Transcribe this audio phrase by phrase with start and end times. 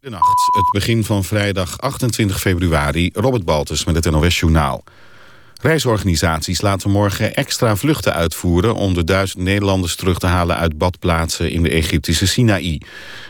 [0.00, 4.84] De nacht, het begin van vrijdag 28 februari, Robert Baltus met het NOS Journaal.
[5.60, 8.74] Reisorganisaties laten morgen extra vluchten uitvoeren...
[8.74, 12.80] om de duizend Nederlanders terug te halen uit badplaatsen in de Egyptische Sinaï.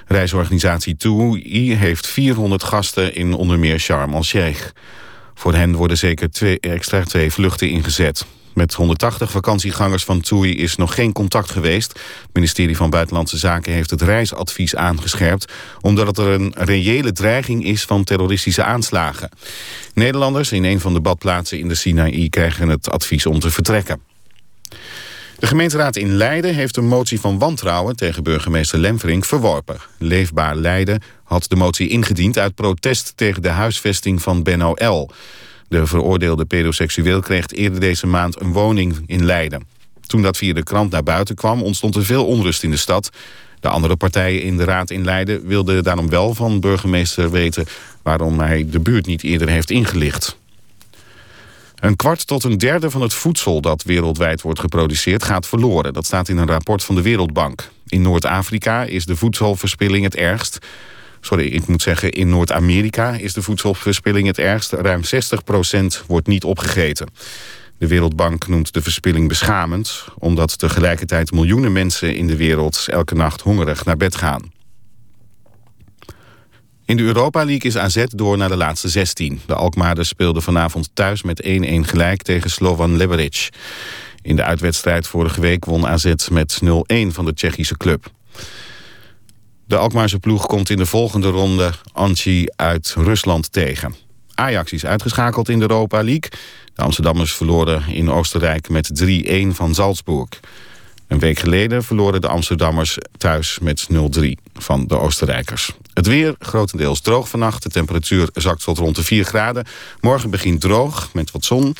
[0.06, 4.70] Reisorganisatie TUI heeft 400 gasten in onder meer Sharm el-Sheikh.
[5.34, 8.26] Voor hen worden zeker twee, extra twee vluchten ingezet.
[8.58, 11.92] Met 180 vakantiegangers van TUI is nog geen contact geweest.
[11.92, 15.52] Het ministerie van Buitenlandse Zaken heeft het reisadvies aangescherpt...
[15.80, 19.30] omdat er een reële dreiging is van terroristische aanslagen.
[19.94, 24.00] Nederlanders in een van de badplaatsen in de Sinaï krijgen het advies om te vertrekken.
[25.38, 29.76] De gemeenteraad in Leiden heeft een motie van wantrouwen tegen burgemeester Lemverink verworpen.
[29.98, 35.10] Leefbaar Leiden had de motie ingediend uit protest tegen de huisvesting van Benno L.
[35.68, 39.66] De veroordeelde pedoseksueel kreeg eerder deze maand een woning in Leiden.
[40.06, 43.10] Toen dat via de krant naar buiten kwam ontstond er veel onrust in de stad.
[43.60, 47.66] De andere partijen in de raad in Leiden wilden daarom wel van burgemeester weten...
[48.02, 50.38] waarom hij de buurt niet eerder heeft ingelicht.
[51.80, 55.92] Een kwart tot een derde van het voedsel dat wereldwijd wordt geproduceerd gaat verloren.
[55.92, 57.70] Dat staat in een rapport van de Wereldbank.
[57.86, 60.58] In Noord-Afrika is de voedselverspilling het ergst.
[61.20, 64.72] Sorry, ik moet zeggen, in Noord-Amerika is de voedselverspilling het ergst.
[64.72, 65.02] Ruim
[66.02, 67.06] 60% wordt niet opgegeten.
[67.78, 70.04] De Wereldbank noemt de verspilling beschamend...
[70.18, 74.52] omdat tegelijkertijd miljoenen mensen in de wereld elke nacht hongerig naar bed gaan.
[76.84, 79.40] In de Europa League is AZ door naar de laatste 16.
[79.46, 81.46] De Alkmaarders speelden vanavond thuis met 1-1
[81.80, 83.48] gelijk tegen Slovan Liberec.
[84.22, 86.68] In de uitwedstrijd vorige week won AZ met 0-1
[87.08, 88.10] van de Tsjechische club.
[89.68, 93.94] De Alkmaarse ploeg komt in de volgende ronde Anchi uit Rusland tegen.
[94.34, 96.30] Ajax is uitgeschakeld in de Europa League.
[96.74, 100.28] De Amsterdammers verloren in Oostenrijk met 3-1 van Salzburg.
[101.06, 103.96] Een week geleden verloren de Amsterdammers thuis met 0-3
[104.54, 105.72] van de Oostenrijkers.
[105.92, 107.62] Het weer grotendeels droog vannacht.
[107.62, 109.66] De temperatuur zakt tot rond de 4 graden.
[110.00, 111.76] Morgen begint droog met wat zon.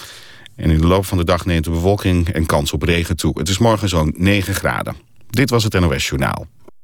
[0.57, 3.39] En in de loop van de dag neemt de bewolking en kans op regen toe.
[3.39, 4.97] Het is morgen zo'n 9 graden.
[5.31, 6.47] Dit was het NOS Journaal.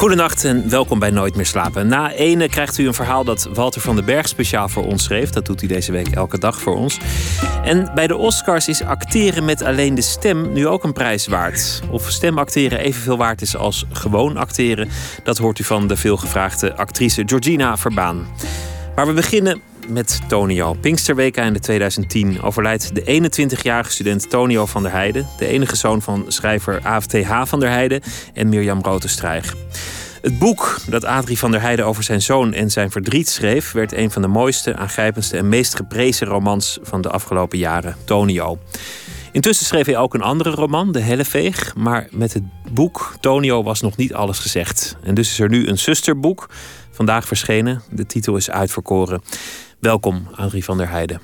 [0.00, 1.86] Goedenacht en welkom bij Nooit meer slapen.
[1.86, 5.30] Na ene krijgt u een verhaal dat Walter van den Berg speciaal voor ons schreef.
[5.30, 6.98] Dat doet hij deze week elke dag voor ons.
[7.64, 11.80] En bij de Oscars is acteren met alleen de stem nu ook een prijs waard.
[11.90, 14.88] Of stemacteren evenveel waard is als gewoon acteren...
[15.24, 18.26] dat hoort u van de veelgevraagde actrice Georgina Verbaan.
[18.94, 19.60] Maar we beginnen
[19.90, 20.72] met Tonio.
[20.72, 25.26] Pinksterweek in 2010 overlijdt de 21-jarige student Tonio van der Heijden...
[25.38, 28.02] de enige zoon van schrijver AFTH van der Heijden
[28.34, 29.54] en Mirjam Rotestrijg.
[30.22, 33.72] Het boek dat Adrie van der Heijden over zijn zoon en zijn verdriet schreef...
[33.72, 38.58] werd een van de mooiste, aangrijpendste en meest geprezen romans van de afgelopen jaren, Tonio.
[39.32, 41.74] Intussen schreef hij ook een andere roman, De Helleveeg.
[41.74, 44.96] Maar met het boek Tonio was nog niet alles gezegd.
[45.02, 46.48] En dus is er nu een zusterboek,
[47.00, 47.82] vandaag verschenen.
[47.90, 49.22] De titel is uitverkoren.
[49.78, 51.20] Welkom, Adrie van der Heijden.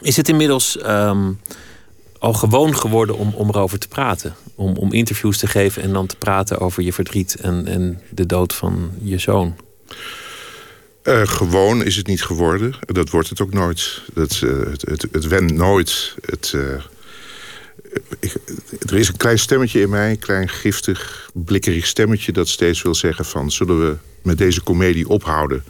[0.00, 1.32] Is het inmiddels ehm,
[2.18, 4.34] al gewoon geworden om, om erover te praten?
[4.54, 8.26] Om, om interviews te geven en dan te praten over je verdriet en, en de
[8.26, 9.56] dood van je zoon?
[11.02, 12.74] Uh, gewoon is het niet geworden.
[12.80, 14.02] Dat wordt het ook nooit.
[14.14, 16.14] Dat, uh, het, het, het wendt nooit.
[16.20, 16.82] Het, uh,
[18.20, 18.34] ik,
[18.86, 22.32] er is een klein stemmetje in mij, een klein giftig, blikkerig stemmetje...
[22.32, 25.64] dat steeds wil zeggen van, zullen we met deze komedie ophouden?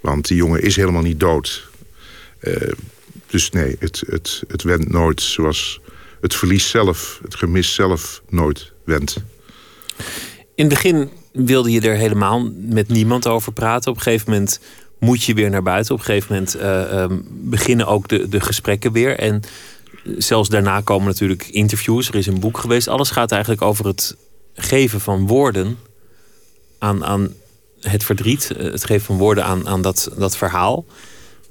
[0.00, 1.68] Want die jongen is helemaal niet dood.
[2.40, 2.72] Uh,
[3.26, 5.80] dus nee, het, het, het wendt nooit zoals
[6.20, 9.16] het verlies zelf, het gemis zelf nooit wendt.
[10.54, 13.90] In het begin wilde je er helemaal met niemand over praten.
[13.90, 14.60] Op een gegeven moment
[14.98, 15.94] moet je weer naar buiten.
[15.94, 19.18] Op een gegeven moment uh, um, beginnen ook de, de gesprekken weer.
[19.18, 19.42] En
[20.18, 22.08] zelfs daarna komen natuurlijk interviews.
[22.08, 22.88] Er is een boek geweest.
[22.88, 24.16] Alles gaat eigenlijk over het
[24.54, 25.78] geven van woorden
[26.78, 27.34] aan, aan
[27.80, 30.84] het verdriet, eh, het geven van woorden aan, aan dat, dat verhaal.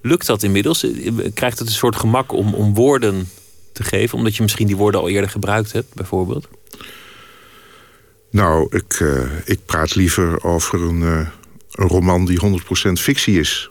[0.02, 0.86] Lukt dat inmiddels?
[1.34, 3.30] Krijgt het een soort gemak om, om woorden
[3.74, 4.18] te geven?
[4.18, 6.48] Omdat je misschien die woorden al eerder gebruikt hebt, bijvoorbeeld?
[8.32, 11.02] Nou, ik, uh, ik praat liever over een,
[11.72, 12.60] een roman die
[12.90, 13.70] 100% fictie is.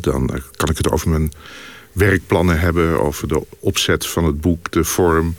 [0.00, 1.32] dan kan ik het over mijn
[1.94, 3.00] werkplannen hebben...
[3.00, 5.36] over de opzet van het boek, de vorm.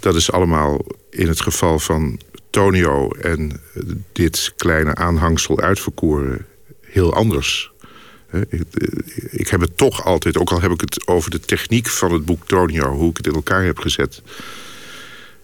[0.00, 3.60] Dat is allemaal in het geval van Tonio en
[4.12, 6.46] dit kleine aanhangsel uitverkoren
[6.80, 7.72] heel anders.
[9.30, 12.24] Ik, heb het toch altijd, ook al heb ik het over de techniek van het
[12.24, 12.92] boek Tonio...
[12.92, 14.22] hoe ik het in elkaar heb gezet...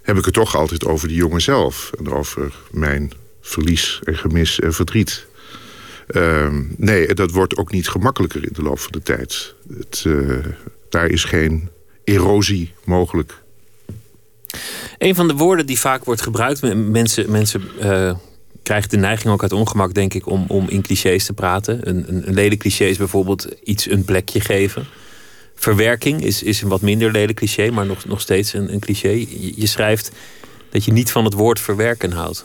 [0.03, 1.91] heb ik het toch altijd over die jongen zelf.
[1.99, 5.27] En over mijn verlies en gemis en verdriet.
[6.07, 9.55] Ehm, nee, dat wordt ook niet gemakkelijker in de loop van de tijd.
[9.79, 10.45] Het, uh,
[10.89, 11.69] daar is geen
[12.05, 13.43] erosie mogelijk.
[14.99, 18.15] Een van de woorden die vaak wordt gebruikt, mensen, mensen uh,
[18.63, 21.89] krijgen de neiging ook uit ongemak, denk ik, om, om in clichés te praten.
[21.89, 24.87] Een, een, een lelijk cliché is bijvoorbeeld iets een plekje geven.
[25.55, 29.27] Verwerking is, is een wat minder lelijk cliché, maar nog, nog steeds een, een cliché.
[29.57, 30.11] Je schrijft
[30.71, 32.45] dat je niet van het woord verwerken houdt.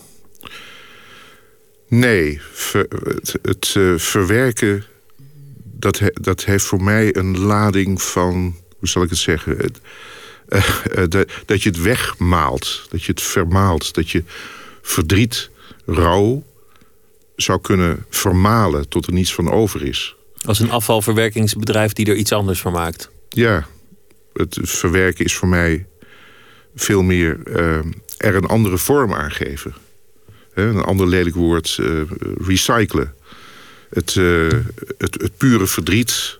[1.91, 2.39] Nee,
[3.03, 4.83] het, het uh, verwerken,
[5.63, 9.79] dat, dat heeft voor mij een lading van, hoe zal ik het zeggen, het,
[10.49, 14.23] uh, uh, dat, dat je het wegmaalt, dat je het vermaalt, dat je
[14.81, 15.49] verdriet,
[15.85, 16.43] rouw
[17.35, 20.15] zou kunnen vermalen tot er niets van over is.
[20.45, 23.09] Als een afvalverwerkingsbedrijf die er iets anders van maakt.
[23.29, 23.67] Ja,
[24.33, 25.85] het verwerken is voor mij
[26.75, 27.39] veel meer
[28.17, 29.73] er een andere vorm aan geven.
[30.53, 32.01] Een ander lelijk woord, uh,
[32.47, 33.13] recyclen.
[33.89, 34.51] Het, uh,
[34.97, 36.39] het, het pure verdriet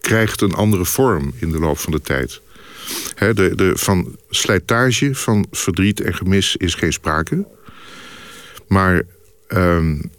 [0.00, 2.40] krijgt een andere vorm in de loop van de tijd.
[3.18, 7.46] De, de, van slijtage, van verdriet en gemis is geen sprake.
[8.68, 9.02] Maar
[9.48, 10.10] um,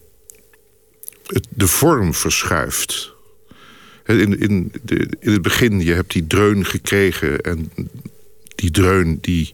[1.25, 3.13] het, de vorm verschuift.
[4.05, 7.41] In, in, de, in het begin, je hebt die dreun gekregen...
[7.41, 7.71] en
[8.55, 9.53] die dreun die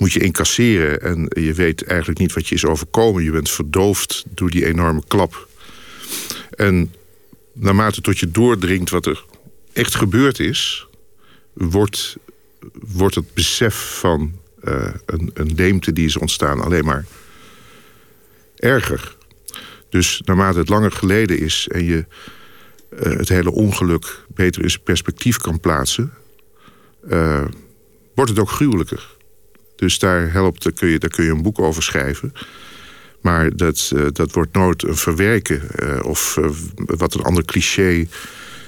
[0.00, 1.00] moet je incasseren.
[1.02, 3.22] En je weet eigenlijk niet wat je is overkomen.
[3.22, 5.48] Je bent verdoofd door die enorme klap.
[6.50, 6.94] En
[7.52, 9.24] naarmate tot je doordringt wat er
[9.72, 10.86] echt gebeurd is...
[11.52, 12.16] wordt,
[12.72, 17.04] wordt het besef van uh, een, een leemte die is ontstaan alleen maar
[18.56, 19.16] erger.
[19.88, 22.04] Dus naarmate het langer geleden is en je
[22.90, 26.12] uh, het hele ongeluk beter in perspectief kan plaatsen...
[27.08, 27.44] Uh,
[28.14, 29.18] wordt het ook gruwelijker.
[29.80, 32.32] Dus daar, helpt, daar, kun je, daar kun je een boek over schrijven.
[33.20, 35.62] Maar dat, uh, dat wordt nooit een verwerken.
[35.82, 38.06] Uh, of uh, wat een ander cliché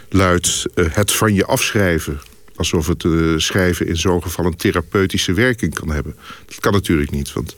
[0.09, 2.21] luidt, het van je afschrijven.
[2.57, 3.05] Alsof het
[3.37, 6.17] schrijven in zo'n geval een therapeutische werking kan hebben.
[6.47, 7.57] Dat kan natuurlijk niet, want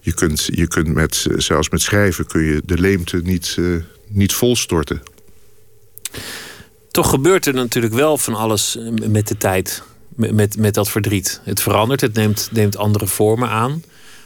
[0.00, 3.58] je kunt, je kunt met, zelfs met schrijven kun je de leemte niet,
[4.06, 5.02] niet volstorten.
[6.90, 8.78] Toch gebeurt er natuurlijk wel van alles
[9.08, 9.82] met de tijd
[10.16, 11.40] met, met dat verdriet.
[11.44, 13.82] Het verandert, het neemt, neemt andere vormen aan.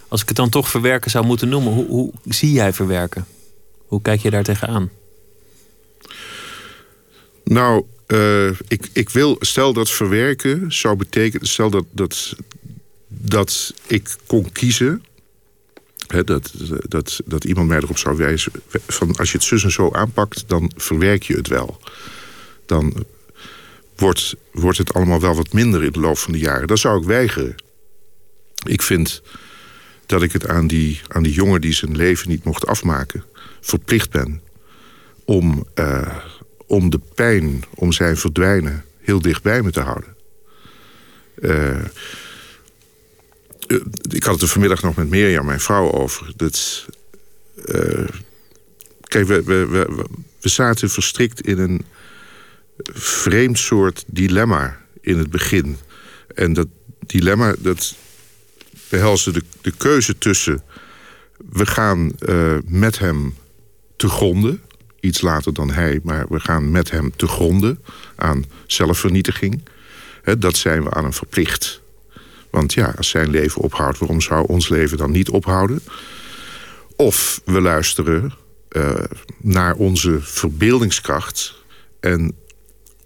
[0.08, 3.26] Als ik het dan toch verwerken zou moeten noemen, hoe, hoe zie jij verwerken?
[3.86, 4.90] Hoe kijk je daar tegenaan?
[7.44, 12.36] Nou, uh, ik, ik wil, stel dat verwerken zou betekenen, stel dat, dat,
[13.08, 15.04] dat ik kon kiezen,
[16.06, 16.52] hè, dat,
[16.88, 18.52] dat, dat iemand mij erop zou wijzen,
[18.86, 21.80] van als je het zus en zo aanpakt, dan verwerk je het wel.
[22.66, 23.04] Dan
[24.00, 26.66] wordt, wordt het allemaal wel wat minder in de loop van de jaren.
[26.66, 27.54] Dat zou ik weigeren.
[28.66, 29.22] Ik vind
[30.06, 33.24] dat ik het aan die, aan die jongen die zijn leven niet mocht afmaken...
[33.60, 34.42] verplicht ben
[35.24, 36.16] om, uh,
[36.66, 38.84] om de pijn, om zijn verdwijnen...
[39.00, 40.16] heel dicht bij me te houden.
[41.38, 41.84] Uh,
[44.10, 46.32] ik had het er vanmiddag nog met Mirjam, mijn vrouw, over.
[46.36, 46.86] Dat,
[49.02, 50.04] kijk, we, we, we,
[50.40, 51.84] we zaten verstrikt in een
[52.92, 55.76] vreemd soort dilemma in het begin.
[56.34, 56.68] En dat
[57.06, 57.94] dilemma, dat
[58.88, 60.62] behelste de, de keuze tussen...
[61.50, 63.34] we gaan uh, met hem
[63.96, 64.62] te gronden,
[65.00, 66.00] iets later dan hij...
[66.02, 67.78] maar we gaan met hem te gronden
[68.16, 69.62] aan zelfvernietiging.
[70.38, 71.80] Dat zijn we aan hem verplicht.
[72.50, 75.82] Want ja, als zijn leven ophoudt, waarom zou ons leven dan niet ophouden?
[76.96, 78.32] Of we luisteren
[78.70, 78.94] uh,
[79.38, 81.54] naar onze verbeeldingskracht...
[82.00, 82.34] en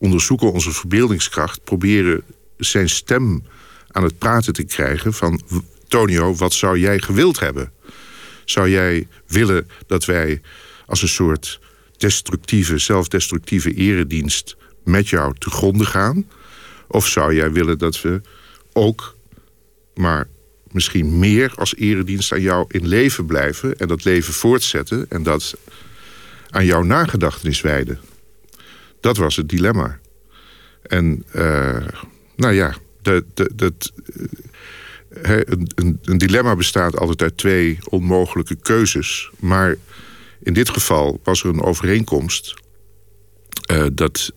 [0.05, 1.65] onderzoeken onze verbeeldingskracht...
[1.65, 2.23] proberen
[2.57, 3.43] zijn stem
[3.91, 5.41] aan het praten te krijgen van...
[5.89, 7.73] Tonio, wat zou jij gewild hebben?
[8.45, 10.41] Zou jij willen dat wij
[10.87, 11.61] als een soort
[11.97, 14.57] destructieve, zelfdestructieve eredienst...
[14.85, 16.31] met jou te gronden gaan?
[16.89, 18.21] Of zou jij willen dat we
[18.73, 19.17] ook,
[19.95, 20.29] maar
[20.71, 23.77] misschien meer als eredienst aan jou in leven blijven...
[23.77, 25.55] en dat leven voortzetten en dat
[26.51, 28.01] aan jouw nagedachtenis wijden?
[29.05, 29.99] Dat was het dilemma.
[30.83, 31.87] En uh,
[32.37, 33.25] nou ja, dat,
[35.27, 39.31] uh, een, een, dilemma bestaat altijd uit twee onmogelijke keuzes.
[39.39, 39.77] Maar
[40.43, 42.55] in dit geval was er een overeenkomst...
[43.71, 44.33] Uh, dat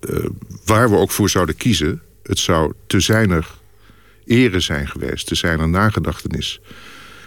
[0.66, 2.02] waar we ook voor zouden kiezen...
[2.24, 3.48] het zou te zijner
[4.26, 6.62] ere zijn geweest, te zijner nagedachtenis.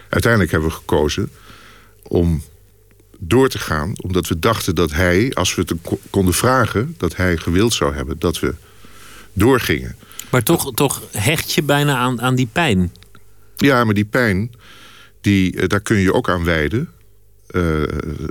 [0.09, 1.31] Uiteindelijk hebben we gekozen
[2.03, 2.43] om
[3.21, 3.93] door te gaan.
[4.01, 5.75] Omdat we dachten dat hij, als we het
[6.11, 6.95] konden vragen...
[6.99, 8.55] dat hij gewild zou hebben dat we
[9.33, 9.97] doorgingen.
[10.31, 12.93] Maar toch, toch hecht je bijna aan, aan die pijn.
[13.57, 14.51] Ja, maar die pijn,
[15.21, 16.89] die, eh, daar kun je ook aan wijden.
[17.51, 17.83] Uh,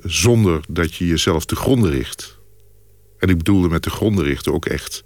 [0.03, 2.37] zonder dat je jezelf te gronden richt.
[3.17, 5.03] En ik bedoelde met de gronden richten ook echt...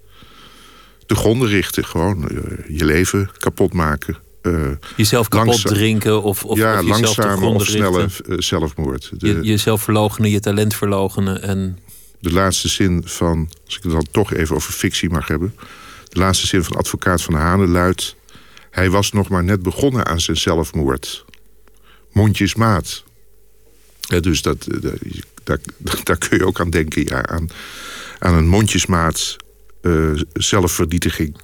[1.05, 2.29] de gronden richten, gewoon
[2.67, 4.17] je leven kapot maken.
[4.43, 8.07] Uh, jezelf kapot drinken of, of, ja, of langzame of snelle
[8.37, 9.11] zelfmoord.
[9.17, 11.41] De, je, jezelf verlogenen, je talent verlogenen.
[11.41, 11.79] En...
[12.19, 15.55] De laatste zin van, als ik het dan toch even over fictie mag hebben...
[16.09, 18.15] de laatste zin van advocaat van Hanen luidt...
[18.69, 21.25] hij was nog maar net begonnen aan zijn zelfmoord.
[22.11, 23.03] Mondjesmaat.
[23.99, 24.97] Ja, dus dat, dat,
[25.43, 25.59] daar,
[26.03, 27.49] daar kun je ook aan denken, ja, aan,
[28.19, 29.35] aan een mondjesmaat
[29.81, 31.35] uh, zelfvernietiging.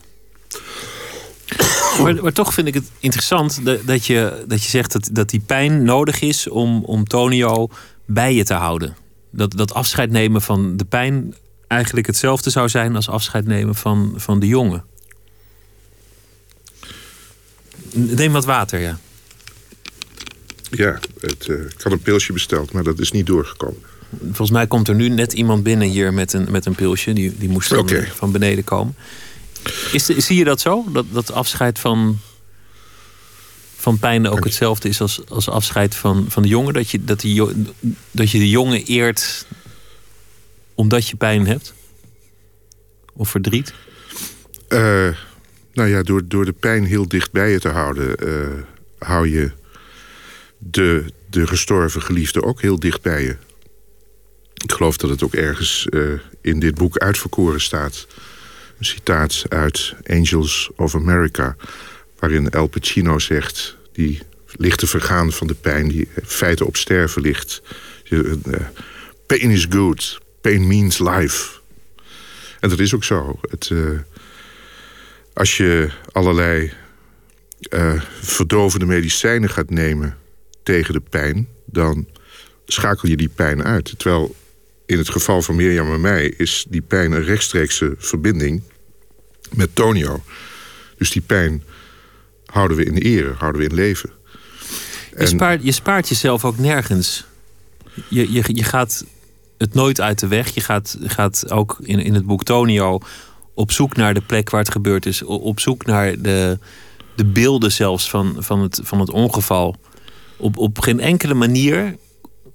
[1.98, 5.30] Maar, maar, toch vind ik het interessant dat, dat, je, dat je zegt dat, dat
[5.30, 7.70] die pijn nodig is om, om Tonio
[8.06, 8.96] bij je te houden.
[9.32, 11.36] Dat, dat afscheid nemen van de pijn
[11.68, 14.84] eigenlijk hetzelfde zou zijn als afscheid nemen van, van de jongen.
[17.94, 19.00] Neem wat water, ja.
[20.72, 23.82] Ja, het, uh, ik had een pilsje besteld, maar dat is niet doorgekomen.
[24.22, 27.14] Volgens mij komt er nu net iemand binnen hier met een, met een pilsje.
[27.14, 28.08] Die, die moest okay.
[28.08, 28.96] van beneden komen.
[29.92, 30.86] Is, zie je dat zo?
[30.92, 32.20] Dat, dat afscheid van,
[33.76, 36.74] van pijn ook hetzelfde is als, als afscheid van, van de jongen?
[36.74, 37.44] Dat je, dat, die,
[38.12, 39.46] dat je de jongen eert
[40.74, 41.74] omdat je pijn hebt?
[43.14, 43.74] Of verdriet?
[44.70, 44.80] Uh,
[45.74, 48.28] nou ja, door, door de pijn heel dicht bij je te houden...
[48.28, 48.64] Uh,
[49.00, 49.52] hou je
[50.58, 53.36] de, de gestorven geliefde ook heel dicht bij je.
[54.54, 58.08] Ik geloof dat het ook ergens uh, in dit boek uitverkoren staat.
[58.80, 61.56] Een citaat uit Angels of America...
[62.20, 63.78] waarin El Pacino zegt...
[63.92, 67.62] die lichte vergaan van de pijn, die feiten op sterven ligt.
[68.10, 68.34] Uh,
[69.26, 71.60] pain is good, pain means life.
[72.60, 73.40] En dat is ook zo.
[73.50, 74.00] Het, uh,
[75.34, 76.72] als je allerlei
[77.70, 80.18] uh, verdovende medicijnen gaat nemen
[80.64, 81.48] tegen de pijn...
[81.66, 82.08] dan
[82.66, 84.00] schakel je die pijn uit.
[84.00, 84.36] Terwijl
[84.90, 86.34] in het geval van Mirjam en mij...
[86.38, 88.62] is die pijn een rechtstreekse verbinding
[89.56, 90.24] met Tonio.
[90.98, 91.64] Dus die pijn
[92.46, 94.10] houden we in ere, houden we in leven.
[95.18, 97.26] Je, spaart, je spaart jezelf ook nergens.
[98.08, 99.06] Je, je, je gaat
[99.58, 100.50] het nooit uit de weg.
[100.50, 103.00] Je gaat, gaat ook in, in het boek Tonio
[103.54, 105.24] op zoek naar de plek waar het gebeurd is.
[105.24, 106.58] Op zoek naar de,
[107.16, 109.76] de beelden zelfs van, van, het, van het ongeval.
[110.38, 111.96] Op, op geen enkele manier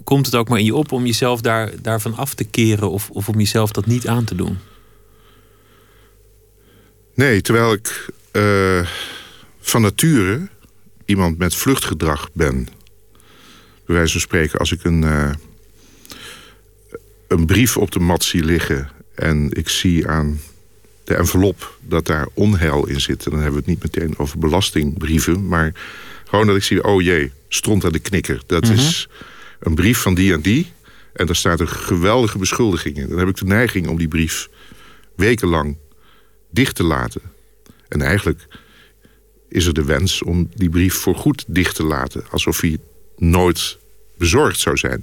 [0.05, 3.11] komt het ook maar in je op om jezelf daar, daarvan af te keren of,
[3.11, 4.59] of om jezelf dat niet aan te doen?
[7.15, 8.87] Nee, terwijl ik uh,
[9.61, 10.49] van nature
[11.05, 12.69] iemand met vluchtgedrag ben.
[13.87, 15.31] Bij wijze van spreken, als ik een, uh,
[17.29, 18.91] een brief op de mat zie liggen...
[19.15, 20.41] en ik zie aan
[21.05, 23.25] de envelop dat daar onheil in zit...
[23.25, 25.49] dan hebben we het niet meteen over belastingbrieven...
[25.49, 25.73] maar
[26.25, 28.43] gewoon dat ik zie, oh jee, stront aan de knikker.
[28.47, 28.79] Dat mm -hmm.
[28.79, 29.09] is
[29.65, 30.73] een brief van die en die.
[31.13, 33.09] En daar staat een geweldige beschuldiging in.
[33.09, 34.49] Dan heb ik de neiging om die brief
[35.17, 35.77] wekenlang
[36.51, 37.21] dicht te laten.
[37.89, 38.47] En eigenlijk
[39.49, 42.25] is er de wens om die brief voorgoed dicht te laten.
[42.31, 42.79] Alsof hij
[43.17, 43.79] nooit
[44.19, 45.03] bezorgd zou zijn.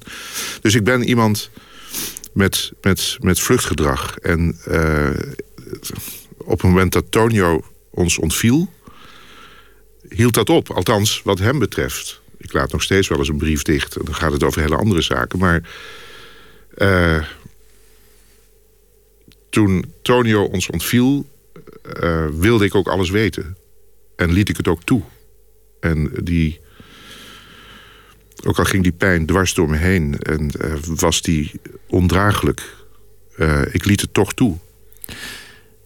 [0.61, 1.49] Dus ik ben iemand
[2.33, 4.17] met, met, met vluchtgedrag.
[4.17, 5.09] En uh,
[6.37, 8.73] op het moment dat Tonio ons ontviel...
[10.09, 13.61] hield dat op, althans wat hem betreft ik laat nog steeds wel eens een brief
[13.61, 14.05] dicht.
[14.05, 15.39] Dan gaat het over hele andere zaken.
[15.39, 15.61] Maar
[16.77, 17.23] uh,
[19.49, 21.29] toen Tonio ons ontviel,
[22.01, 23.57] uh, wilde ik ook alles weten.
[24.15, 25.01] En liet ik het ook toe.
[25.79, 26.59] En die...
[28.43, 31.51] Ook al ging die pijn dwars door me heen en uh, was die
[31.87, 32.75] ondraaglijk.
[33.71, 34.57] ik liet het toch toe.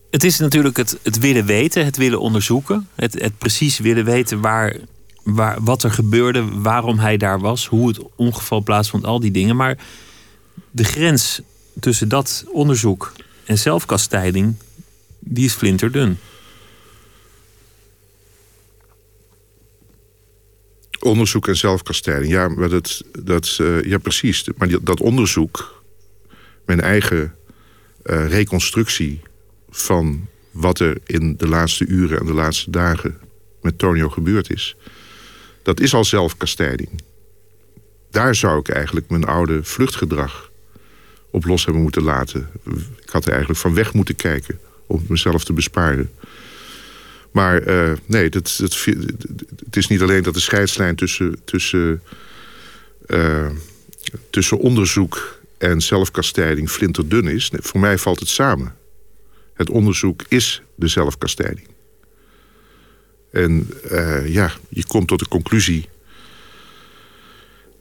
[0.10, 2.90] Het is natuurlijk het, het willen weten, het willen onderzoeken.
[2.96, 4.76] Het, het precies willen weten waar
[5.26, 9.56] waar, wat er gebeurde, waarom hij daar was, hoe het ongeval plaatsvond, al die dingen.
[9.56, 9.78] Maar
[10.72, 11.42] de grens
[11.80, 13.14] tussen dat onderzoek
[13.46, 14.56] en zelfkastijding,
[15.20, 16.18] die is flinterdun.
[21.00, 24.48] Onderzoek en zelfkastijding, ja, maar dat, dat, uh, ja precies.
[24.58, 25.84] Maar dat onderzoek,
[26.66, 27.36] mijn eigen
[28.04, 29.22] uh, reconstructie
[29.70, 33.18] van wat er in de laatste uren en de laatste dagen
[33.62, 34.76] met Tonio gebeurd is
[35.66, 36.90] dat is al zelfkastijding.
[38.12, 40.52] Daar zou ik eigenlijk mijn oude vluchtgedrag
[41.30, 42.50] op los hebben moeten laten.
[43.02, 46.12] Ik had er eigenlijk van weg moeten kijken om mezelf te besparen.
[47.32, 48.58] Maar uh, nee, dat,
[49.66, 52.02] het is niet alleen dat de scheidslijn tussen, tussen,
[53.08, 53.50] uh,
[54.30, 57.52] tussen onderzoek en zelfkastijding flinterdun is.
[57.54, 58.76] Voor mij valt het samen.
[59.54, 61.68] Het onderzoek is de zelfkastijding.
[63.36, 65.90] En uh, ja, je komt tot de conclusie...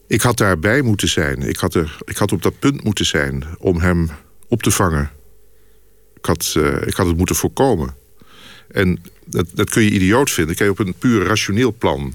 [0.07, 1.43] Ik had daarbij moeten zijn.
[1.43, 4.11] Ik had, er, ik had op dat punt moeten zijn om hem
[4.49, 5.11] op te vangen.
[6.17, 7.95] Ik had, uh, ik had het moeten voorkomen.
[8.69, 10.57] En dat, dat kun je idioot vinden.
[10.57, 12.15] Kijk, op een puur rationeel plan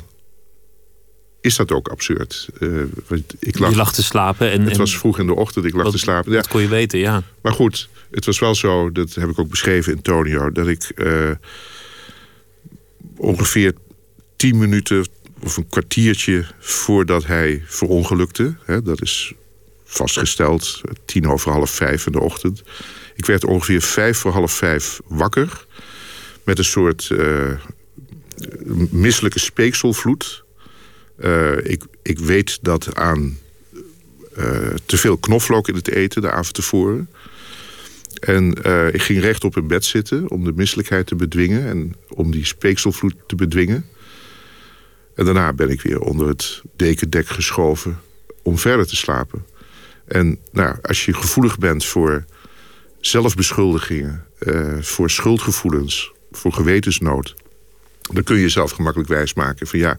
[1.41, 2.49] is dat ook absurd.
[2.59, 2.83] Uh,
[3.39, 4.51] ik lag, je lag te slapen.
[4.51, 6.31] En, het was vroeg in de ochtend, ik lag wat, te slapen.
[6.31, 6.37] Ja.
[6.37, 7.23] Dat kon je weten, ja.
[7.41, 10.51] Maar goed, het was wel zo, dat heb ik ook beschreven in Tonio...
[10.51, 11.29] dat ik uh,
[13.17, 13.73] ongeveer
[14.35, 15.07] tien minuten
[15.43, 18.55] of een kwartiertje voordat hij verongelukte...
[18.65, 19.33] Hè, dat is
[19.83, 22.63] vastgesteld, tien over half vijf in de ochtend...
[23.15, 25.65] ik werd ongeveer vijf voor half vijf wakker...
[26.43, 27.51] met een soort uh,
[28.89, 30.43] misselijke speekselvloed...
[31.23, 33.37] Uh, ik, ik weet dat aan
[34.37, 37.09] uh, te veel knoflook in het eten de avond tevoren.
[38.19, 41.67] En uh, ik ging recht op in bed zitten om de misselijkheid te bedwingen...
[41.67, 43.85] en om die speekselvloed te bedwingen.
[45.15, 47.99] En daarna ben ik weer onder het dekendek geschoven
[48.43, 49.45] om verder te slapen.
[50.07, 52.25] En nou, als je gevoelig bent voor
[52.99, 54.25] zelfbeschuldigingen...
[54.79, 57.35] voor schuldgevoelens, voor gewetensnood...
[58.13, 59.97] dan kun je jezelf gemakkelijk wijsmaken van ja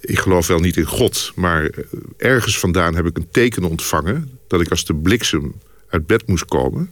[0.00, 1.70] ik geloof wel niet in God, maar
[2.16, 4.38] ergens vandaan heb ik een teken ontvangen...
[4.46, 5.54] dat ik als de bliksem
[5.90, 6.90] uit bed moest komen...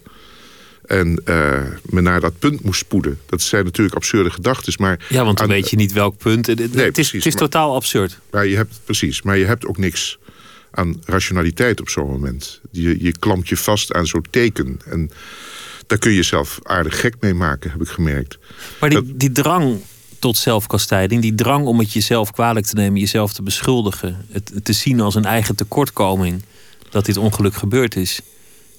[0.87, 3.19] en uh, me naar dat punt moest spoeden.
[3.27, 5.07] Dat zijn natuurlijk absurde gedachten, maar...
[5.09, 6.47] Ja, want dan weet je niet welk punt.
[6.47, 8.19] Het, nee, het is, het is maar, totaal absurd.
[8.31, 10.19] Maar je hebt, precies, maar je hebt ook niks
[10.71, 12.61] aan rationaliteit op zo'n moment.
[12.71, 14.81] Je, je klampt je vast aan zo'n teken.
[14.85, 15.11] En
[15.87, 18.39] daar kun je jezelf aardig gek mee maken, heb ik gemerkt.
[18.81, 19.81] Maar die, die drang
[20.19, 21.23] tot zelfkastijding.
[21.23, 24.27] Die drang om het jezelf kwalijk te nemen, jezelf te beschuldigen.
[24.31, 26.43] Het, te zien als een eigen tekortkoming
[26.91, 28.21] dat dit ongeluk gebeurd is.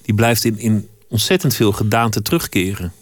[0.09, 2.93] Die blijft in, in ontzettend veel gedaante terugkeren.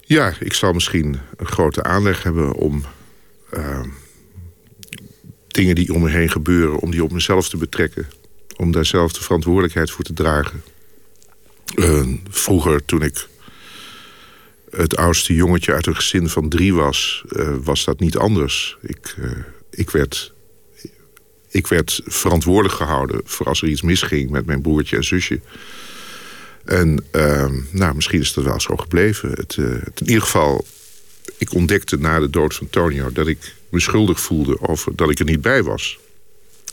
[0.00, 2.84] Ja, ik zal misschien een grote aanleg hebben om
[3.54, 3.82] uh,
[5.46, 8.08] dingen die om me heen gebeuren, om die op mezelf te betrekken.
[8.56, 10.62] Om daar zelf de verantwoordelijkheid voor te dragen.
[11.74, 13.28] Uh, vroeger, toen ik
[14.70, 17.24] het oudste jongetje uit een gezin van drie was...
[17.28, 18.76] Uh, was dat niet anders.
[18.80, 19.30] Ik, uh,
[19.70, 20.32] ik, werd,
[21.50, 23.20] ik werd verantwoordelijk gehouden...
[23.24, 25.40] voor als er iets misging met mijn broertje en zusje.
[26.64, 29.30] En uh, nou, misschien is dat wel zo gebleven.
[29.30, 30.66] Het, uh, het, in ieder geval,
[31.38, 33.12] ik ontdekte na de dood van Tonio...
[33.12, 35.98] dat ik me schuldig voelde over dat ik er niet bij was.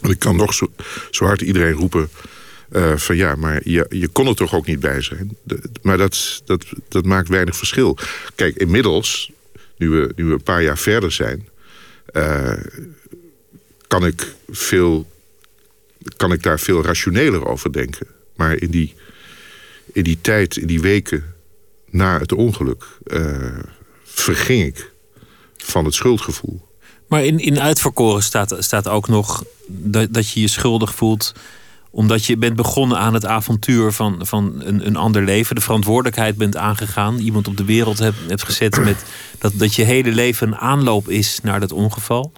[0.02, 2.10] Want ik kan nog zo, hard iedereen roepen...
[2.72, 5.38] Uh, van ja, maar je, je kon er toch ook niet bij zijn.
[5.82, 7.98] Maar dat, dat, dat maakt weinig verschil.
[8.36, 9.32] Kijk, inmiddels,
[9.78, 11.48] nu we, nu we een paar jaar verder zijn...
[12.14, 12.54] Uh,
[14.00, 15.08] kan, ik veel,
[16.18, 18.08] kan ik daar veel rationeler over denken.
[18.36, 18.96] Maar in die,
[19.94, 21.36] in die tijd, in die weken
[21.90, 22.86] na het ongeluk...
[23.06, 23.60] Uh,
[24.16, 24.92] verging ik
[25.58, 26.68] van het schuldgevoel.
[27.08, 31.34] Maar in, in uitverkoren staat, staat ook nog dat, dat je je schuldig voelt
[31.90, 35.56] omdat je bent begonnen aan het avontuur van, van een, een ander leven.
[35.56, 37.18] De verantwoordelijkheid bent aangegaan.
[37.18, 39.04] Iemand op de wereld hebt, hebt gezet met
[39.38, 42.32] dat, dat je hele leven een aanloop is naar dat ongeval.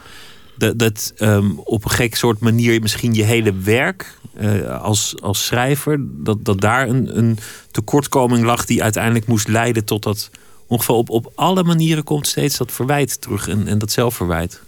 [0.57, 5.45] Dat, dat um, op een gek soort manier misschien je hele werk uh, als, als
[5.45, 7.37] schrijver, dat, dat daar een, een
[7.71, 10.29] tekortkoming lag die uiteindelijk moest leiden tot dat
[10.67, 10.97] ongeval.
[10.97, 14.61] Op, op alle manieren komt steeds dat verwijt terug en, en dat zelfverwijt.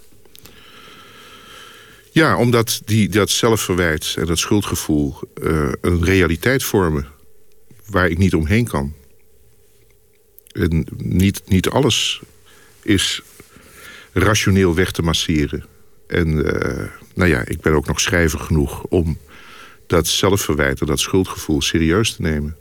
[2.12, 7.08] Ja, omdat die, dat zelfverwijt en dat schuldgevoel uh, een realiteit vormen
[7.86, 8.94] waar ik niet omheen kan.
[10.52, 12.22] En niet, niet alles
[12.82, 13.22] is
[14.14, 15.66] rationeel weg te masseren.
[16.10, 19.18] En uh, nou ja, ik ben ook nog schrijver genoeg om
[19.88, 22.58] dat zelfverwijt en dat schuldgevoel serieus te nemen.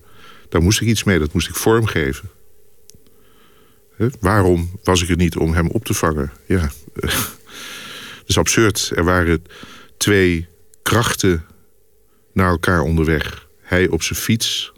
[0.48, 2.30] Daar moest ik iets mee, dat moest ik vormgeven.
[4.20, 6.32] Waarom was ik er niet om hem op te vangen?
[6.46, 6.70] Ja,
[8.26, 8.92] is absurd.
[8.94, 9.44] Er waren
[9.96, 10.46] twee
[10.82, 11.44] krachten
[12.32, 13.46] naar elkaar onderweg.
[13.60, 14.72] Hij op zijn fiets,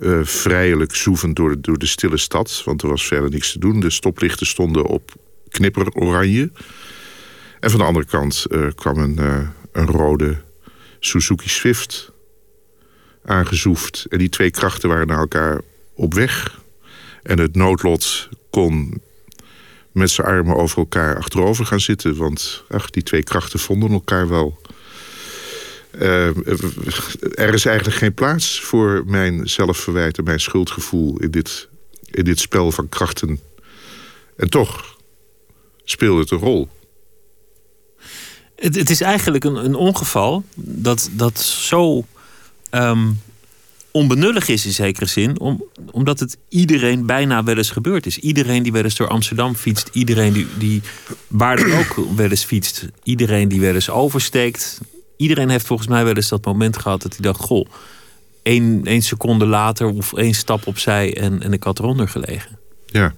[0.00, 2.62] uh, vrijelijk zoevend door de, door de stille stad...
[2.64, 3.80] want er was verder niks te doen.
[3.80, 5.14] De stoplichten stonden op
[5.48, 6.50] knipper oranje.
[7.60, 10.36] En van de andere kant uh, kwam een, uh, een rode
[11.00, 12.12] Suzuki Swift
[13.24, 14.06] aangezoefd.
[14.08, 15.60] En die twee krachten waren naar elkaar
[15.94, 16.60] op weg.
[17.22, 19.02] En het noodlot kon
[19.92, 22.16] met zijn armen over elkaar achterover gaan zitten.
[22.16, 24.60] Want ach, die twee krachten vonden elkaar wel.
[26.00, 26.26] Uh,
[27.34, 31.68] er is eigenlijk geen plaats voor mijn zelfverwijt en mijn schuldgevoel in dit,
[32.04, 33.40] in dit spel van krachten.
[34.36, 34.96] En toch
[35.84, 36.68] speelde het een rol.
[38.58, 42.04] Het, het is eigenlijk een, een ongeval dat, dat zo
[42.70, 43.20] um,
[43.90, 48.18] onbenullig is in zekere zin, om, omdat het iedereen bijna wel eens gebeurd is.
[48.18, 50.82] Iedereen die wel eens door Amsterdam fietst, iedereen die, die
[51.26, 54.80] waar dan ook wel eens fietst, iedereen die wel eens oversteekt.
[55.16, 57.66] Iedereen heeft volgens mij wel eens dat moment gehad dat hij dacht: Goh,
[58.42, 62.58] één, één seconde later of één stap opzij en, en ik had eronder gelegen.
[62.86, 63.14] Ja.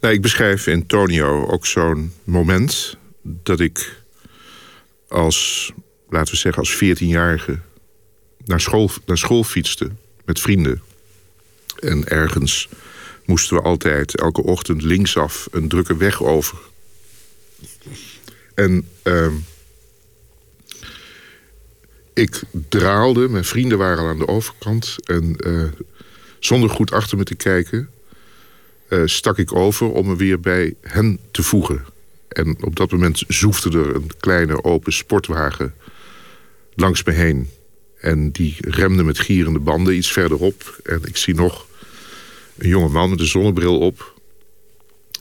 [0.00, 2.96] Nou, ik beschrijf in Tonio ook zo'n moment
[3.42, 4.02] dat ik
[5.08, 5.72] als,
[6.08, 7.58] laten we zeggen, als 14-jarige
[8.44, 9.90] naar school, naar school fietste
[10.24, 10.82] met vrienden.
[11.80, 12.68] En ergens
[13.24, 16.58] moesten we altijd elke ochtend linksaf een drukke weg over.
[18.54, 19.32] En uh,
[22.14, 24.96] ik draalde, mijn vrienden waren al aan de overkant.
[25.04, 25.68] En uh,
[26.38, 27.90] zonder goed achter me te kijken,
[28.88, 31.84] uh, stak ik over om me weer bij hen te voegen.
[32.36, 35.74] En op dat moment zoefde er een kleine open sportwagen
[36.74, 37.50] langs me heen.
[38.00, 40.80] En die remde met gierende banden iets verderop.
[40.82, 41.66] En ik zie nog
[42.58, 44.14] een jonge man met een zonnebril op.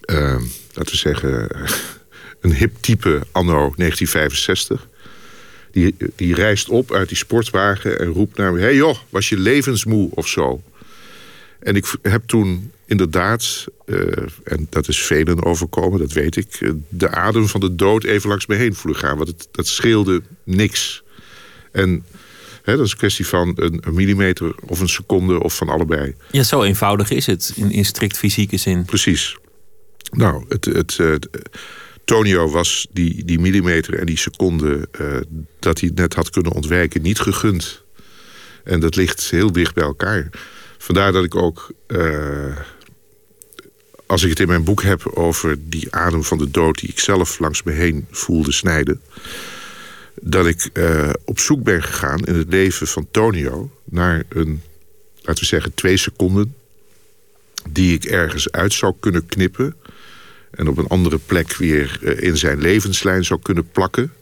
[0.06, 0.42] Uh,
[0.74, 1.50] laten we zeggen,
[2.42, 4.88] een hip type anno 1965.
[5.72, 8.60] Die, die reist op uit die sportwagen en roept naar me...
[8.60, 10.62] hey joh, was je levensmoe of zo?
[11.60, 14.00] En ik heb toen inderdaad, uh,
[14.44, 16.74] en dat is velen overkomen, dat weet ik...
[16.90, 19.18] de adem van de dood even langs me heen voelen gaan.
[19.18, 21.04] Want het, dat scheelde niks.
[21.72, 22.06] En
[22.64, 26.16] dat is een kwestie van een, een, millimeter of een seconde of van allebei.
[26.32, 28.86] Ja, zo eenvoudig is het in, in strikt fysieke zin.
[28.86, 29.38] Precies.
[30.12, 31.30] Nou, het, het, het
[32.06, 34.88] Tonio was die, die millimeter en die seconde
[35.60, 37.84] dat hij net had kunnen ontwijken niet gegund.
[38.66, 40.30] En dat ligt heel dicht bij elkaar.
[40.78, 42.58] Vandaar dat ik ook, uh,
[44.06, 47.00] als ik het in mijn boek heb over die adem van de dood die ik
[47.00, 49.02] zelf langs me heen voelde snijden,
[50.22, 54.62] dat ik uh, op zoek ben gegaan in het leven van Tonio naar een,
[55.22, 56.56] laten we zeggen, twee seconden
[57.70, 59.76] die ik ergens uit zou kunnen knippen
[60.52, 64.14] en op een andere plek weer uh, in zijn levenslijn zou kunnen plakken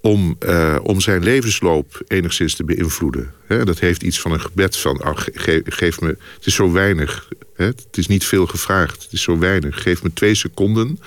[0.00, 3.32] om, uh, om zijn levensloop enigszins te beïnvloeden.
[3.46, 5.00] Dat heeft iets van een gebed van...
[5.14, 9.22] Ge geef me, het is zo weinig, he, het is niet veel gevraagd, het is
[9.22, 9.82] zo weinig.
[9.82, 11.00] Geef me twee seconden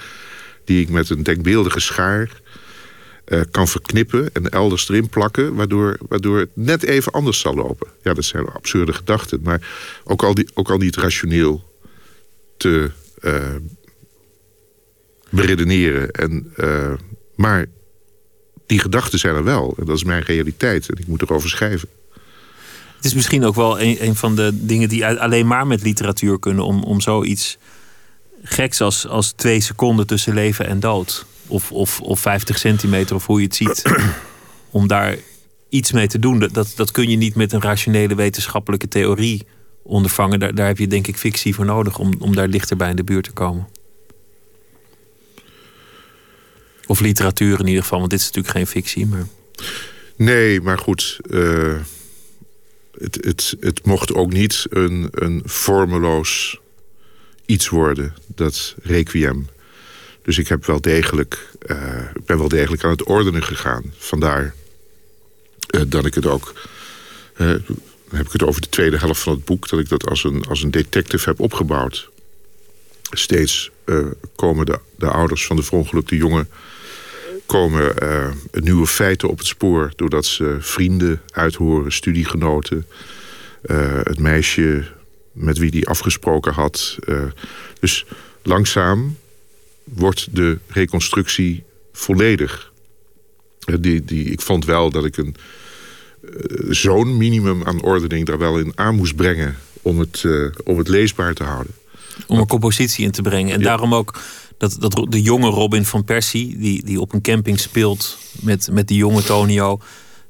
[0.65, 2.41] die ik met een denkbeeldige schaar
[3.27, 4.29] uh, kan verknippen...
[4.33, 7.87] en elders erin plakken, waardoor, waardoor het net even anders zal lopen.
[8.03, 9.67] Ja, dat zijn absurde gedachten, maar
[10.03, 11.71] ook al, die, ook al niet rationeel
[12.57, 13.55] te uh,
[15.29, 16.11] beredeneren.
[16.11, 16.53] En,
[17.35, 17.65] maar
[18.65, 19.75] die gedachten zijn er wel.
[19.77, 20.89] En dat is mijn realiteit.
[20.89, 21.89] En ik moet erover schrijven.
[22.95, 26.39] Het is misschien ook wel een, een van de dingen die alleen maar met literatuur
[26.39, 26.65] kunnen...
[26.65, 27.57] om, om zoiets
[28.43, 31.25] geks als, als twee seconden tussen leven en dood...
[31.47, 33.81] Of, of, of 50 centimeter, of hoe je het ziet...
[34.69, 35.17] om daar
[35.69, 36.39] iets mee te doen.
[36.51, 39.45] Dat, dat kun je niet met een rationele wetenschappelijke theorie
[39.83, 40.39] ondervangen.
[40.39, 41.99] Daar, daar heb je denk ik fictie voor nodig...
[41.99, 43.67] om, om daar dichterbij in de buurt te komen.
[46.85, 49.05] Of literatuur in ieder geval, want dit is natuurlijk geen fictie.
[49.05, 49.27] Maar...
[50.15, 51.19] Nee, maar goed.
[51.29, 51.79] Uh,
[52.97, 56.59] het, het, het mocht ook niet een, een vormeloos
[57.45, 59.47] iets worden, dat requiem.
[60.21, 61.77] Dus ik heb wel degelijk, uh,
[62.25, 63.93] ben wel degelijk aan het ordenen gegaan.
[63.97, 64.53] Vandaar
[65.75, 66.53] uh, dat ik het ook...
[67.37, 67.63] dan
[68.11, 69.69] heb ik het over de tweede helft van het boek...
[69.69, 72.09] dat ik dat als een, als een detective heb opgebouwd.
[73.09, 73.71] Steeds
[74.35, 76.49] komen de, de ouders van de verongelukte jongen
[77.45, 79.91] komen uh, nieuwe feiten op het spoor...
[79.95, 82.85] doordat ze vrienden uithoren, studiegenoten...
[83.65, 84.83] Uh, het meisje
[85.31, 86.97] met wie die afgesproken had.
[87.05, 87.21] Uh,
[87.79, 88.05] dus
[88.41, 89.17] langzaam
[89.83, 92.71] wordt de reconstructie volledig.
[93.79, 95.35] Die, die, ik vond wel dat ik een
[96.69, 98.25] zo'n minimum aan ordening...
[98.25, 100.23] daar wel in aan moest brengen om het,
[100.63, 101.73] om het leesbaar te houden.
[102.27, 103.53] Om een compositie in te brengen.
[103.53, 103.65] En ja.
[103.65, 104.19] daarom ook
[104.69, 108.87] dat, dat de jonge Robin van Persie, die, die op een camping speelt met, met
[108.87, 109.81] die jonge Tonio,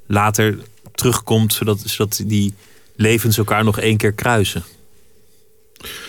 [0.06, 0.58] later
[0.96, 2.54] terugkomt, zodat, zodat die
[2.96, 4.64] levens elkaar nog één keer kruisen.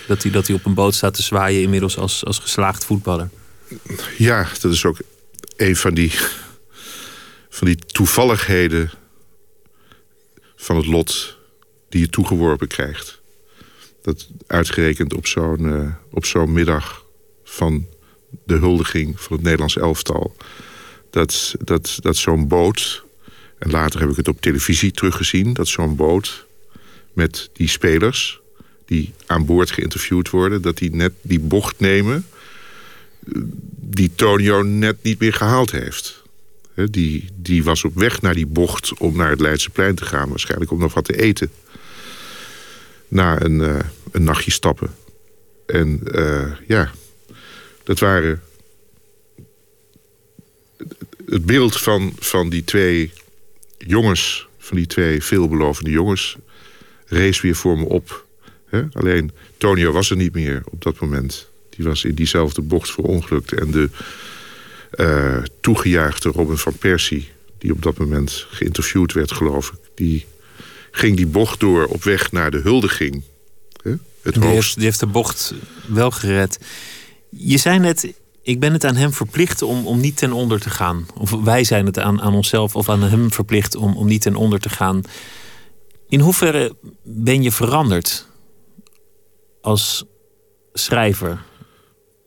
[0.07, 3.29] Dat hij, dat hij op een boot staat te zwaaien, inmiddels als, als geslaagd voetballer.
[4.17, 4.97] Ja, dat is ook
[5.57, 6.11] een van die,
[7.49, 8.91] van die toevalligheden
[10.55, 11.37] van het lot
[11.89, 13.19] die je toegeworpen krijgt.
[14.01, 17.05] Dat uitgerekend op zo'n uh, op zo'n middag
[17.43, 17.87] van
[18.43, 20.35] de huldiging van het Nederlands elftal.
[21.09, 23.03] Dat, dat, dat zo'n boot,
[23.57, 25.53] en later heb ik het op televisie teruggezien...
[25.53, 26.45] dat zo'n boot
[27.13, 28.39] met die spelers
[28.85, 30.61] die aan boord geïnterviewd worden...
[30.61, 32.25] dat die net die bocht nemen
[33.79, 36.23] die Tonio net niet meer gehaald heeft.
[36.73, 40.29] die, die was op weg naar die bocht om naar het Leidseplein te gaan.
[40.29, 41.51] Waarschijnlijk om nog wat te eten.
[43.07, 43.79] Na een, uh,
[44.11, 44.95] een nachtje stappen.
[45.65, 46.91] En uh, ja,
[47.85, 48.41] dat waren...
[51.25, 53.11] Het beeld van, van die twee
[53.77, 56.35] jongens, van die twee veelbelovende jongens...
[57.05, 58.25] rees weer voor me op.
[58.91, 61.49] Alleen Tonio was er niet meer op dat moment.
[61.69, 63.53] Die was in diezelfde bocht verongelukt.
[63.53, 63.89] En de
[64.95, 67.29] uh, toegejuichte Robin van Persie...
[67.57, 69.79] die op dat moment geïnterviewd werd, geloof ik...
[69.95, 70.25] die
[70.91, 73.23] ging die bocht door op weg naar de huldiging.
[74.25, 75.53] Het die, heeft, die heeft de bocht
[75.87, 76.59] wel gered.
[77.37, 80.69] Je zei net, ik ben het aan hem verplicht om, om niet ten onder te
[80.69, 81.05] gaan.
[81.17, 84.35] Of wij zijn het aan, aan onszelf of aan hem verplicht om, om niet ten
[84.35, 85.01] onder te gaan.
[86.07, 88.27] In hoeverre ben je veranderd
[89.61, 90.05] als
[90.73, 91.43] schrijver?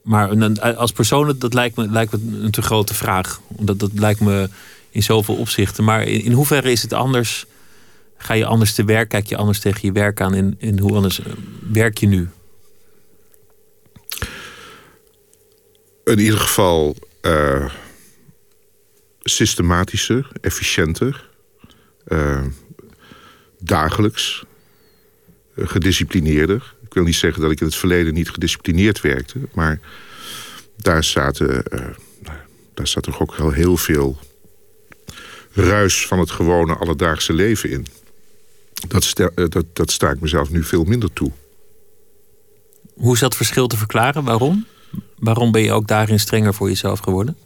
[0.03, 3.41] Maar als persoon, dat lijkt me, lijkt me een te grote vraag.
[3.49, 4.49] Dat, dat lijkt me
[4.91, 5.85] in zoveel opzichten.
[5.85, 7.47] Maar in, in hoeverre is het anders?
[8.17, 9.09] Ga je anders te werk?
[9.09, 10.35] Kijk je anders tegen je werk aan?
[10.35, 11.33] En, en hoe anders eh,
[11.73, 12.29] werk je nu?
[16.09, 17.73] In ieder geval uh,
[19.23, 21.29] systematischer, efficiënter,
[22.09, 22.45] uh,
[23.59, 24.45] dagelijks,
[25.57, 26.75] gedisciplineerder.
[26.85, 29.81] Ik wil niet zeggen dat ik in het verleden niet gedisciplineerd werkte, maar
[30.77, 31.87] daar zaten, uh,
[32.75, 34.19] daar zat toch ook wel heel veel
[35.53, 37.87] ruis van het gewone alledaagse leven in.
[38.89, 39.13] Dat,
[39.49, 41.33] dat, dat sta ik mezelf nu veel minder toe.
[42.95, 44.25] Hoe is dat verschil te verklaren?
[44.25, 44.67] Waarom?
[45.19, 47.37] Waarom ben je ook daarin strenger voor jezelf geworden?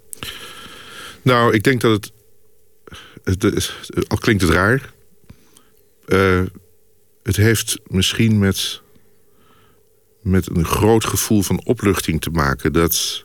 [1.23, 2.13] Nou, ik denk dat het.
[3.41, 3.73] het,
[4.09, 4.93] al klinkt het raar.
[6.07, 6.43] Uh,
[7.23, 8.83] het heeft misschien met
[10.23, 12.73] met een groot gevoel van opluchting te maken.
[12.73, 13.25] Dat,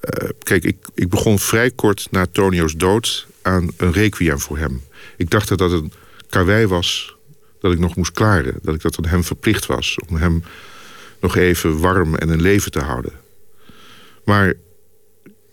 [0.00, 4.82] uh, kijk, ik, ik begon vrij kort na Tonio's dood aan een requiem voor hem.
[5.16, 5.92] Ik dacht dat dat een
[6.28, 7.16] karwei was
[7.60, 8.58] dat ik nog moest klaren.
[8.62, 9.98] Dat ik dat aan hem verplicht was.
[10.08, 10.44] Om hem
[11.20, 13.12] nog even warm en in leven te houden.
[14.24, 14.54] Maar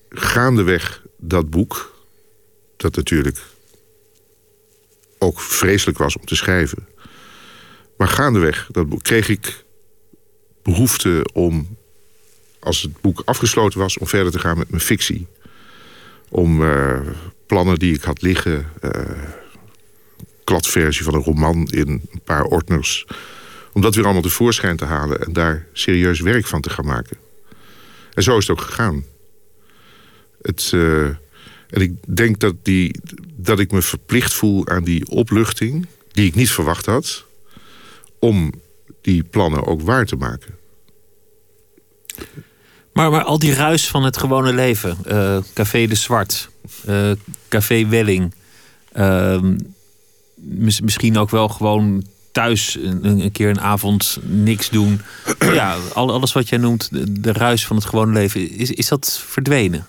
[0.10, 1.96] gaandeweg dat boek...
[2.78, 3.40] dat natuurlijk
[5.18, 6.88] ook vreselijk was om te schrijven...
[7.98, 9.64] maar gaandeweg dat boek kreeg ik
[10.64, 11.78] behoefte om,
[12.60, 13.98] als het boek afgesloten was...
[13.98, 15.28] om verder te gaan met mijn fictie.
[16.30, 17.00] Om uh,
[17.46, 18.72] plannen die ik had liggen...
[18.82, 18.92] Uh,
[20.44, 23.06] kladversie van een roman in een paar ordners...
[23.74, 25.22] om dat weer allemaal tevoorschijn te halen...
[25.22, 27.18] en daar serieus werk van te gaan maken.
[28.14, 29.06] En zo is het ook gegaan.
[30.42, 31.06] Het, uh,
[31.70, 33.00] en ik denk dat, die,
[33.36, 35.88] dat ik me verplicht voel aan die opluchting...
[36.12, 37.26] die ik niet verwacht had...
[38.20, 38.52] om
[39.02, 40.60] die plannen ook waar te maken.
[42.94, 44.98] Maar, maar al die ruis van het gewone leven.
[45.08, 46.50] Uh, Café de Zwart.
[46.90, 47.12] Uh,
[47.50, 48.34] Café Welling.
[48.94, 49.44] Uh,
[50.82, 55.02] misschien ook wel gewoon thuis een, keer een avond niks doen.
[55.40, 56.90] ja, alles wat jij noemt,
[57.24, 58.50] de, ruis van het gewone leven.
[58.50, 59.86] Is, is dat verdwenen?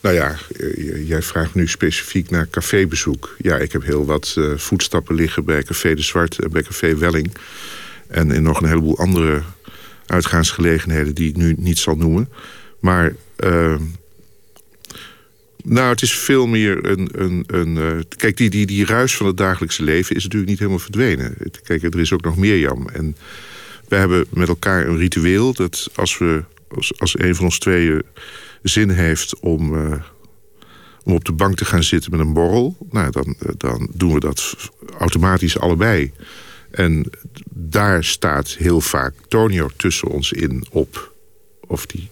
[0.00, 3.36] Nou ja, eh, jij vraagt nu specifiek naar cafébezoek.
[3.38, 6.96] Ja, ik heb heel wat uh, voetstappen liggen bij Café de Zwart en bij Café
[6.96, 7.32] Welling.
[8.08, 9.42] En in nog een heleboel andere
[10.06, 12.28] uitgaansgelegenheden die ik nu niet zal noemen.
[12.80, 13.74] Maar uh,
[15.64, 17.08] nou, het is veel meer een...
[17.12, 20.58] een, een uh, kijk, die, die, die ruis van het dagelijkse leven is natuurlijk niet
[20.58, 21.36] helemaal verdwenen.
[21.62, 22.88] Kijk, er is ook nog meer jam.
[22.88, 23.16] En
[23.88, 26.44] we hebben met elkaar een ritueel dat als we
[26.74, 28.02] als, als een van ons tweeën
[28.62, 30.02] zin heeft om, uh,
[31.02, 32.76] om op de bank te gaan zitten met een borrel...
[32.90, 36.12] Nou, dan, dan doen we dat automatisch allebei.
[36.70, 37.10] En
[37.50, 41.12] daar staat heel vaak Tonio tussen ons in op.
[41.66, 42.08] Of die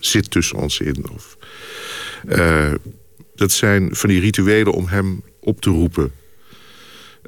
[0.00, 1.10] zit tussen ons in.
[1.14, 1.36] Of,
[2.28, 2.72] uh,
[3.34, 6.12] dat zijn van die rituelen om hem op te roepen.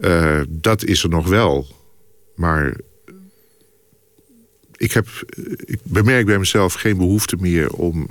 [0.01, 1.67] Uh, dat is er nog wel.
[2.35, 2.77] Maar
[4.77, 5.09] ik, heb,
[5.65, 8.09] ik bemerk bij mezelf geen behoefte meer om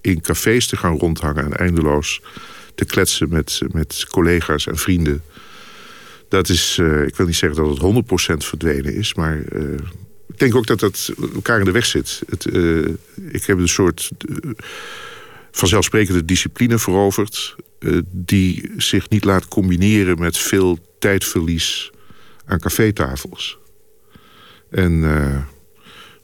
[0.00, 1.44] in cafés te gaan rondhangen...
[1.44, 2.20] en eindeloos
[2.74, 5.22] te kletsen met, met collega's en vrienden.
[6.28, 9.38] Dat is, ik wil niet zeggen dat het 100% verdwenen is, maar
[10.28, 12.22] ik denk ook dat dat elkaar in de weg zit.
[12.28, 12.44] Het,
[13.30, 14.10] ik heb een soort
[15.56, 17.56] vanzelfsprekende discipline veroverd,
[18.10, 21.90] die zich niet laat combineren met veel tijdverlies
[22.44, 23.58] aan cafétafels.
[24.70, 25.00] En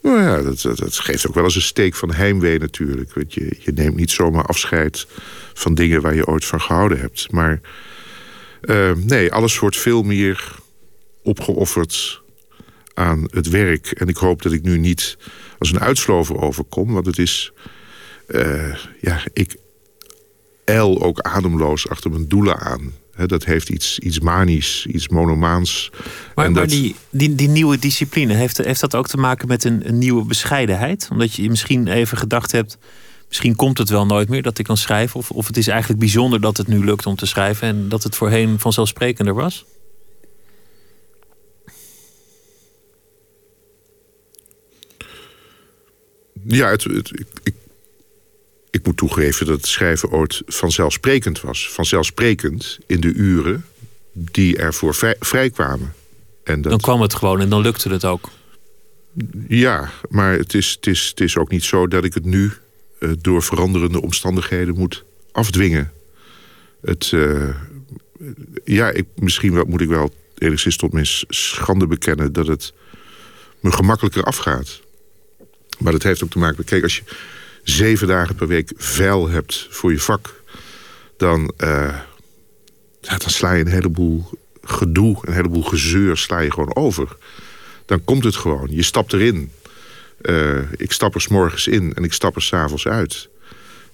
[0.02, 3.14] nou ja, dat, dat, geeft ook wel eens een steek van heimwee natuurlijk.
[3.14, 5.06] Want je, je neemt niet zomaar afscheid
[5.54, 7.32] van dingen waar je ooit van gehouden hebt.
[7.32, 7.60] Maar
[8.62, 10.54] uh, nee, alles wordt veel meer
[11.22, 12.22] opgeofferd
[12.94, 13.90] aan het werk.
[13.90, 15.16] En ik hoop dat ik nu niet
[15.58, 16.92] als een uitslover overkom.
[16.92, 17.52] Want het is...
[18.30, 19.56] uh, ja, ik
[20.64, 22.92] el ook ademloos achter mijn doelen aan.
[23.26, 25.90] dat heeft iets, iets manisch, iets monomaans.
[26.34, 29.64] Maar, en maar die, die, die nieuwe discipline, heeft, heeft dat ook te maken met
[29.64, 31.08] een, een nieuwe bescheidenheid?
[31.10, 32.78] Omdat je misschien even gedacht hebt
[33.30, 35.18] misschien komt het wel nooit meer dat ik kan schrijven.
[35.20, 38.02] Of, of het is eigenlijk bijzonder dat het nu lukt om te schrijven en dat
[38.02, 39.64] het voorheen vanzelfsprekender was?
[46.46, 47.54] Ja, het, ik, ik,
[48.85, 51.70] moet toegeven dat het schrijven ooit vanzelfsprekend was.
[51.72, 53.64] Vanzelfsprekend in de uren
[54.12, 55.94] die ervoor vrij, vrijkwamen.
[56.44, 56.70] En dat...
[56.70, 58.28] Dan kwam het gewoon en dan lukte het ook.
[59.48, 62.52] Ja, maar het is, het, is, het is ook niet zo dat ik het nu
[62.98, 65.92] uh, door veranderende omstandigheden moet afdwingen.
[66.83, 67.54] Het, uh,
[68.64, 72.33] ja, ik, misschien moet ik wel enigszins tot mijn schande bekennen...
[72.33, 72.72] dat het
[73.61, 74.80] me gemakkelijker afgaat.
[75.78, 76.66] Maar dat heeft ook te maken met...
[76.66, 77.02] Kijk, als je
[77.70, 80.42] zeven dagen per week vuil hebt voor je vak...
[81.16, 81.52] dan,
[83.00, 84.30] ja, dan sla je een heleboel
[84.62, 86.16] gedoe, een heleboel gezeur...
[86.16, 87.16] sla je gewoon over.
[87.87, 88.68] Dan komt het gewoon.
[88.70, 89.50] Je stapt erin.
[90.22, 93.28] Uh, ik stap er s morgens in en ik stap er s'avonds uit.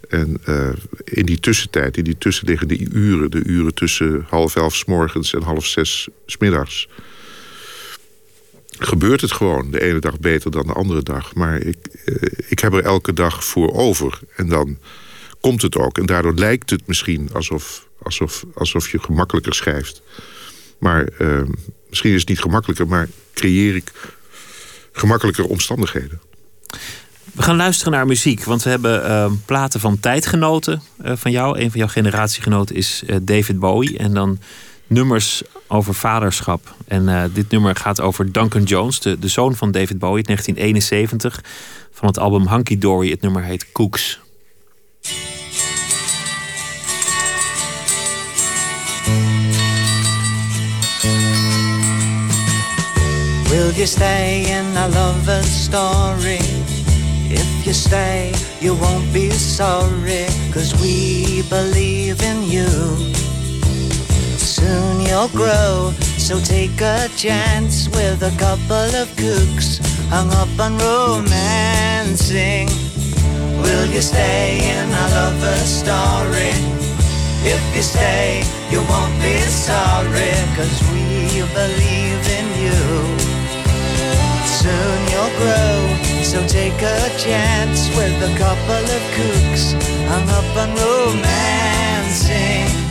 [0.09, 0.69] En uh,
[1.05, 3.31] in die tussentijd, in die tussenliggende uren...
[3.31, 6.89] de uren tussen half elf s morgens en half zes s middags...
[8.79, 9.71] gebeurt het gewoon.
[9.71, 11.35] De ene dag beter dan de andere dag.
[11.35, 12.17] Maar ik, uh,
[12.49, 14.19] ik heb er elke dag voor over.
[14.37, 14.79] En dan
[15.41, 15.99] komt het ook.
[15.99, 20.03] En daardoor lijkt het misschien alsof, alsof, alsof je gemakkelijker schrijft.
[20.79, 21.09] Maar
[21.89, 22.87] misschien is het niet gemakkelijker...
[22.87, 23.93] maar creëer ik
[24.93, 26.21] gemakkelijker omstandigheden.
[27.33, 31.59] We gaan luisteren naar muziek, want we hebben uh, platen van tijdgenoten uh, van jou.
[31.59, 33.99] Een van jouw generatiegenoten is uh, David Bowie.
[33.99, 34.39] En dan
[34.87, 36.75] nummers over vaderschap.
[36.87, 41.45] En dit nummer gaat over Duncan Jones, de, de zoon van David Bowie, 1971.
[41.93, 43.11] Van het album Hunky Dory.
[43.11, 44.21] Het nummer heet Cooks.
[53.49, 56.41] Will you stay in a story?
[57.31, 63.26] If you stay, you won't be sorry, cause we believe in you.
[65.17, 69.81] You'll grow, so take a chance with a couple of cooks
[70.13, 72.69] hung up on romancing.
[73.63, 76.53] Will you stay in a lover's story?
[77.49, 82.77] If you stay, you won't be sorry, cause we believe in you
[84.45, 85.97] soon you'll grow.
[86.29, 89.73] So take a chance with a couple of kooks
[90.13, 92.86] hung up on romancing.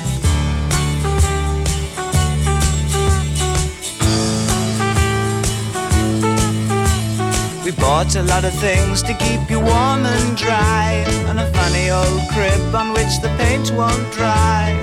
[7.66, 11.90] We bought a lot of things to keep you warm and dry, and a funny
[11.90, 14.78] old crib on which the paint won't dry.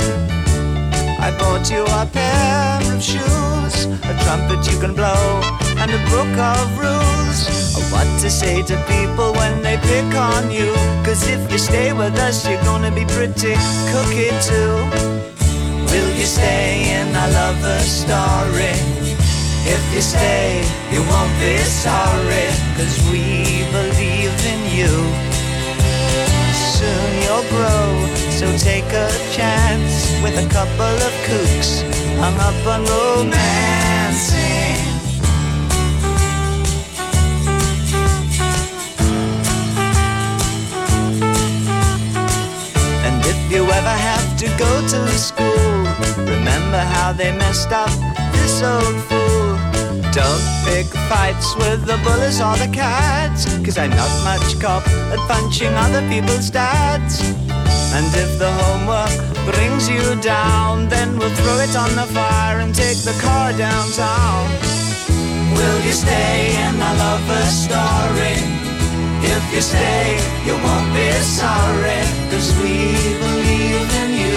[1.21, 5.43] I bought you a pair of shoes, a trumpet you can blow
[5.79, 10.51] and a book of rules of what to say to people when they pick on
[10.51, 10.75] you.
[11.05, 13.55] Cause if you stay with us, you're gonna be pretty
[13.93, 14.75] cookie too.
[15.87, 19.02] Will you stay in our lover story?
[19.65, 24.93] If you stay, you won't be sorry, cause we believe in you.
[26.53, 27.87] Soon you'll grow,
[28.31, 31.83] so take a chance with a couple of kooks
[32.19, 34.43] hung up on romancing.
[43.07, 45.87] And if you ever have to go to school,
[46.27, 47.91] remember how they messed up
[48.33, 49.52] this old fool.
[50.13, 55.19] Don't pick fights with the bullies or the cats, cause I'm not much cop at
[55.27, 57.21] punching other people's dads.
[57.97, 59.17] And if the homework
[59.49, 64.51] brings you down, then we'll throw it on the fire and take the car downtown.
[65.57, 68.37] Will you stay in my lover's story?
[69.25, 74.37] If you stay, you won't be sorry, cause we believe in you.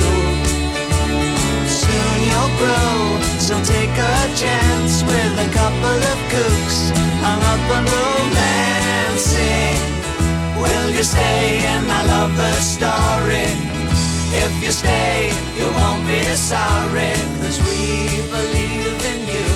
[1.67, 6.89] Soon you'll grow, so take a chance with a couple of cooks
[7.21, 9.77] hung up on romancing.
[10.59, 13.53] Will you stay in my lover's story?
[14.43, 15.29] If you stay,
[15.59, 17.81] you won't be sorry, cause we
[18.33, 19.51] believe in you.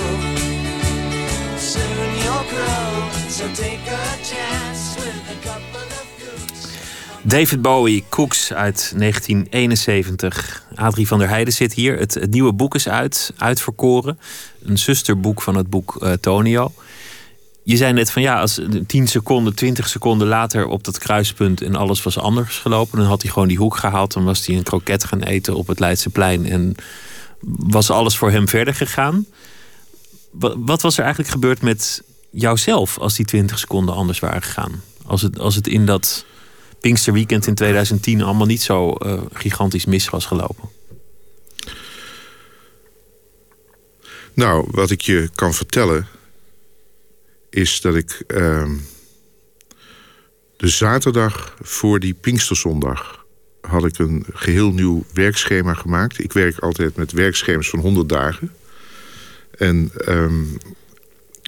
[1.58, 4.60] Soon you'll grow, so take a chance.
[7.22, 10.64] David Bowie, Cooks uit 1971.
[10.74, 11.98] Adrie van der Heijden zit hier.
[11.98, 14.18] Het, nieuwe boek is uit, uitverkoren.
[14.62, 16.72] Een zusterboek van het boek uh, Tonio.
[17.62, 21.76] je zei net van ja, als 10 seconden, 20 seconden later op dat kruispunt en
[21.76, 24.12] alles was anders gelopen, dan had hij gewoon die hoek gehaald.
[24.12, 26.74] Dan was hij een kroket gaan eten op het Leidseplein en
[27.56, 29.26] was alles voor hem verder gegaan.
[30.56, 34.82] Wat was er eigenlijk gebeurd met jouzelf als die 20 seconden anders waren gegaan?
[35.06, 36.24] Als het, als het in dat
[36.80, 40.68] Pinksterweekend in 2010 allemaal niet zo uh, gigantisch mis was gelopen?
[44.34, 46.06] Nou, wat ik je kan vertellen
[47.50, 48.70] is dat ik uh,
[50.56, 53.24] de zaterdag voor die Pinksterzondag
[53.60, 56.24] had ik een geheel nieuw werkschema gemaakt.
[56.24, 58.52] Ik werk altijd met werkschema's van 100 dagen.
[59.58, 60.58] En um,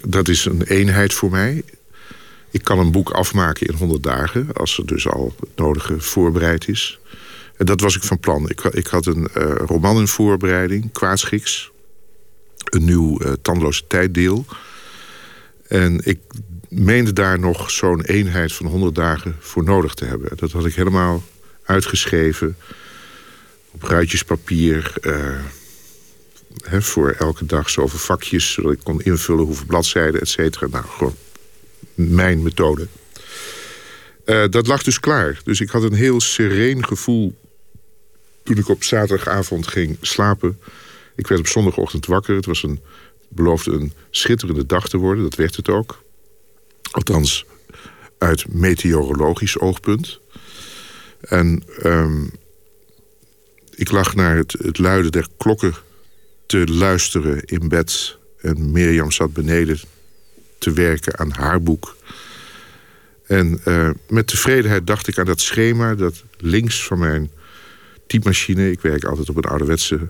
[0.08, 1.64] dat is een eenheid voor mij.
[2.52, 6.68] Ik kan een boek afmaken in 100 dagen, als er dus al het nodige voorbereid
[6.68, 6.98] is.
[7.56, 8.48] En dat was ik van plan.
[8.48, 11.70] Ik, ik had een uh, roman in voorbereiding, Kwaadschiks.
[12.64, 14.44] Een nieuw uh, tandloze tijddeel.
[15.68, 16.18] En ik
[16.68, 20.36] meende daar nog zo'n eenheid van 100 dagen voor nodig te hebben.
[20.36, 21.22] Dat had ik helemaal
[21.64, 22.56] uitgeschreven
[23.70, 24.94] op ruitjes papier.
[25.02, 25.38] Uh,
[26.64, 30.66] hè, voor elke dag zoveel vakjes, zodat ik kon invullen hoeveel bladzijden, et cetera.
[30.70, 31.14] Nou, gewoon
[31.94, 32.86] mijn methode.
[34.24, 35.40] Uh, dat lag dus klaar.
[35.44, 37.34] Dus ik had een heel sereen gevoel
[38.42, 40.58] toen ik op zaterdagavond ging slapen.
[41.16, 42.36] Ik werd op zondagochtend wakker.
[42.36, 42.80] Het was een,
[43.28, 45.22] beloofde een schitterende dag te worden.
[45.22, 46.02] Dat werd het ook.
[46.90, 47.44] Althans,
[48.18, 50.20] uit meteorologisch oogpunt.
[51.20, 52.30] En um,
[53.74, 55.74] ik lag naar het, het luiden der klokken
[56.46, 58.18] te luisteren in bed.
[58.40, 59.80] En Mirjam zat beneden
[60.62, 61.96] te werken aan haar boek.
[63.26, 67.30] En uh, met tevredenheid dacht ik aan dat schema dat links van mijn
[68.06, 68.70] typemachine...
[68.70, 70.08] ik werk altijd op een ouderwetse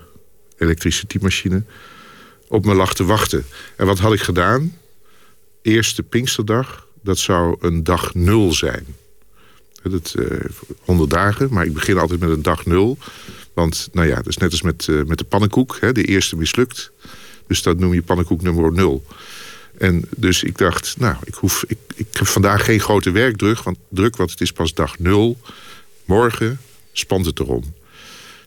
[0.57, 1.63] elektrische typemachine...
[2.49, 3.45] op me lag te wachten.
[3.77, 4.77] En wat had ik gedaan?
[5.63, 8.87] Eerste Pinksterdag, dat zou een dag nul zijn.
[9.83, 10.41] Dat, uh,
[10.81, 12.99] 100 dagen, maar ik begin altijd met een dag nul.
[13.53, 15.77] Want nou ja, dat is net als met, uh, met de pannenkoek.
[15.81, 16.93] Hè, de eerste mislukt.
[17.47, 19.05] Dus dat noem je pannenkoek nummer nul.
[20.17, 24.53] Dus ik dacht, nou, ik, heb vandaag geen grote werkdruk want, druk, want het is
[24.53, 25.41] pas dag nul.
[26.05, 26.61] Morgen
[26.93, 27.75] spant het erom.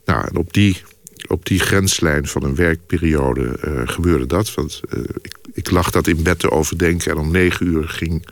[0.06, 4.54] Nou, en op die, grenslijn van een werkperiode uh, gebeurde dat.
[4.54, 7.12] Want uh, ik, ik lag dat in bed te overdenken.
[7.12, 8.28] En om negen uur ging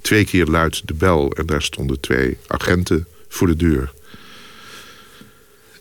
[0.00, 1.32] twee keer luid de bel.
[1.32, 3.92] En daar stonden twee agenten voor de deur.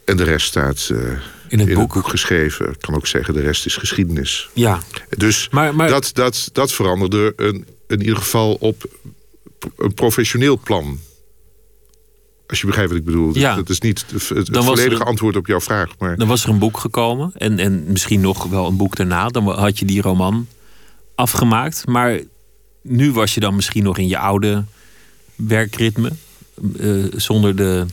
[0.06, 1.20] En de rest staat uh,
[1.54, 1.94] in, het, in boek.
[1.94, 2.12] het, boek.
[2.12, 2.70] geschreven.
[2.70, 4.50] Ik kan ook zeggen, de rest is geschiedenis.
[4.54, 4.80] Ja.
[5.10, 5.90] Dus maar, maar...
[5.90, 8.86] Dat, dat, dat veranderde een, in ieder geval op
[9.78, 11.00] een professioneel plan.
[12.48, 13.38] Als je begrijpt wat ik bedoel.
[13.38, 13.56] Ja.
[13.56, 15.98] Dat is niet het, het volledige er, antwoord op jouw vraag.
[16.00, 16.18] Maar...
[16.18, 17.32] Dan was er een boek gekomen.
[17.36, 19.28] En, en misschien nog wel een boek daarna.
[19.28, 20.48] Dan had je die roman
[21.16, 21.88] afgemaakt.
[21.88, 22.20] Maar
[22.82, 24.64] nu was je dan misschien nog in je oude
[25.36, 26.12] werkritme.
[26.78, 27.86] Uh, zonder de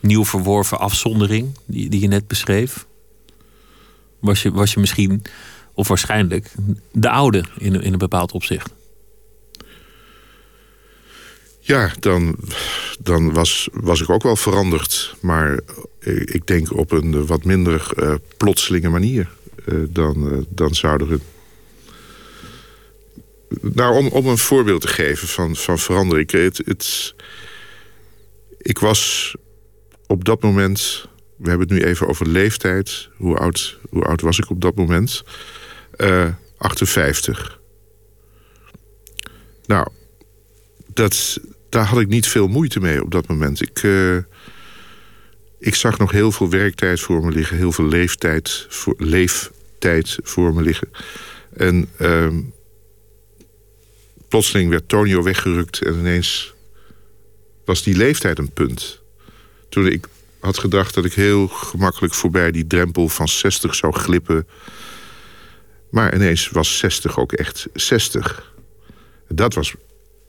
[0.00, 2.86] nieuw verworven afzondering die, die je net beschreef?
[4.18, 5.22] Was je, was je misschien,
[5.72, 6.52] of waarschijnlijk,
[6.92, 8.70] de oude in, in een bepaald opzicht?
[11.60, 12.36] Ja, dan,
[13.00, 15.14] dan was, was ik ook wel veranderd.
[15.20, 15.60] Maar
[16.24, 19.30] ik denk op een wat minder uh, plotselinge manier.
[19.66, 21.20] Uh, dan, uh, dan zouden we...
[23.60, 26.30] Nou, om, om een voorbeeld te geven van, van verandering.
[26.30, 27.14] Het, het,
[28.58, 29.34] ik was
[30.08, 33.08] op dat moment, we hebben het nu even over leeftijd.
[33.16, 35.24] Hoe oud, hoe oud was ik op dat moment?
[35.96, 37.60] Uh, 58.
[39.66, 39.88] Nou,
[40.92, 43.62] dat, daar had ik niet veel moeite mee op dat moment.
[43.62, 44.16] Ik, uh,
[45.58, 47.56] ik zag nog heel veel werktijd voor me liggen.
[47.56, 50.90] Heel veel leeftijd voor, leeftijd voor me liggen.
[51.52, 52.34] En uh,
[54.28, 56.54] plotseling werd Tonio weggerukt en ineens
[57.64, 58.97] was die leeftijd een punt
[59.68, 60.06] toen ik
[60.40, 64.46] had gedacht dat ik heel gemakkelijk voorbij die drempel van 60 zou glippen.
[65.90, 68.52] Maar ineens was 60 ook echt 60.
[69.28, 69.74] Dat was,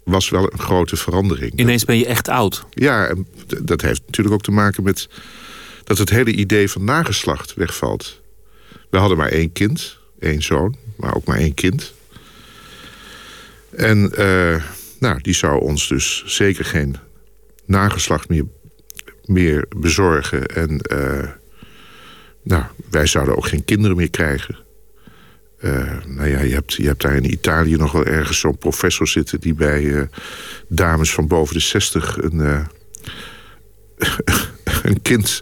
[0.04, 1.60] was wel een grote verandering.
[1.60, 2.66] Ineens ben je echt oud.
[2.70, 3.28] Ja, en
[3.64, 5.10] dat heeft natuurlijk ook te maken met
[5.84, 8.22] dat het hele idee van nageslacht wegvalt.
[8.90, 11.94] We hadden maar één kind, één zoon, maar ook maar één kind.
[13.76, 14.64] En uh,
[15.00, 16.96] nou, die zou ons dus zeker geen
[17.66, 18.46] nageslacht meer
[19.30, 20.46] meer bezorgen.
[20.46, 21.30] En uh,
[22.44, 24.58] nou, wij zouden ook geen kinderen meer krijgen.
[25.60, 29.08] Uh, nou ja, je hebt, je hebt daar in Italië nog wel ergens zo'n professor
[29.08, 29.40] zitten...
[29.40, 30.02] die bij uh,
[30.68, 32.40] dames van boven de 60 een,
[34.84, 35.42] een kind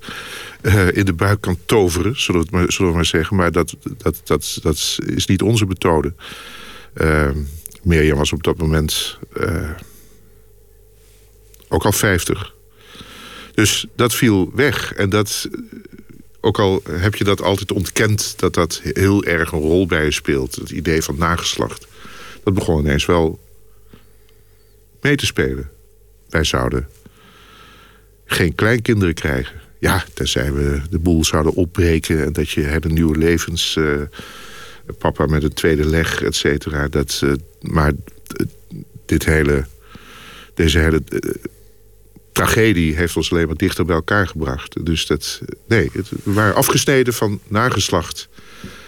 [0.94, 3.36] in de buik kan toveren, zullen we, maar, zullen we maar zeggen.
[3.36, 6.14] Maar dat, dat, dat, dat is niet onze methode.
[7.84, 9.20] Mirjam was op dat moment
[11.68, 12.56] ook al 50.
[13.58, 14.94] Dus dat viel weg.
[14.94, 15.50] En dat,
[16.42, 18.40] ook al heb je dat altijd ontkend...
[18.40, 20.56] dat dat heel erg een rol bij je speelt.
[20.56, 21.88] Het idee van nageslacht.
[22.44, 23.40] Dat begon ineens wel
[25.02, 25.70] mee te spelen.
[26.30, 26.88] Wij zouden
[28.26, 29.62] geen kleinkinderen krijgen.
[29.80, 32.24] Ja, tenzij we de boel zouden opbreken...
[32.24, 33.76] en dat je hele nieuwe levens...
[33.76, 34.02] Uh,
[34.98, 36.88] papa met een tweede leg, et cetera.
[36.88, 37.92] Dat, uh, maar
[39.06, 39.66] dit hele,
[40.54, 41.02] deze hele
[42.38, 44.86] tragedie heeft ons alleen maar dichter bij elkaar gebracht.
[44.86, 48.30] Dus dat, nee, het, we waren afgesneden van nageslacht.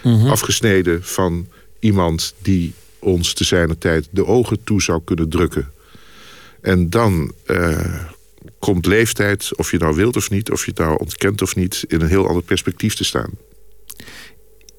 [0.02, 0.30] Mm -hmm.
[0.30, 1.48] Afgesneden van
[1.78, 5.72] iemand die ons te zijner tijd de ogen toe zou kunnen drukken.
[6.60, 8.04] En dan uh,
[8.58, 10.50] komt leeftijd, of je nou wilt of niet...
[10.50, 13.30] of je het nou ontkent of niet, in een heel ander perspectief te staan.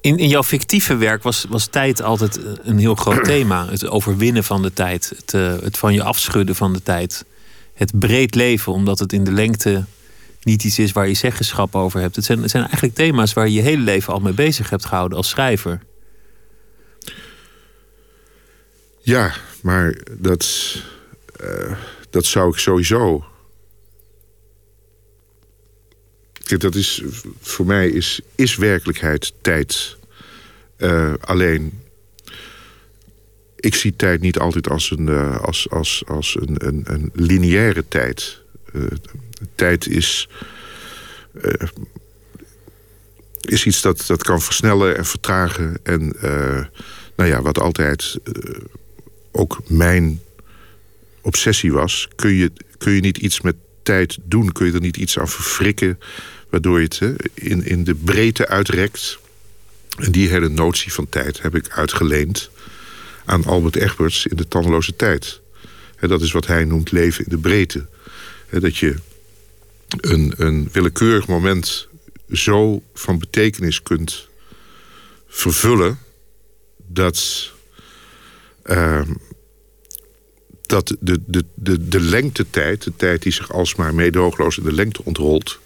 [0.00, 3.66] In, in jouw fictieve werk was, was tijd altijd een heel groot thema.
[3.70, 5.12] Het overwinnen van de tijd.
[5.16, 7.24] Het, uh, het van je afschudden van de tijd.
[7.82, 9.84] Het breed leven, omdat het in de lengte
[10.42, 12.16] niet iets is waar je zeggenschap over hebt.
[12.16, 15.18] Het zijn, zijn eigenlijk thema's waar je je hele leven al mee bezig hebt gehouden
[15.18, 15.80] als schrijver.
[19.00, 20.76] Ja, maar dat,
[21.44, 21.76] uh,
[22.10, 23.24] dat zou ik sowieso.
[26.58, 27.02] Dat is
[27.40, 29.96] voor mij is, is werkelijkheid tijd.
[30.78, 31.81] Uh, alleen,
[33.62, 37.84] ik zie tijd niet altijd als een, uh, als, als, als een, een, een lineaire
[37.88, 38.40] tijd.
[39.54, 40.28] tijd is,
[43.40, 45.78] is iets dat, dat kan versnellen en vertragen.
[45.82, 46.16] En
[47.16, 48.18] nou ja, wat altijd
[49.32, 50.20] ook mijn
[51.20, 52.08] obsessie was...
[52.16, 54.52] kun je, kun je niet iets met tijd doen?
[54.52, 55.98] Kun je er niet iets aan verfrikken...
[56.50, 57.00] waardoor je het
[57.34, 59.18] in, in de breedte uitrekt?
[59.98, 62.50] En die hele notie van tijd heb ik uitgeleend...
[63.24, 65.40] aan Albert Egberts in De Tandeloze Tijd.
[66.00, 67.86] Dat is wat hij noemt leven in de breedte.
[68.50, 68.94] dat je
[70.00, 71.88] een, een willekeurig moment
[72.32, 74.28] zo van betekenis kunt
[75.28, 75.98] vervullen...
[76.86, 77.50] dat
[78.64, 79.00] uh,
[80.72, 85.04] dat de, de, de, de lengtetijd, de tijd die zich alsmaar meedoogloos in de lengte
[85.04, 85.58] ontrolt,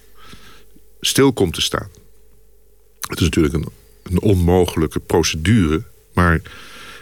[1.00, 1.88] stil komt te staan.
[3.00, 3.66] Het is natuurlijk een,
[4.02, 5.82] een onmogelijke procedure,
[6.12, 6.40] maar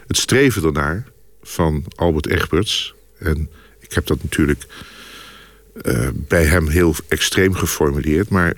[0.06, 1.04] het streven ernaar
[1.42, 3.50] van Albert Egberts, en
[3.80, 4.66] ik heb dat natuurlijk
[5.82, 8.54] uh, bij hem heel extreem geformuleerd, maar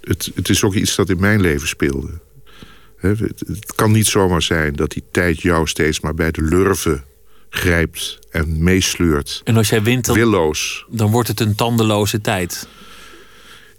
[0.00, 2.10] het, het is ook iets dat in mijn leven speelde.
[2.96, 7.04] Het, het, kan niet zomaar zijn dat die tijd jou steeds maar bij de lurven
[7.50, 9.40] grijpt en meesleurt.
[9.44, 10.86] En als jij wint, dan, willoos.
[10.90, 12.68] dan wordt het een tandeloze tijd.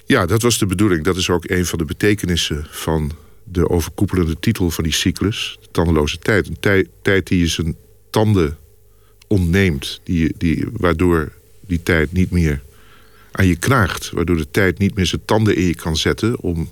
[0.05, 1.03] Ja, dat was de bedoeling.
[1.03, 3.11] Dat is ook een van de betekenissen van
[3.51, 5.57] de overkoepelende titel van die cyclus.
[5.61, 6.47] De tandeloze tijd.
[6.47, 7.75] Een tij, tijd die je zijn
[8.09, 8.57] tanden
[9.27, 10.01] ontneemt.
[10.03, 12.61] Die, die, waardoor die tijd niet meer
[13.31, 14.09] aan je knaagt.
[14.09, 16.39] Waardoor de tijd niet meer zijn tanden in je kan zetten...
[16.39, 16.69] om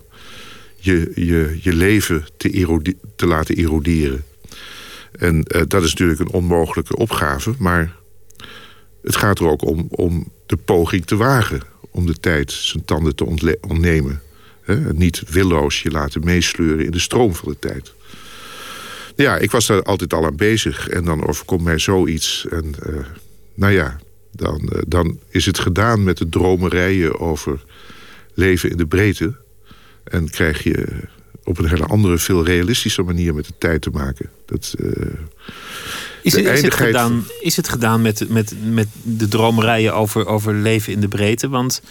[0.76, 4.24] je, je, je leven te, te laten eroderen.
[5.12, 7.54] En uh, dat is natuurlijk een onmogelijke opgave.
[7.58, 7.96] Maar
[9.04, 11.62] het gaat er ook om, om de poging te wagen.
[11.92, 13.26] Om de tijd zijn tanden te
[13.62, 14.22] ontnemen.
[14.68, 14.94] He?
[14.94, 17.94] Niet willoos je laten meesleuren in de stroom van de tijd.
[19.16, 20.90] Ja, ik was daar altijd al aan bezig.
[20.90, 22.46] En dan overkomt mij zoiets.
[22.50, 22.96] En uh,
[23.54, 24.00] nou ja,
[24.32, 27.64] dan, uh, dan is het gedaan met de dromerijen over
[28.34, 29.36] leven in de breedte.
[30.04, 30.88] En krijg je
[31.44, 34.30] op een hele andere, veel realistische manier met de tijd te maken.
[34.46, 34.92] Dat, uh,
[36.22, 40.54] is, het, is, het gedaan, is het gedaan met, met, met de dromerijen over, over
[40.54, 41.50] leven in de breedte?
[41.50, 41.82] Want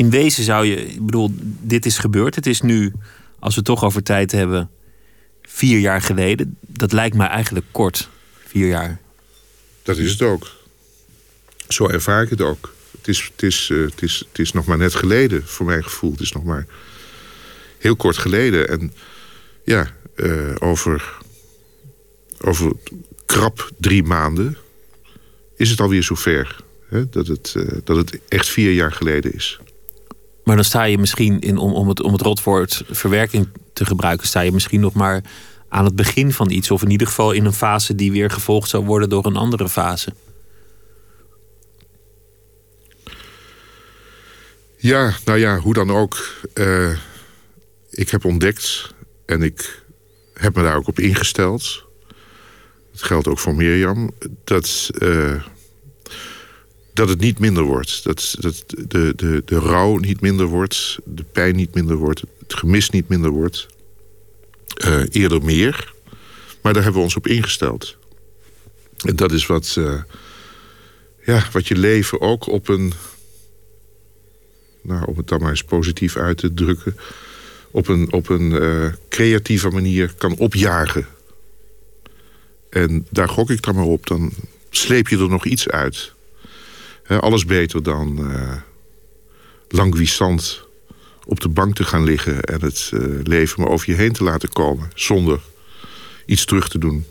[0.00, 1.30] in wezen zou je, ik bedoel,
[1.60, 2.34] dit is gebeurd.
[2.34, 2.92] Het is nu,
[3.38, 4.70] als we toch over tijd hebben,
[5.42, 6.56] vier jaar geleden.
[6.60, 8.08] Dat lijkt mij eigenlijk kort,
[8.46, 9.00] vier jaar.
[9.82, 10.50] Dat is het ook.
[11.68, 12.74] Zo ervaar ik het ook.
[12.98, 15.84] Het is, het is, uh, het is, het is nog maar net geleden, voor mijn
[15.84, 16.10] gevoel.
[16.10, 16.66] Het is nog maar
[17.78, 18.68] heel kort geleden.
[18.68, 18.92] En
[19.64, 21.18] ja, uh, over,
[22.40, 22.72] over
[23.26, 24.56] krap drie maanden
[25.56, 26.56] is het alweer zover.
[26.88, 29.60] Hè, dat, het, uh, dat het echt vier jaar geleden is.
[30.50, 34.26] Maar dan sta je misschien, in, om, om, het, om het rotwoord verwerking te gebruiken...
[34.26, 35.22] sta je misschien nog maar
[35.68, 36.70] aan het begin van iets.
[36.70, 39.68] Of in ieder geval in een fase die weer gevolgd zou worden door een andere
[39.68, 40.12] fase.
[44.76, 46.38] Ja, nou ja, hoe dan ook.
[46.54, 46.98] Uh,
[47.90, 48.94] ik heb ontdekt
[49.26, 49.82] en ik
[50.34, 51.84] heb me daar ook op ingesteld.
[52.92, 54.10] Het geldt ook voor Mirjam.
[54.44, 55.42] Dat, uh,
[57.00, 58.04] dat het niet minder wordt.
[58.04, 58.34] Dat,
[58.88, 60.98] de, de, de rouw niet minder wordt.
[61.04, 62.20] De pijn niet minder wordt.
[62.38, 63.66] Het gemis niet minder wordt.
[64.84, 65.92] Uh, eerder meer.
[66.60, 67.96] Maar daar hebben we ons op ingesteld.
[69.04, 70.02] En dat is wat, uh,
[71.24, 72.92] ja, wat je leven ook op een...
[74.82, 76.96] Nou, om het dan maar eens positief uit te drukken...
[77.70, 81.06] op een, op een uh, creatieve manier kan opjagen.
[82.70, 84.06] En daar gok ik dan maar op.
[84.06, 84.32] Dan
[84.70, 86.18] sleep je er nog iets uit.
[87.18, 88.52] Alles beter dan uh,
[89.68, 90.68] languissant
[91.24, 92.42] op de bank te gaan liggen...
[92.42, 94.90] en het uh, leven maar over je heen te laten komen...
[94.94, 95.40] zonder
[96.26, 97.04] iets terug te doen.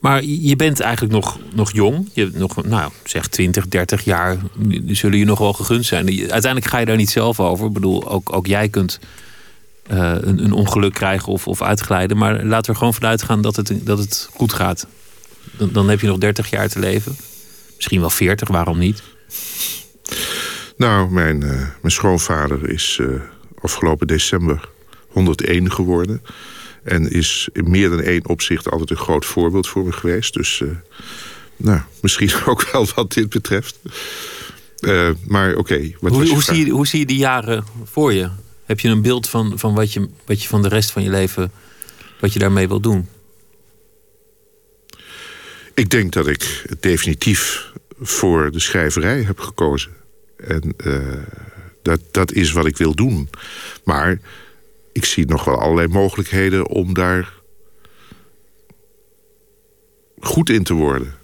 [0.00, 2.10] Maar je bent eigenlijk nog, nog jong.
[2.12, 4.38] Je nog, nou, zeg 20, 30 jaar
[4.86, 6.06] zullen je nog wel gegund zijn.
[6.08, 7.66] Uiteindelijk ga je daar niet zelf over.
[7.66, 8.98] Ik bedoel, ook, ook jij kunt
[9.90, 12.16] uh, een, een, ongeluk krijgen of, of uitglijden.
[12.16, 14.86] Maar laten we er gewoon vanuit gaan dat het, dat het goed gaat.
[15.56, 17.16] Dan, dan heb je nog 30 jaar te leven.
[17.80, 19.02] Misschien wel 40, waarom niet?
[20.76, 23.20] Nou, mijn, uh, mijn schoonvader is uh,
[23.60, 24.68] afgelopen december
[25.08, 26.22] 101 geworden.
[26.82, 30.34] En is in meer dan één opzicht altijd een groot voorbeeld voor me geweest.
[30.34, 30.70] Dus uh,
[31.56, 33.78] nou, misschien ook wel wat dit betreft.
[35.26, 35.58] Maar oké.
[35.58, 38.28] Okay, hoe, hoe, zie je, hoe zie je die jaren voor je?
[38.64, 41.10] Heb je een beeld van, van wat, je, wat je van de rest van je
[41.10, 41.52] leven...
[42.20, 43.08] wat je daarmee wil doen?
[45.74, 47.69] Ik denk dat ik definitief
[48.00, 49.92] voor de schrijverij heb gekozen.
[50.36, 51.12] En uh,
[51.82, 53.28] dat, dat is wat ik wil doen.
[53.84, 54.20] Maar
[54.92, 57.32] ik zie nog wel allerlei mogelijkheden om daar
[60.20, 61.14] goed in te worden.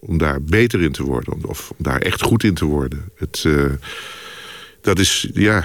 [0.00, 1.44] Om daar beter in te worden.
[1.44, 3.10] Of om daar echt goed in te worden.
[3.14, 3.72] Het, uh,
[4.80, 5.64] dat, is, ja,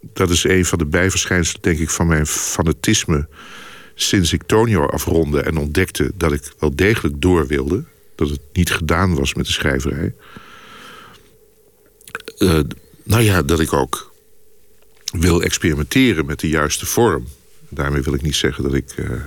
[0.00, 3.28] dat is een van de bijverschijnselen, denk ik, van mijn fanatisme.
[3.94, 7.84] Sinds ik Tonio afronde en ontdekte dat ik wel degelijk door wilde.
[8.14, 10.14] Dat het niet gedaan was met de schrijverij.
[12.38, 12.60] Uh,
[13.02, 14.12] nou ja, dat ik ook
[15.04, 17.26] wil experimenteren met de juiste vorm.
[17.68, 19.22] Daarmee wil ik niet zeggen dat ik uh,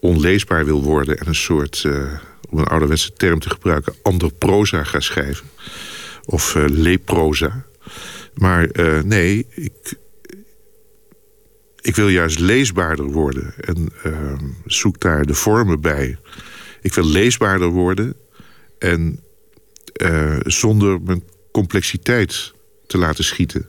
[0.00, 1.18] onleesbaar wil worden...
[1.18, 2.12] en een soort, uh,
[2.50, 3.94] om een ouderwetse term te gebruiken...
[4.02, 5.46] androproza ga schrijven.
[6.24, 7.64] Of leproza.
[8.34, 8.68] Maar
[9.04, 9.96] nee, ik,
[11.80, 13.54] ik wil juist leesbaarder worden.
[13.60, 16.18] En ehm, zoek daar de vormen bij.
[16.86, 18.14] Ik wil leesbaarder worden...
[18.78, 19.20] en
[20.44, 21.22] zonder mijn
[21.52, 22.52] complexiteit
[22.86, 23.68] te laten schieten.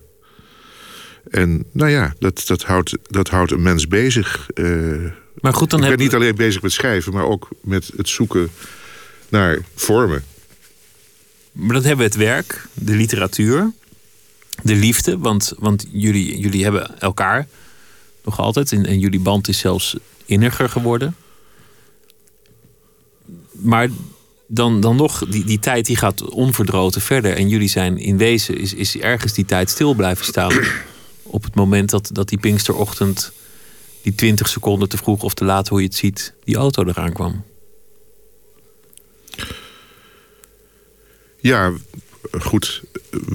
[1.29, 4.47] En nou ja, dat, dat, houdt, dat houdt een mens bezig.
[4.53, 8.09] Uh, maar goed, dan ik ben niet alleen bezig met schrijven, maar ook met het
[8.09, 8.49] zoeken
[9.29, 10.23] naar vormen.
[11.51, 13.71] Maar dan hebben we het werk, de literatuur,
[14.63, 15.17] de liefde.
[15.17, 17.47] Want, want jullie, jullie hebben elkaar
[18.23, 18.71] nog altijd.
[18.71, 19.95] En, en jullie band is zelfs
[20.25, 21.15] inniger geworden.
[23.59, 23.89] Maar
[24.47, 27.33] dan, dan nog, die, die tijd die gaat onverdroten verder.
[27.33, 30.53] En jullie zijn in wezen, is, is ergens die tijd stil blijven staan
[31.23, 33.31] op het moment dat, dat die Pinksterochtend,
[34.01, 37.13] die 20 seconden te vroeg of te laat, hoe je het ziet, die auto eraan
[37.13, 37.43] kwam?
[41.39, 41.73] Ja,
[42.39, 42.83] goed.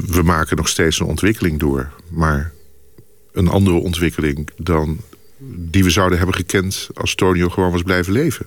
[0.06, 1.92] We maken nog steeds een ontwikkeling door.
[2.08, 2.52] Maar
[3.32, 5.00] een andere ontwikkeling dan
[5.44, 8.46] die we zouden hebben gekend als Tonio gewoon was blijven leven.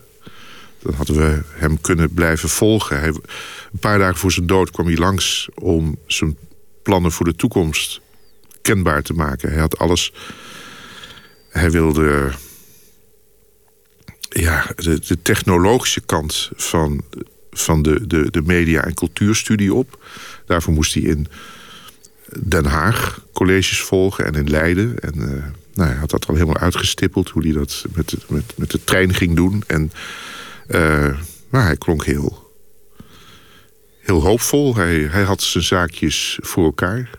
[0.86, 3.00] Dan hadden we hem kunnen blijven volgen.
[3.00, 6.38] Hij, een paar dagen voor zijn dood kwam hij langs om zijn
[6.84, 8.02] plannen voor de toekomst
[8.62, 9.52] kenbaar te maken.
[9.52, 10.14] Hij had alles...
[11.50, 12.32] Hij wilde
[14.30, 17.04] ja, de, technologische kant van,
[17.52, 20.06] van de, de, de media- en cultuurstudie op.
[20.46, 21.28] Daarvoor moest hij in
[22.40, 25.00] Den Haag colleges volgen en in Leiden.
[25.00, 27.30] En uh, nou, hij had dat al helemaal uitgestippeld...
[27.30, 29.64] hoe hij dat met, met, met de trein ging doen.
[29.68, 29.92] En,
[31.50, 32.52] maar hij klonk heel,
[34.00, 34.76] heel hoopvol.
[34.76, 37.10] Hij, hij had zijn zaakjes voor elkaar...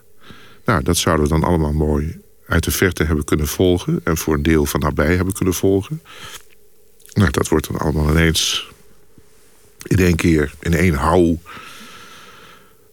[0.64, 4.00] Nou, dat zouden we dan allemaal mooi uit de verte hebben kunnen volgen...
[4.04, 6.02] en voor een deel van nabij hebben kunnen volgen.
[7.12, 8.70] Nou, dat wordt dan allemaal ineens
[9.82, 11.38] in één keer, in één hou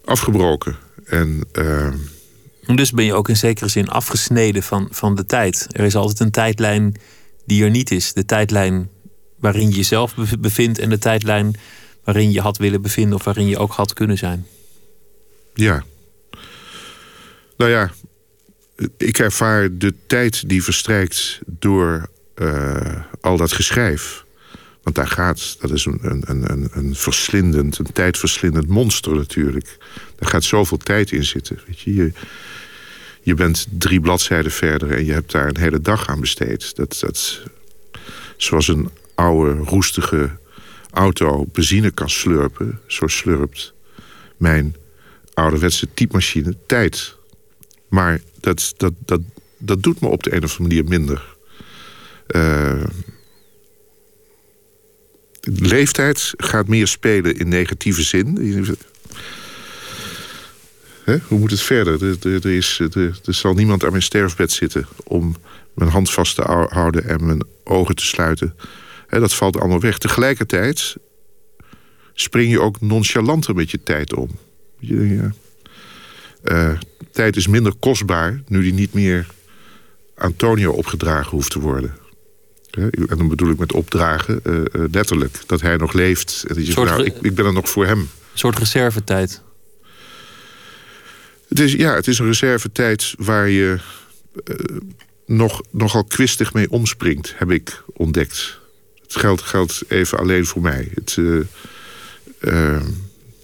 [0.05, 0.75] afgebroken.
[1.05, 1.93] En, uh...
[2.75, 5.67] Dus ben je ook in zekere zin afgesneden van, van de tijd.
[5.71, 6.95] Er is altijd een tijdlijn
[7.45, 8.13] die er niet is.
[8.13, 8.89] De tijdlijn
[9.43, 10.79] waarin je jezelf bevindt...
[10.79, 11.55] en de tijdlijn
[12.03, 13.15] waarin je had willen bevinden...
[13.15, 14.47] of waarin je ook had kunnen zijn.
[15.53, 15.83] Ja,
[17.57, 17.91] nou ja,
[18.97, 24.25] ik ervaar de tijd die verstrijkt door uh, al dat geschrijf.
[24.83, 29.77] Want daar gaat, dat is een, een, een, een verslindend, een tijdverslindend monster natuurlijk.
[30.15, 31.59] Daar gaat zoveel tijd in zitten.
[31.67, 32.11] Weet je, je,
[33.21, 36.75] je bent drie bladzijden verder en je hebt daar een hele dag aan besteed.
[36.75, 37.41] Dat, dat,
[38.37, 40.37] zoals een oude, roestige
[40.91, 43.73] auto benzine kan slurpen, zo slurpt
[44.37, 44.75] mijn
[45.33, 47.15] ouderwetse typemachine tijd.
[47.89, 49.21] Maar dat, dat, dat,
[49.57, 51.35] dat doet me op de een of andere manier minder.
[52.27, 52.83] Uh,
[55.41, 58.37] leeftijd gaat meer spelen in negatieve zin.
[61.27, 62.03] Hoe moet het verder?
[62.03, 65.35] Er, er, is, er, zal niemand aan mijn sterfbed zitten om
[65.73, 68.55] mijn hand vast te houden en mijn ogen te sluiten.
[69.19, 69.97] Dat valt allemaal weg.
[69.97, 70.95] Tegelijkertijd
[72.13, 74.29] spring je ook nonchalanter met je tijd om.
[74.79, 75.29] Je,
[76.43, 76.79] uh,
[77.11, 79.27] tijd is minder kostbaar nu die niet meer
[80.15, 81.95] Antonio opgedragen hoeft te worden.
[82.71, 84.61] En dan bedoel ik met opdragen uh,
[84.91, 85.39] letterlijk.
[85.45, 86.43] Dat hij nog leeft.
[86.47, 87.99] En dat je nou, ik, ik ben er nog voor hem.
[87.99, 89.41] Een soort reservetijd.
[91.47, 93.79] Het is, ja, het is een reservetijd waar je
[94.45, 94.55] uh,
[95.25, 98.61] nog, nogal kwistig mee omspringt, heb ik ontdekt.
[99.13, 100.91] Het geldt, geldt even alleen voor mij.
[100.93, 101.17] Het,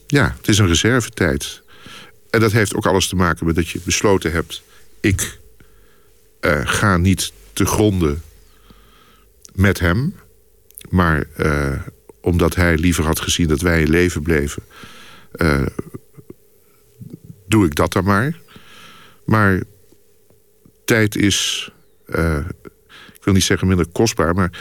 [0.08, 1.62] ja, het is een reservetijd.
[2.30, 4.64] En dat heeft ook alles te maken met dat je besloten hebt...
[5.00, 5.40] ik
[6.64, 8.22] ga niet te gronden
[9.54, 10.16] met hem.
[10.90, 11.82] Maar uh,
[12.22, 14.64] omdat hij liever had gezien dat wij in leven bleven...
[17.48, 18.40] Doe ik dat dan maar.
[19.26, 19.64] Maar
[20.86, 21.72] tijd is,
[23.14, 24.36] ik wil niet zeggen minder kostbaar...
[24.36, 24.52] maar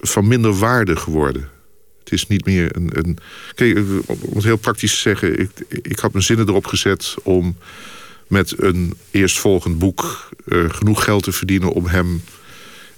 [0.00, 1.48] van minder waarde geworden.
[1.98, 2.90] Het is niet meer een...
[2.92, 3.18] een
[3.54, 5.40] kijk, om het heel praktisch te zeggen...
[5.40, 5.50] Ik,
[5.82, 7.56] ik had mijn zinnen erop gezet om
[8.26, 10.28] met een eerstvolgend boek...
[10.48, 12.22] genoeg geld te verdienen om hem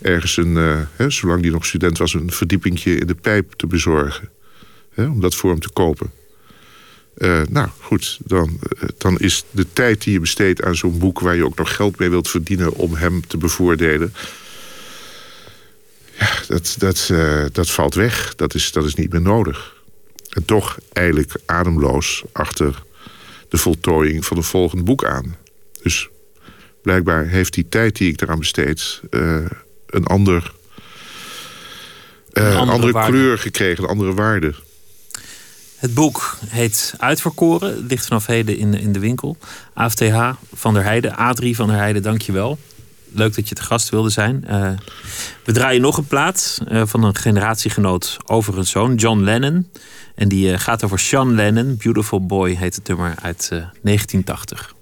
[0.01, 3.67] ergens een, uh, hè, zolang hij nog student was, een verdiepingje in de pijp te
[3.67, 4.29] bezorgen.
[4.95, 6.11] Hè, om dat voor hem te kopen.
[7.49, 8.59] Nou goed, dan,
[8.99, 11.21] dan is de tijd die je besteedt aan zo'n boek...
[11.21, 14.15] waar je ook nog geld mee wilt verdienen om hem te bevoordelen...
[16.19, 17.13] ja, dat, dat,
[17.53, 18.35] dat valt weg.
[18.35, 19.75] Dat is, dat is niet meer nodig.
[20.29, 22.83] En toch eigenlijk ademloos achter
[23.49, 25.37] de voltooiing van een volgend boek aan.
[25.83, 26.09] Dus
[26.83, 29.01] blijkbaar heeft die tijd die ik eraan besteed
[29.87, 30.53] een, ander,
[32.33, 34.55] uh, een andere, andere kleur gekregen, een andere waarde.
[35.77, 39.37] Het boek heet Uitverkoren, ligt vanaf heden in, in de winkel.
[39.75, 42.59] AFTH van der Heijden, A3 van der Heijden, dankjewel.
[43.15, 44.45] Leuk dat je te gast wilde zijn.
[44.51, 44.71] Uh,
[45.45, 49.71] we draaien nog een plaat uh, van een generatiegenoot over een zoon, John Lennon.
[50.15, 54.75] En die uh, gaat over Sean Lennon, Beautiful Boy heet het nummer uit 1980.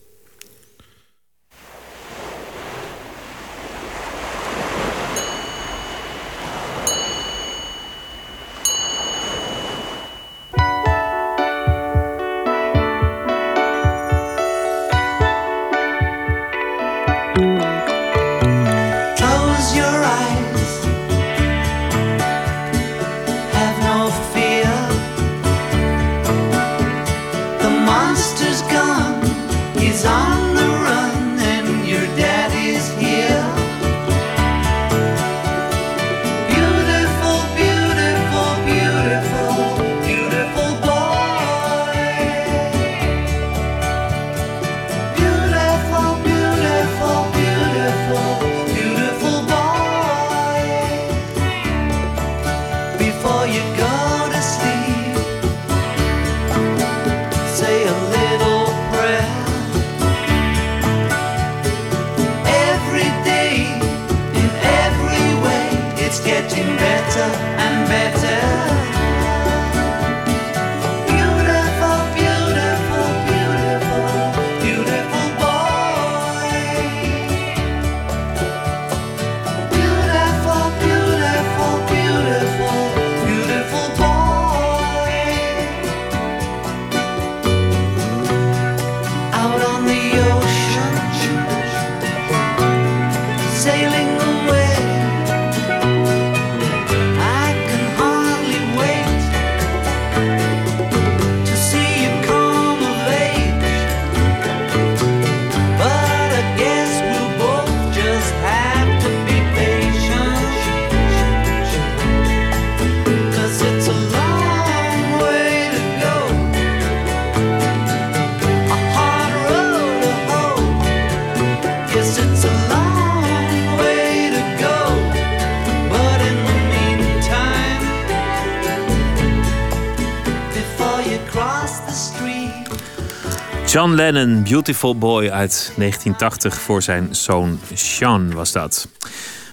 [134.01, 138.88] Lennon, Beautiful Boy uit 1980 voor zijn zoon Sean was dat.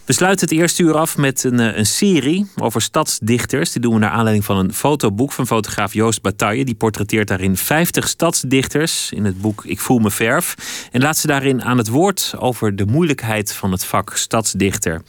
[0.05, 3.71] We sluiten het eerste uur af met een, eh, een, serie over stadsdichters.
[3.71, 6.65] Die doen we naar aanleiding van een fotoboek van fotograaf Joost Bataille.
[6.65, 10.55] Die portretteert daarin 50 stadsdichters in het boek Ik voel me verf.
[10.91, 15.01] En laat ze daarin aan het woord over de moeilijkheid van het vak stadsdichter.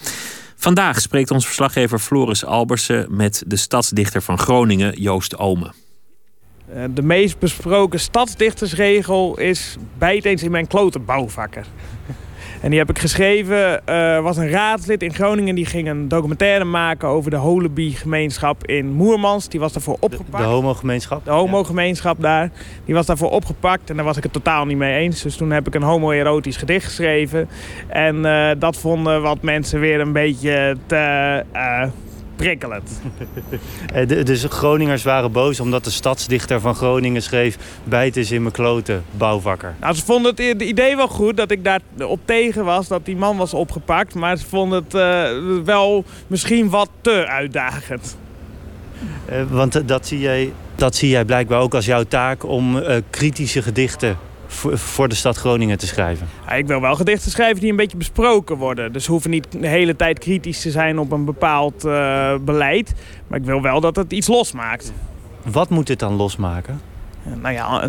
[0.57, 5.88] Vandaag spreekt ons verslaggever Floris Albersen met de stadsdichter van Groningen, Joost Omen.
[6.75, 11.67] Eh, de meest besproken stadsdichtersregel is bijt eens in mijn klote bouwvakker.
[12.61, 13.87] En die heb ik geschreven.
[13.87, 18.93] Er was een raadslid in Groningen die ging een documentaire maken over de Holeby-gemeenschap in
[18.93, 19.49] Moermans.
[19.49, 20.43] Die was daarvoor opgepakt.
[20.43, 21.25] De, de homogemeenschap?
[21.25, 22.51] De homogemeenschap daar.
[22.85, 25.23] Die was daarvoor opgepakt en daar was ik het totaal niet mee eens.
[25.23, 27.49] Dus toen heb ik een homoerotisch gedicht geschreven.
[27.87, 31.83] En uh, dat vonden wat mensen weer een beetje te, uh,
[32.39, 32.91] prikkelend.
[33.95, 37.57] Eh, dus Groningers waren boos omdat de stadsdichter van Groningen schreef...
[37.85, 39.75] bijt is in mijn kloten, bouwvakker.
[39.81, 42.89] Nou, ze vonden het idee wel goed dat ik daar op tegen was...
[42.89, 44.15] dat die man was opgepakt.
[44.15, 48.17] Maar ze vonden het uh, wel misschien wat te uitdagend.
[49.31, 52.45] Uh, want dat zie, jij, dat zie jij blijkbaar ook als jouw taak...
[52.45, 54.19] om uh, kritische gedichten
[54.57, 56.29] voor de stad Groningen te schrijven?
[56.47, 58.93] Ja, ik wil wel gedichten schrijven die een beetje besproken worden.
[58.93, 62.95] Dus hoeven niet de hele tijd kritisch te zijn op een bepaald uh, beleid.
[63.27, 64.93] Maar ik wil wel dat het iets losmaakt.
[65.43, 66.81] Wat moet dit dan losmaken?
[67.23, 67.89] Nou ja,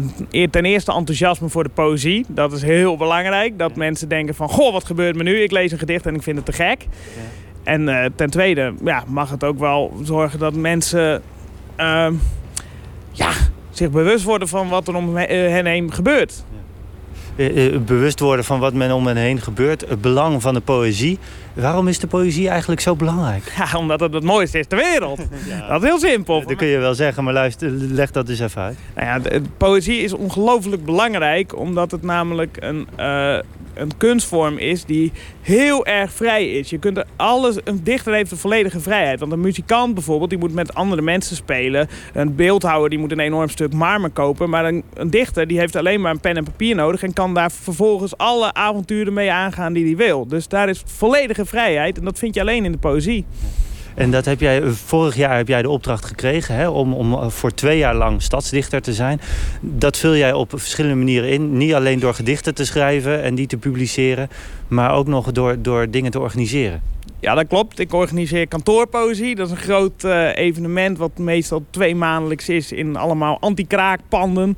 [0.50, 2.26] ten eerste enthousiasme voor de poëzie.
[2.28, 3.60] Dat is heel belangrijk.
[3.60, 5.42] Dat mensen denken van, goh, wat gebeurt me nu?
[5.42, 6.82] Ik lees een gedicht en ik vind het te gek.
[6.82, 7.22] Ja.
[7.64, 11.22] En uh, ten tweede ja, mag het ook wel zorgen dat mensen...
[11.78, 12.08] Uh,
[13.12, 13.32] ja,
[13.70, 16.44] zich bewust worden van wat er om hen heen gebeurt.
[17.40, 17.80] Ja.
[17.80, 19.90] Bewust worden van wat men om hen heen gebeurt.
[19.90, 21.20] Het belang van de poëzie.
[21.54, 23.54] Waarom is de poëzie eigenlijk zo belangrijk?
[23.58, 25.20] Ja, omdat het het mooiste is ter wereld.
[25.50, 25.68] ja.
[25.68, 26.44] Dat is heel simpel.
[26.48, 28.78] Dat kun je wel zeggen, maar luister, leg dat eens even uit.
[28.96, 31.58] Nou ja, de, de poëzie is ongelooflijk belangrijk.
[31.58, 32.88] Omdat het namelijk een...
[33.00, 33.40] Uh,
[33.80, 35.12] een kunstvorm is die
[35.42, 36.70] heel erg vrij is.
[36.70, 39.20] Je kunt er alles, een dichter heeft een volledige vrijheid.
[39.20, 41.88] Want een muzikant bijvoorbeeld, die moet met andere mensen spelen.
[42.14, 44.50] Een beeldhouwer die moet een enorm stuk marmer kopen.
[44.50, 47.04] Maar een, een dichter die heeft alleen maar een pen en papier nodig.
[47.04, 50.28] En kan daar vervolgens alle avonturen mee aangaan die hij wil.
[50.28, 51.98] Dus daar is volledige vrijheid.
[51.98, 53.26] En dat vind je alleen in de poëzie.
[54.00, 57.54] En dat heb jij, vorig jaar heb jij de opdracht gekregen hè, om, om voor
[57.54, 59.22] twee jaar lang stadsdichter te zijn.
[59.62, 61.58] Dat vul jij op verschillende manieren in.
[61.58, 64.30] Niet alleen door gedichten te schrijven en die te publiceren,
[64.68, 66.82] maar ook nog door, door dingen te organiseren.
[67.20, 67.80] Ja, dat klopt.
[67.80, 69.36] Ik organiseer kantoorpoëzie.
[69.36, 74.58] Dat is een groot uh, evenement wat meestal twee maandelijks is in allemaal anti-kraakpanden.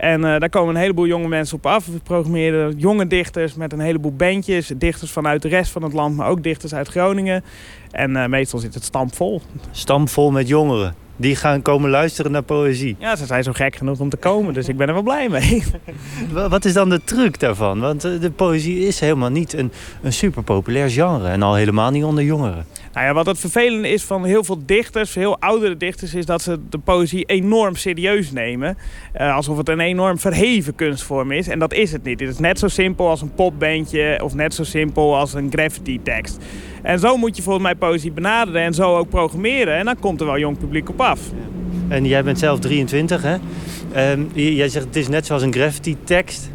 [0.00, 1.86] En uh, daar komen een heleboel jonge mensen op af.
[1.86, 4.72] We programmeren jonge dichters met een heleboel bandjes.
[4.76, 7.44] Dichters vanuit de rest van het land, maar ook dichters uit Groningen.
[7.90, 9.42] En uh, meestal zit het stampvol.
[9.70, 10.94] Stampvol met jongeren?
[11.16, 12.96] Die gaan komen luisteren naar poëzie?
[12.98, 15.28] Ja, ze zijn zo gek genoeg om te komen, dus ik ben er wel blij
[15.28, 15.64] mee.
[16.48, 17.80] Wat is dan de truc daarvan?
[17.80, 19.72] Want de poëzie is helemaal niet een,
[20.02, 21.28] een super populair genre.
[21.28, 22.66] En al helemaal niet onder jongeren.
[23.00, 26.14] Nou ja, wat het vervelende is van heel veel dichters, heel oudere dichters...
[26.14, 28.78] is dat ze de poëzie enorm serieus nemen.
[29.20, 31.48] Uh, alsof het een enorm verheven kunstvorm is.
[31.48, 32.20] En dat is het niet.
[32.20, 34.20] Het is net zo simpel als een popbandje...
[34.22, 36.38] of net zo simpel als een graffiti-tekst.
[36.82, 39.74] En zo moet je volgens mij poëzie benaderen en zo ook programmeren.
[39.74, 41.20] En dan komt er wel jong publiek op af.
[41.88, 43.36] En jij bent zelf 23, hè?
[44.12, 46.50] Um, jij zegt het is net zoals een graffiti-tekst.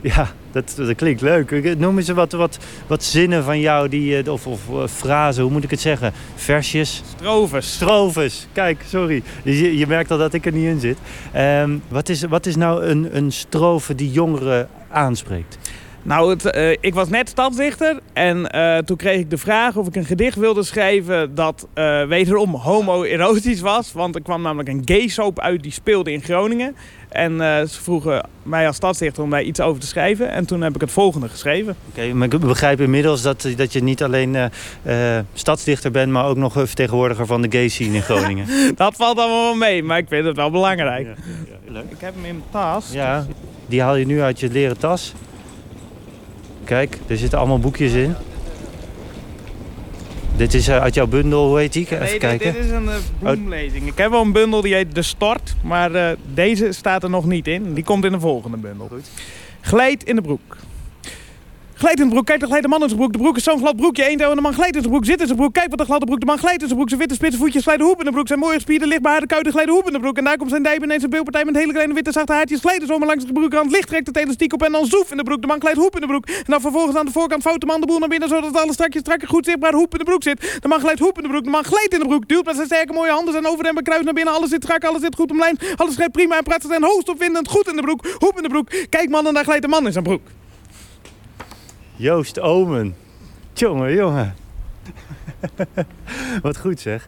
[0.14, 1.78] Ja, dat, dat klinkt leuk.
[1.78, 5.64] Noem eens wat, wat, wat zinnen van jou, die, of, of uh, frasen, hoe moet
[5.64, 6.12] ik het zeggen?
[6.34, 7.02] Versjes?
[7.16, 7.72] Strofes.
[7.72, 9.22] Strofes, kijk, sorry.
[9.42, 10.98] Je, je merkt al dat ik er niet in zit.
[11.36, 15.58] Um, wat, is, wat is nou een, een strofe die jongeren aanspreekt?
[16.06, 19.86] Nou, het, uh, ik was net stadsdichter en uh, toen kreeg ik de vraag of
[19.86, 23.92] ik een gedicht wilde schrijven dat uh, wederom homoerotisch was.
[23.92, 26.76] Want er kwam namelijk een gay soap uit die speelde in Groningen.
[27.08, 27.38] En
[27.68, 30.30] ze vroegen mij als stadsdichter om daar iets over te schrijven.
[30.30, 31.76] En toen heb ik het volgende geschreven.
[31.88, 34.50] Oké, okay, maar ik begrijp inmiddels dat, dat je niet alleen
[35.32, 36.12] stadsdichter bent...
[36.12, 38.46] maar ook nog vertegenwoordiger van de gay scene in Groningen.
[38.76, 41.06] dat valt allemaal wel mee, maar ik vind het wel belangrijk.
[41.06, 41.14] Ja,
[41.66, 42.92] ja, ja, ik heb hem in mijn tas.
[42.92, 43.26] Ja,
[43.66, 45.14] die haal je nu uit je leren tas.
[46.66, 48.14] Kijk, er zitten allemaal boekjes in.
[50.36, 51.82] Dit is uit jouw bundel, hoe heet die?
[51.84, 52.52] Even nee, kijken.
[52.52, 53.86] dit is een uh, bloemlezing.
[53.86, 57.24] Ik heb wel een bundel die heet De Stort, maar uh, deze staat er nog
[57.24, 57.74] niet in.
[57.74, 58.88] Die komt in de volgende bundel.
[59.62, 60.04] Goed.
[60.04, 60.56] In de broek.
[61.78, 63.12] Glijdt in de broek, kijk, er glijdt de man in zijn broek.
[63.12, 65.26] De broek is zo'n glad broekje, en de man glijdt in zijn broek, zit in
[65.26, 65.52] zijn broek.
[65.52, 66.88] Kijk wat een gladde broek, de man glijdt in zijn broek.
[66.88, 68.26] Zijn witte spitse voetjes glijden hoep in de broek.
[68.26, 70.16] Zijn mooie spieren, lichtbehaarde kuiten glijden hoep in de broek.
[70.16, 72.60] En daar komt zijn dijben en zijn beelpartij met hele kleine witte zachte haartjes.
[72.60, 75.22] Glijden zomaar langs de broekrand, licht trekt het elastiek op en dan zoef in de
[75.22, 75.40] broek.
[75.40, 76.26] De man glijdt hoep in de broek.
[76.26, 78.74] En dan vervolgens aan de voorkant vouwt de man de boel naar binnen, zodat alles
[78.74, 80.58] strakjes strakker goed zichtbaar hoep in de broek zit.
[80.60, 82.28] De man glijdt hoep in de broek, de man glijdt in de broek.
[82.28, 84.34] Duwt met zijn sterke mooie handen zijn over en kruis naar binnen.
[84.34, 85.62] Alles zit strak, alles zit goed omlijnd.
[85.76, 88.06] Alles prima en praat zijn hoogst opwindend goed in de broek.
[88.18, 88.68] Hoep in de broek.
[88.88, 90.20] Kijk man, daar glijdt de man in zijn broek.
[91.96, 92.94] Joost Omen.
[93.52, 94.34] Jongen, jongen.
[96.42, 97.06] Wat goed zeg.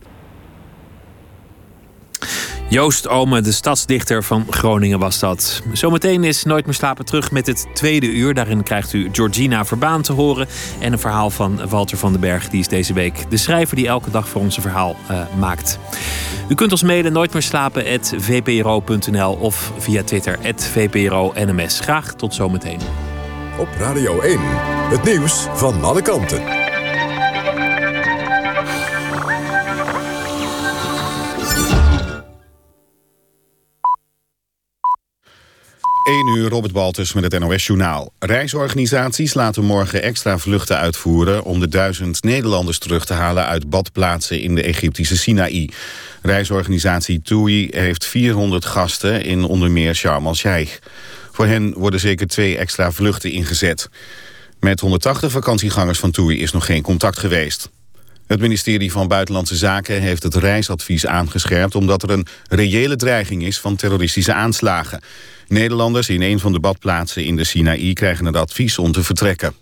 [2.71, 5.63] Joost Ome, de stadsdichter van Groningen was dat.
[5.73, 8.35] Zometeen is Nooit meer slapen terug met het tweede uur.
[8.35, 10.47] Daarin krijgt u Georgina Verbaan te horen.
[10.81, 12.49] En een verhaal van Walter van den Berg.
[12.49, 15.79] Die is deze week de schrijver die elke dag voor ons een verhaal uh, maakt.
[16.49, 21.81] U kunt ons mailen nooit meer slapen vpro.nl of via Twitter @vpro_nms.
[21.81, 22.81] Graag tot zometeen.
[23.59, 24.39] Op Radio 1,
[24.91, 26.43] het nieuws van alle kanten.
[36.09, 38.13] 1 uur Robert Baltus met het NOS-journaal.
[38.19, 41.45] Reisorganisaties laten morgen extra vluchten uitvoeren...
[41.45, 45.69] om de duizend Nederlanders terug te halen uit badplaatsen in de Egyptische Sinaï.
[46.23, 50.79] Reisorganisatie TUI heeft 400 gasten in onder meer Sharm el-Sheikh.
[51.39, 53.89] Voor hen worden zeker twee extra vluchten ingezet.
[54.61, 57.71] Met 180 vakantiegangers van TUI is nog geen contact geweest.
[58.27, 61.75] Het ministerie van Buitenlandse Zaken heeft het reisadvies aangescherpt...
[61.75, 65.01] omdat er een reële dreiging is van terroristische aanslagen.
[65.49, 69.55] Nederlanders in een van de badplaatsen in de Sinaï krijgen het advies om te vertrekken.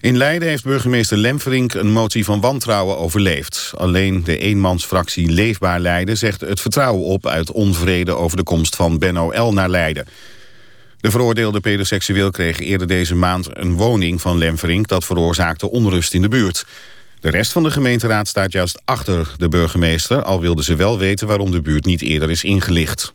[0.00, 3.72] In Leiden heeft burgemeester Lemferink een motie van wantrouwen overleefd.
[3.76, 7.26] Alleen de eenmansfractie Leefbaar Leiden zegt het vertrouwen op...
[7.26, 9.52] uit onvrede over de komst van Benno L.
[9.52, 10.06] naar Leiden.
[11.00, 14.88] De veroordeelde pedoseksueel kreeg eerder deze maand een woning van Lemferink...
[14.88, 16.66] dat veroorzaakte onrust in de buurt.
[17.20, 20.22] De rest van de gemeenteraad staat juist achter de burgemeester...
[20.22, 23.12] al wilden ze wel weten waarom de buurt niet eerder is ingelicht.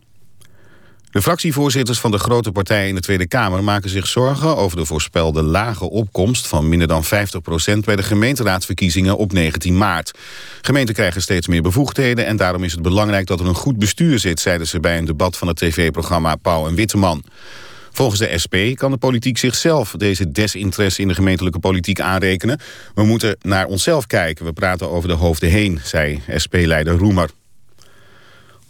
[1.14, 4.86] De fractievoorzitters van de grote partijen in de Tweede Kamer maken zich zorgen over de
[4.86, 7.08] voorspelde lage opkomst van minder dan 50%
[7.86, 10.12] bij de gemeenteraadsverkiezingen op 19 maart.
[10.62, 14.20] Gemeenten krijgen steeds meer bevoegdheden en daarom is het belangrijk dat er een goed bestuur
[14.20, 17.24] zit, zeiden ze bij een debat van het tv-programma Pauw en Witteman.
[17.96, 22.60] Volgens de SP kan de politiek zichzelf deze desinteresse in de gemeentelijke politiek aanrekenen.
[22.96, 27.30] We moeten naar onszelf kijken, we praten over de hoofden heen, zei SP-leider Roemer.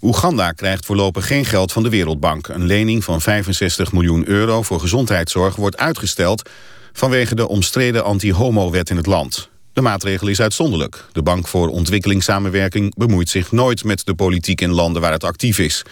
[0.02, 2.48] Oeganda krijgt voorlopig geen geld van de Wereldbank.
[2.48, 6.50] Een lening van 65 miljoen euro voor gezondheidszorg wordt uitgesteld...
[6.94, 9.50] vanwege de omstreden anti-homo-wet in het land.
[9.74, 11.06] De maatregel is uitzonderlijk.
[11.12, 15.60] De Bank voor Ontwikkelingssamenwerking bemoeit zich nooit met de politiek in landen waar het actief
[15.60, 15.84] is.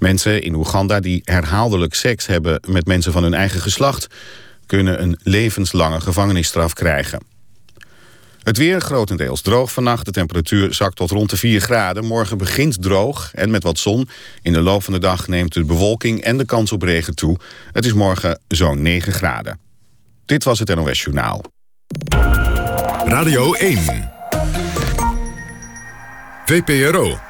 [0.00, 4.06] Mensen in Oeganda die herhaaldelijk seks hebben met mensen van hun eigen geslacht...
[4.66, 7.20] kunnen een levenslange gevangenisstraf krijgen.
[8.42, 10.04] Het weer grotendeels droog vannacht.
[10.04, 12.04] De temperatuur zakt tot rond de 4 graden.
[12.04, 14.08] Morgen begint droog en met wat zon.
[14.42, 17.38] In de loop van de dag neemt de bewolking en de kans op regen toe.
[17.72, 19.58] Het is morgen zo'n 9 graden.
[20.26, 21.44] Dit was het NOS Journaal.
[23.04, 24.10] Radio 1.
[26.46, 27.29] VPRO.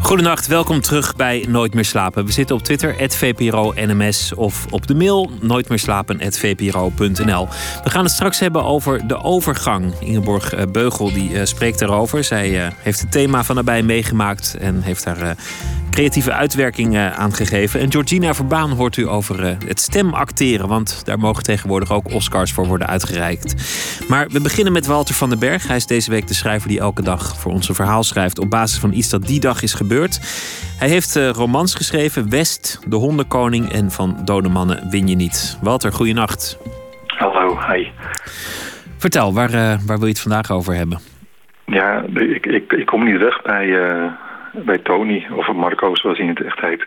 [0.00, 2.24] Goedenacht, welkom terug bij Nooit meer slapen.
[2.24, 7.48] We zitten op Twitter, @vpro_nms of op de mail nooitmeerslapen@vpro.nl.
[7.84, 9.94] We gaan het straks hebben over de overgang.
[10.00, 12.24] Ingeborg eh, Beugel die, uh, spreekt daarover.
[12.24, 15.36] Zij uh, heeft het thema van nabij meegemaakt en heeft daar
[15.90, 17.80] creatieve uitwerking uh, aangegeven.
[17.80, 22.66] En Georgina Verbaan hoort u over het stemacteren, want daar mogen tegenwoordig ook Oscars voor
[22.66, 23.54] worden uitgereikt.
[24.08, 25.66] Maar we beginnen met Walter van den Berg.
[25.66, 28.50] Hij is deze week de schrijver die elke dag voor ons een verhaal schrijft op
[28.50, 29.86] basis van iets dat die dag is gebeurd.
[30.78, 35.58] Hij heeft uh, romans geschreven, West, De Hondenkoning en Van Dode Mannen win je niet.
[35.62, 36.58] Walter, goeienacht.
[37.06, 37.88] Hallo, hi.
[38.98, 39.50] Vertel, waar,
[39.86, 40.98] waar wil je het vandaag over hebben?
[41.64, 43.66] Ja, ik, ik, ik kom niet weg bij
[44.52, 46.86] bij Tony, of Marco zoals hij in het echt heet.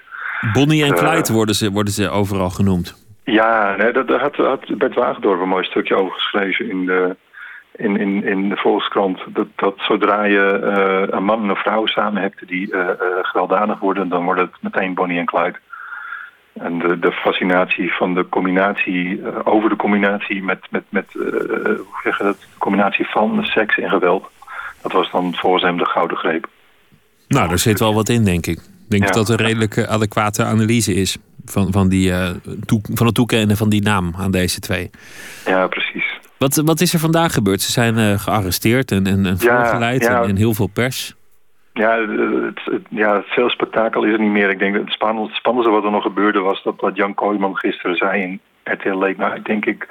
[0.53, 3.05] Bonnie en eh, Clyde worden, ze, worden ze overal genoemd.
[3.23, 7.15] Ja, nee, daar had, had Bert Wagendorp een mooi stukje over geschreven in de,
[7.81, 9.19] in, in, in de Volkskrant.
[9.27, 12.87] Dat, dat zodra je uh, een man en een vrouw samen hebt die uh,
[13.21, 15.59] gewelddadig worden, dan wordt het meteen Bonnie en Clyde.
[16.53, 22.17] En de, de fascinatie van de combinatie, over de combinatie met, met, met hoe zeg
[22.17, 24.29] je dat, de combinatie van seks en geweld.
[24.81, 26.47] Dat was dan volgens hem de gouden greep.
[27.27, 28.57] Nou, daar zit wel wat in, denk ik.
[28.57, 32.29] Ik denk dat dat een redelijk eh, adequate analyse is van, van, die, uh,
[32.93, 34.89] van het toekennen van die naam aan deze twee.
[35.45, 36.19] Ja, precies.
[36.41, 37.61] Wat, wat is er vandaag gebeurd?
[37.61, 41.15] Ze zijn uh, gearresteerd en, en, en voorgeleid ja, En, heel veel pers.
[41.73, 44.49] Ja, het, het, ja, veel spektakel is er niet meer.
[44.49, 47.57] Ik denk dat het spannendste, spannendste wat er nog gebeurde was dat wat Jan Kooijman
[47.57, 49.87] gisteren zei in RTL Late Night, denk ik.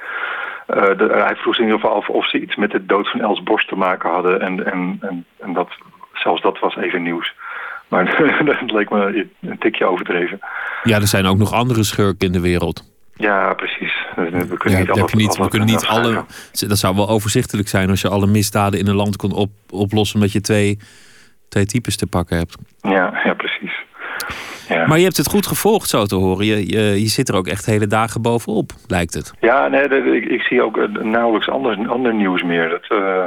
[0.67, 3.43] de, hij vroeg in ieder geval af of ze iets met de dood van Els
[3.43, 4.41] Borst te maken hadden.
[4.41, 5.69] En, en, en, en dat
[6.13, 7.33] zelfs dat was even nieuws.
[7.87, 8.05] Maar
[8.45, 10.39] dat leek me een tikje overdreven.
[10.83, 12.90] Ja, er zijn ook nog andere schurken in de wereld.
[13.21, 13.93] Ja, precies.
[14.15, 16.25] We kunnen niet, niet, we kunnen niet alle.
[16.51, 20.15] Dat zou wel overzichtelijk zijn als je alle misdaden in een land kon op, oplossen
[20.15, 20.79] omdat je twee,
[21.49, 22.57] twee types te pakken hebt.
[22.81, 23.73] Ja, ja precies.
[24.69, 24.87] Ja.
[24.87, 26.45] Maar je hebt het goed gevolgd, zo te horen.
[26.45, 29.33] Je, je, je zit er ook echt hele dagen bovenop, lijkt het.
[29.39, 32.69] Ja, nee, ik, ik zie ook eh, nauwelijks ander, ander nieuws meer.
[32.69, 33.23] Dat, eh,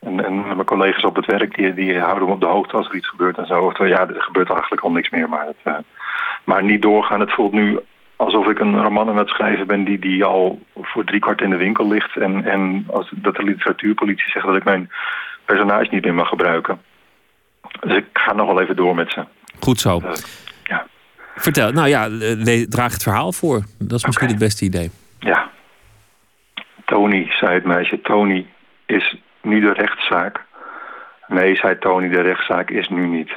[0.00, 2.88] en, en mijn collega's op het werk die, die houden me op de hoogte als
[2.88, 3.60] er iets gebeurt en zo.
[3.60, 5.28] Oftewel, ja, er gebeurt eigenlijk al niks meer.
[5.28, 5.74] Maar, het, eh,
[6.44, 7.20] maar niet doorgaan.
[7.20, 7.78] Het voelt nu
[8.16, 11.56] alsof ik een roman aan het schrijven ben die, die al voor driekwart in de
[11.56, 12.16] winkel ligt.
[12.16, 14.90] En, en als, dat de literatuurpolitie zegt dat ik mijn
[15.44, 16.80] personage niet meer mag gebruiken.
[17.80, 19.24] Dus ik ga nog wel even door met ze.
[19.60, 19.98] Goed zo.
[19.98, 20.12] Eh,
[20.64, 20.86] ja.
[21.36, 22.08] Vertel, nou ja,
[22.68, 23.62] draag het verhaal voor.
[23.78, 24.90] Dat is misschien het beste idee.
[25.18, 25.50] Ja.
[26.84, 28.00] Tony, zei het meisje.
[28.00, 28.46] Tony
[28.86, 30.44] is nu de rechtszaak.
[31.26, 33.30] Nee, zei Tony, de rechtszaak is nu niet.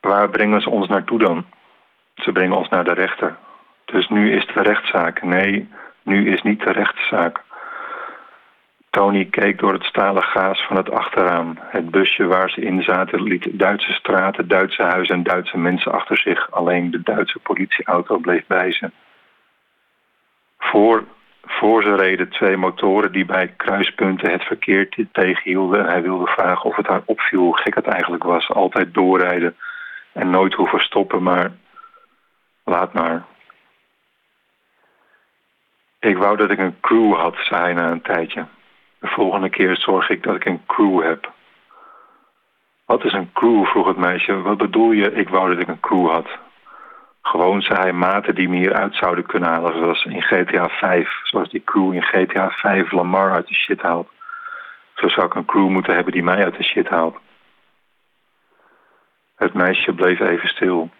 [0.00, 1.44] Waar brengen ze ons naartoe dan?
[2.22, 3.36] Ze brengen ons naar de rechter.
[3.84, 5.22] Dus nu is de rechtszaak.
[5.22, 5.68] Nee,
[6.02, 7.42] nu is niet de rechtszaak.
[8.90, 11.58] Tony keek door het stalen gaas van het achterraam.
[11.60, 16.18] Het busje waar ze in zaten liet Duitse straten, Duitse huizen en Duitse mensen achter
[16.18, 16.50] zich.
[16.50, 18.90] Alleen de Duitse politieauto bleef bij ze.
[20.58, 21.04] Voor,
[21.44, 25.84] voor ze reden twee motoren die bij kruispunten het verkeer te- tegenhielden.
[25.86, 28.48] Hij wilde vragen of het haar opviel hoe gek het eigenlijk was.
[28.48, 29.56] Altijd doorrijden
[30.12, 31.50] en nooit hoeven stoppen, maar
[32.70, 33.24] laat maar.
[35.98, 38.46] Ik wou dat ik een crew had, zei hij na een tijdje.
[38.98, 41.32] De volgende keer zorg ik dat ik een crew heb.
[42.84, 43.64] Wat is een crew?
[43.64, 44.42] vroeg het meisje.
[44.42, 45.12] Wat bedoel je?
[45.12, 46.28] Ik wou dat ik een crew had.
[47.22, 49.72] Gewoon zei hij maten die me hier uit zouden kunnen halen.
[49.72, 51.20] Zoals in GTA 5.
[51.22, 54.08] Zoals die crew in GTA 5 Lamar uit de shit haalt.
[54.94, 57.16] Zo zou ik een crew moeten hebben die mij uit de shit haalt.
[59.36, 60.90] Het meisje bleef even stil.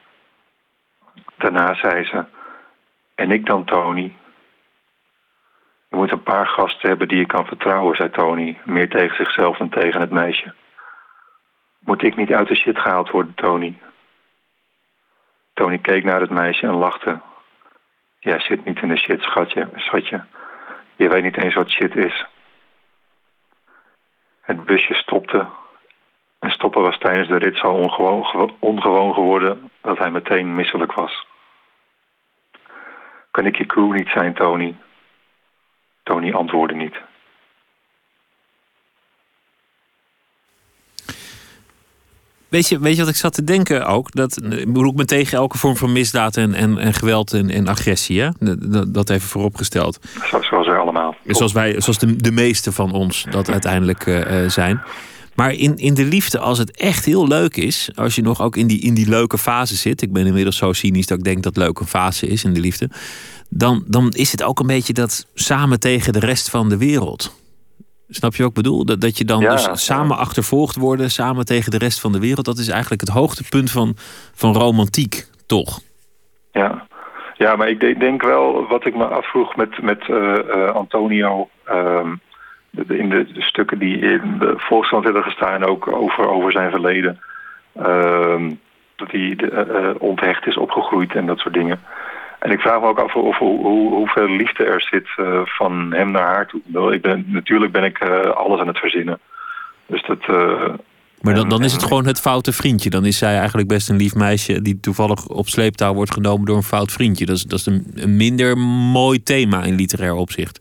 [1.41, 2.25] Daarna zei ze...
[3.15, 4.17] En ik dan, Tony?
[5.89, 8.59] Je moet een paar gasten hebben die je kan vertrouwen, zei Tony.
[8.65, 10.55] Meer tegen zichzelf dan tegen het meisje.
[11.79, 13.79] Moet ik niet uit de shit gehaald worden, Tony?
[15.55, 17.21] Tony keek naar het meisje en lachte.
[18.19, 20.25] Jij zit niet in de shit, schatje, schatje.
[20.97, 22.27] Je weet niet eens wat shit is.
[24.41, 25.47] Het busje stopte.
[26.39, 30.93] En stoppen was tijdens de rit zo ongewoon, gewo- ongewoon geworden dat hij meteen misselijk
[30.93, 31.29] was.
[33.41, 34.75] Kan ik je crew niet zijn, Tony?
[36.03, 36.95] Tony antwoordde niet.
[42.49, 44.13] Weet je, weet je wat ik zat te denken ook?
[44.13, 47.51] Dat ik bedoel ik me tegen elke vorm van misdaad en, en, en geweld en,
[47.51, 48.21] en agressie.
[48.21, 48.29] Hè?
[48.39, 49.99] Dat- Dat, even vooropgesteld.
[50.31, 51.17] Zo, zoals wij allemaal.
[51.27, 54.83] Zoals, wij, zoals de, de meeste van ons dat uiteindelijk eh, eh, zijn.
[55.41, 58.57] Maar in, in de liefde, als het echt heel leuk is, als je nog ook
[58.57, 60.03] in die, in die leuke fase zit.
[60.03, 62.61] Ik ben inmiddels zo cynisch dat ik denk dat leuk een fase is in de
[62.61, 62.91] liefde.
[63.49, 67.35] Dan, dan is het ook een beetje dat samen tegen de rest van de wereld.
[68.09, 68.85] Snap je wat ik bedoel?
[68.85, 69.75] Dat, dat je dan Ja, dus ja.
[69.75, 72.45] samen achtervolgd worden, samen tegen de rest van de wereld.
[72.45, 73.97] Dat is eigenlijk het hoogtepunt van,
[74.35, 75.81] van romantiek, toch?
[76.53, 76.87] Ja,
[77.37, 81.49] ja maar ik de- denk wel wat ik me afvroeg met, met eh, eh, Antonio.
[81.65, 82.15] ehm,
[82.71, 87.21] in de, de stukken die in de Volkskrant hebben gestaan, ook over, over zijn verleden.
[87.75, 88.51] ehm,
[88.97, 91.81] dat hij eh, onthecht is opgegroeid en dat soort dingen.
[92.39, 95.93] En ik vraag me ook af of, hoe, hoe, hoeveel liefde er zit eh, van
[95.93, 96.95] hem naar haar toe.
[96.95, 98.03] Ik ben, natuurlijk ben ik
[98.35, 99.19] alles aan het verzinnen.
[99.87, 100.27] Dus dat,
[101.21, 102.91] Maar dan, dan is het gewoon het foute vriendje.
[102.91, 106.57] Dan is zij eigenlijk best een lief meisje die toevallig op sleeptouw wordt genomen door
[106.57, 107.27] een fout vriendje.
[107.27, 108.59] Dat is, dat is een, een minder
[108.93, 110.61] mooi thema in literair opzicht.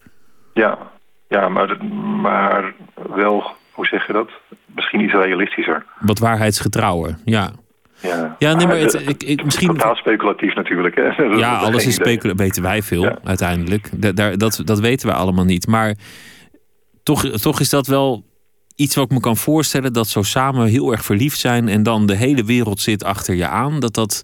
[0.54, 0.78] Ja,
[1.30, 1.86] ja maar,
[2.22, 2.74] maar
[3.16, 4.30] wel, hoe zeg je dat?
[4.76, 5.86] Misschien iets realistischer.
[6.00, 7.52] Wat waarheidsgetrouwer, ja.
[8.02, 10.96] Ja, Ja, nee, maar het- ik- ik- misschien- Totaal speculatief natuurlijk.
[10.96, 11.24] Hè?
[11.38, 12.08] Ja, alles is idee.
[12.08, 12.44] speculatie.
[12.46, 13.18] weten wij veel Ja.
[13.24, 13.90] uiteindelijk.
[14.02, 15.68] Da- daar, dat, dat weten wij allemaal niet.
[15.68, 15.96] Maar
[17.04, 18.24] toch, toch is dat wel
[18.76, 19.94] iets wat ik me kan voorstellen.
[19.94, 21.68] Dat zo samen heel erg verliefd zijn.
[21.68, 23.80] En dan de hele wereld zit achter je aan.
[23.80, 24.24] Dat dat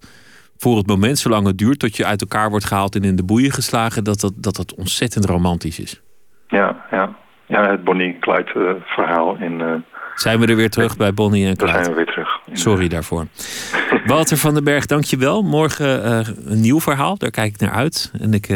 [0.57, 3.23] voor het moment, zolang het duurt, tot je uit elkaar wordt gehaald en in de
[3.23, 4.03] boeien geslagen.
[4.03, 6.01] Dat dat, dat, dat ontzettend romantisch is.
[6.55, 7.15] Ja, ja.
[7.45, 9.35] ja, het Bonnie Clyde eh, verhaal.
[9.39, 9.73] In, eh,
[10.15, 11.89] Zijn we er weer terug bij Bonnie en daar zijn Clyde?
[11.89, 12.39] we weer terug.
[12.53, 13.25] Sorry daarvoor.
[14.05, 15.41] Walter van den Berg, dankjewel.
[15.41, 18.11] Morgen eh, een nieuw verhaal, daar kijk ik naar uit.
[18.19, 18.47] En ik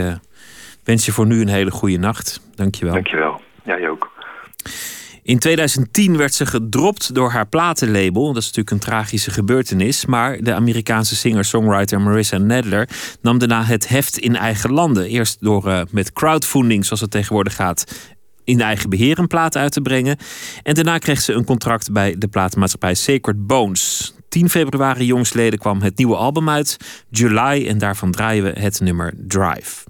[0.84, 2.50] wens je voor nu een hele goede nacht.
[2.56, 2.94] Dankjewel.
[2.94, 3.42] Dankjewel.
[3.64, 4.12] Jij ook.
[5.30, 8.26] In 2010 werd ze gedropt door haar platenlabel.
[8.26, 10.06] Dat is natuurlijk een tragische gebeurtenis.
[10.06, 12.90] Maar de Amerikaanse singer-songwriter Marissa Nadler
[13.22, 15.06] nam daarna het heft in eigen landen.
[15.06, 17.84] Eerst door eh, met crowdfunding, zoals het tegenwoordig gaat,
[18.44, 20.18] in eigen beheer een plaat uit te brengen.
[20.64, 24.14] En daarna kreeg ze een contract bij de platenmaatschappij Sacred Bones.
[24.30, 26.78] 10 februari jongstleden kwam het nieuwe album uit,
[27.10, 27.68] July.
[27.68, 29.84] En daarvan draaien we het nummer Drive.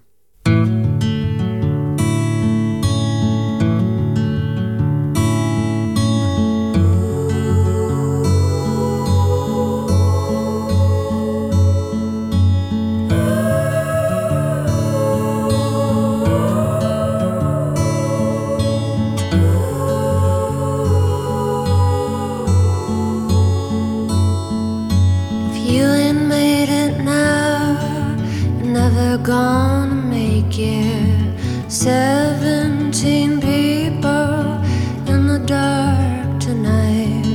[29.18, 31.72] Gonna make it.
[31.72, 34.61] Seventeen people
[35.07, 37.26] in the dark tonight.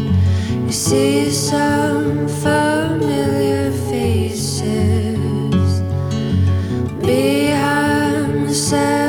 [0.67, 5.81] You see some familiar faces
[7.01, 9.04] behind the cellular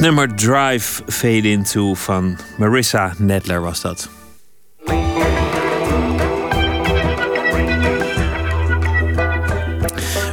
[0.00, 4.08] Nummer Drive Fade Into van Marissa Nedler was dat.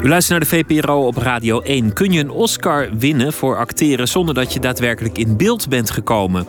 [0.01, 1.93] U luistert naar de VPRO op Radio 1.
[1.93, 6.47] Kun je een Oscar winnen voor acteren zonder dat je daadwerkelijk in beeld bent gekomen?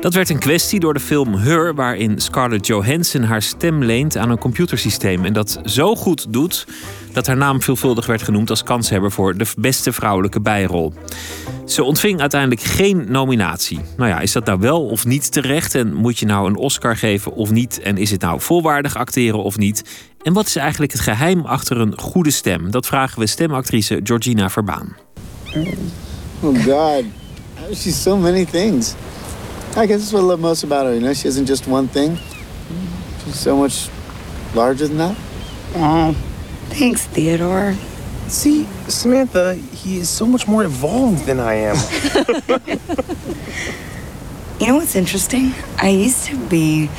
[0.00, 4.30] Dat werd een kwestie door de film Her, waarin Scarlett Johansson haar stem leent aan
[4.30, 5.24] een computersysteem.
[5.24, 6.66] En dat zo goed doet
[7.12, 10.92] dat haar naam veelvuldig werd genoemd als kanshebber voor de beste vrouwelijke bijrol.
[11.70, 13.80] Ze ontving uiteindelijk geen nominatie.
[13.96, 15.74] Nou ja, is dat nou wel of niet terecht?
[15.74, 17.80] En moet je nou een Oscar geven of niet?
[17.80, 19.84] En is het nou volwaardig acteren of niet?
[20.22, 22.70] En wat is eigenlijk het geheim achter een goede stem?
[22.70, 24.96] Dat vragen we stemactrice Georgina Verbaan.
[26.40, 27.04] Oh God,
[27.74, 28.94] she's so many things.
[29.76, 30.92] I guess that's what I love most about her.
[30.92, 32.18] You know, she isn't just one thing.
[33.24, 33.88] She's so much
[34.54, 35.14] larger than that.
[35.74, 36.14] Oh,
[36.68, 37.74] thanks, Theodore.
[38.30, 41.76] See, Samantha, he is so much more evolved than I am.
[44.60, 45.54] You know what's interesting?
[45.82, 46.90] I used to be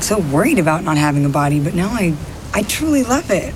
[0.00, 2.14] so worried about not having a body, but now I,
[2.52, 3.54] I truly love it.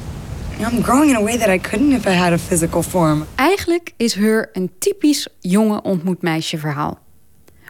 [0.61, 3.27] I'm growing in a way that I couldn't if I had a physical form.
[3.35, 6.99] Eigenlijk is Her een typisch jonge ontmoet meisje verhaal.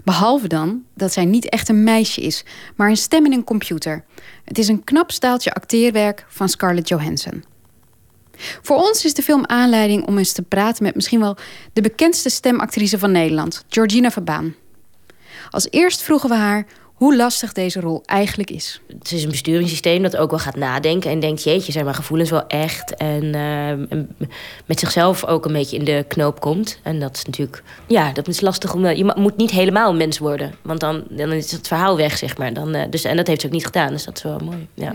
[0.04, 2.44] Behalve dan dat zij niet echt een meisje is,
[2.76, 4.04] maar een stem in een computer.
[4.44, 7.44] Het is een knap staaltje acteerwerk van Scarlett Johansson.
[8.62, 11.36] Voor ons is de film aanleiding om eens te praten met misschien wel
[11.72, 14.54] de bekendste stemactrice van Nederland, Georgina Verbaan.
[15.50, 16.66] Als eerst vroegen we haar
[16.98, 18.80] hoe lastig deze rol eigenlijk is.
[18.98, 22.30] Het is een besturingssysteem dat ook wel gaat nadenken en denkt: jeetje, zijn mijn gevoelens
[22.30, 22.94] wel echt?
[22.94, 24.16] En, eh, en
[24.66, 26.78] met zichzelf ook een beetje in de knoop komt.
[26.82, 28.86] En dat is natuurlijk, ja, dat is lastig om.
[28.86, 32.38] Je moet niet helemaal een mens worden, want dan, dan is het verhaal weg, zeg
[32.38, 32.52] maar.
[32.52, 34.66] Dan, eh, dus, en dat heeft ze ook niet gedaan, dus dat is wel mooi.
[34.74, 34.94] Ja.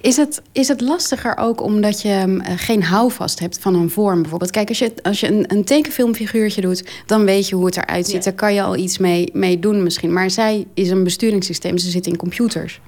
[0.00, 4.20] Is het, is het lastiger ook omdat je eh, geen houvast hebt van een vorm
[4.20, 4.50] bijvoorbeeld?
[4.50, 8.06] Kijk, als je, als je een, een tekenfilmfiguurtje doet, dan weet je hoe het eruit
[8.06, 8.24] ziet.
[8.24, 10.12] Daar kan je al iets mee, mee doen misschien.
[10.12, 12.80] Maar zij is een besturingssysteem, ze zit in computers.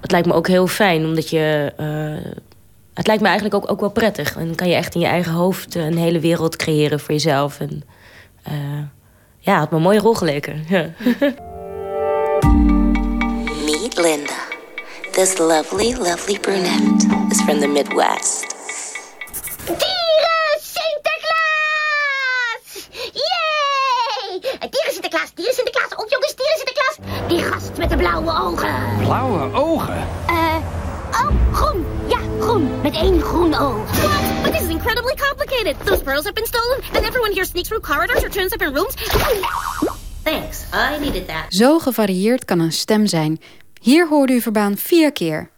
[0.00, 1.72] Het lijkt me ook heel fijn, omdat je.
[1.76, 2.32] eh,
[2.94, 4.36] het lijkt me eigenlijk ook, ook wel prettig.
[4.36, 7.10] En dan kan je echt in je eigen hoofd eh, een hele wereld creëren voor
[7.12, 7.60] jezelf.
[7.60, 7.82] En
[8.42, 8.52] eh,
[9.38, 10.64] ja, had me een mooie rol geleken.
[10.68, 10.90] Ja.
[13.64, 14.45] Meet Linda.
[15.16, 17.00] This lovely, lovely brunette
[17.32, 18.44] is from the Midwest.
[19.64, 22.04] Dieren Sinterklaas!
[23.24, 24.40] Yay!
[24.68, 25.92] Dieren Sinterklaas, dieren Sinterklaas.
[25.96, 26.96] Op jongens, dieren Sinterklaas.
[27.28, 28.74] Die gast met de blauwe ogen.
[28.98, 30.06] Blauwe ogen?
[30.26, 30.56] Eh,
[31.10, 31.86] oh, groen.
[32.08, 32.80] Ja, groen.
[32.82, 33.90] Met één groen oog.
[33.96, 34.42] What?
[34.42, 35.76] But this is incredibly complicated.
[35.86, 38.74] Those pearls have been stolen, and everyone here sneaks through corridors or turns up in
[38.74, 38.94] rooms.
[40.22, 41.44] Thanks, I needed that.
[41.48, 43.40] Zo gevarieerd kan een stem zijn.
[43.80, 45.50] Hier hoorde u Verbaan vier keer.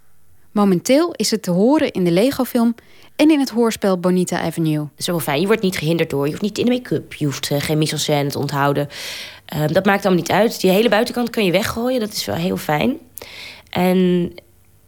[0.52, 2.74] Momenteel is het te horen in de Lego-film
[3.16, 4.88] en in het hoorspel Bonita Avenue.
[4.96, 5.40] Wel fijn.
[5.40, 6.24] Je wordt niet gehinderd door.
[6.24, 7.14] Je hoeft niet in de make-up.
[7.14, 8.88] Je hoeft eh, geen mise-en-scène te onthouden.
[9.44, 10.60] Ehm, dat maakt allemaal niet uit.
[10.60, 12.00] Die hele buitenkant kun je weggooien.
[12.00, 12.98] Dat is wel heel fijn.
[13.70, 14.32] En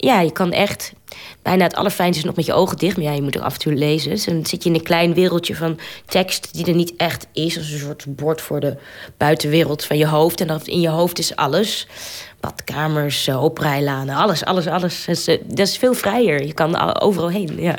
[0.00, 0.92] ja, je kan echt...
[1.42, 2.96] Bijna het allerfijnste nog met je ogen dicht.
[2.96, 4.10] Maar ja, je moet er af en toe lezen.
[4.10, 7.58] Dus dan zit je in een klein wereldje van tekst die er niet echt is.
[7.58, 8.76] Als een soort bord voor de
[9.16, 10.40] buitenwereld van je hoofd.
[10.40, 11.86] En dan in je hoofd is alles.
[12.40, 15.04] Badkamers, eh, oprijlanen, alles, alles, alles.
[15.04, 16.46] Dat is, eh, dat is veel vrijer.
[16.46, 17.78] Je kan overal heen, ja.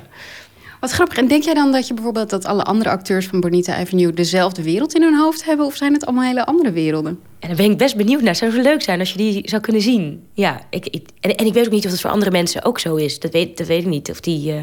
[0.82, 1.18] Wat grappig.
[1.18, 4.64] En denk jij dan dat je bijvoorbeeld dat alle andere acteurs van Bonita Avenue dezelfde
[4.64, 5.66] wereld in hun hoofd hebben?
[5.66, 7.20] Of zijn het allemaal hele andere werelden?
[7.40, 8.30] En daar ben ik best benieuwd naar.
[8.30, 10.24] Het zou zo leuk zijn als je die zou kunnen zien.
[10.34, 10.86] Ja, ik,
[11.20, 13.20] en, en ik weet ook niet of het voor andere mensen ook zo is.
[13.20, 14.10] Dat weet, dat weet ik niet.
[14.10, 14.62] Of die, eh,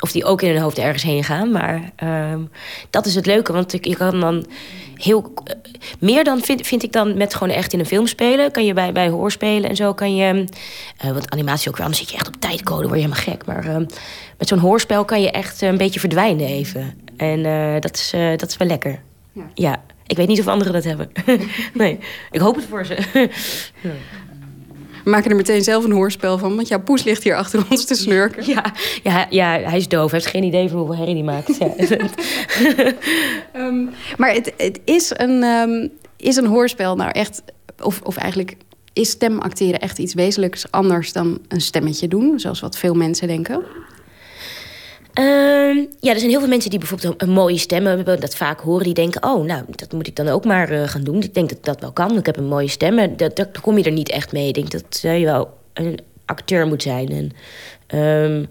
[0.00, 1.50] of die ook in hun hoofd ergens heen gaan.
[1.50, 2.40] Maar ehm,
[2.90, 3.52] dat is het leuke.
[3.52, 4.46] Want je kan dan
[4.94, 5.32] heel...
[5.44, 5.54] eh,
[5.98, 8.52] meer dan vind, vind ik dan met gewoon echt in een film spelen.
[8.52, 10.44] Kan je bij, bij hoorspelen en zo kan je...
[10.96, 12.88] eh, want animatie ook wel, dan zit je echt op tijdcode.
[12.88, 13.46] word je helemaal gek.
[13.46, 13.84] Maar ehm,
[14.40, 16.94] met zo'n hoorspel kan je echt eh, een beetje verdwijnen even.
[17.16, 19.02] En eh, dat, is, eh, dat is wel lekker.
[19.54, 19.82] ja.
[20.06, 21.10] Ik weet niet of anderen dat hebben.
[21.74, 21.98] nee,
[22.30, 22.96] ik hoop het voor ze.
[25.04, 27.84] We maken er meteen zelf een hoorspel van, want jouw poes ligt hier achter ons
[27.84, 28.46] te snurken.
[28.46, 28.72] Ja,
[29.02, 30.10] ja, ja hij is doof.
[30.10, 31.56] Hij heeft geen idee van hoeveel herrie hij maakt.
[31.56, 31.66] Ja.
[33.52, 33.84] Ehm,
[34.16, 37.42] maar het, het is, een, ehm, is een hoorspel nou echt...
[37.82, 38.56] Of, of eigenlijk
[38.92, 42.40] is stemacteren echt iets wezenlijks anders dan een stemmetje doen?
[42.40, 43.62] Zoals wat veel mensen denken.
[45.20, 48.20] Ehm, ja, er zijn heel veel mensen die bijvoorbeeld een, mooie stem hebben.
[48.20, 48.84] Dat vaak horen.
[48.84, 51.22] Die denken, oh, nou, dat moet ik dan ook maar eh, gaan doen.
[51.22, 52.18] Ik denk dat dat wel kan.
[52.18, 53.16] Ik heb een mooie stem.
[53.16, 54.48] Dat, kom je er niet echt mee.
[54.48, 57.32] Ik denk dat eh, je wel een acteur moet zijn.
[57.86, 58.44] Ehm,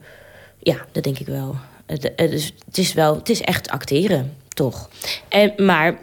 [0.59, 1.55] ja, dat denk ik wel.
[1.85, 4.89] Het, het, is, wel, het is echt acteren, toch.
[5.29, 5.99] En, maar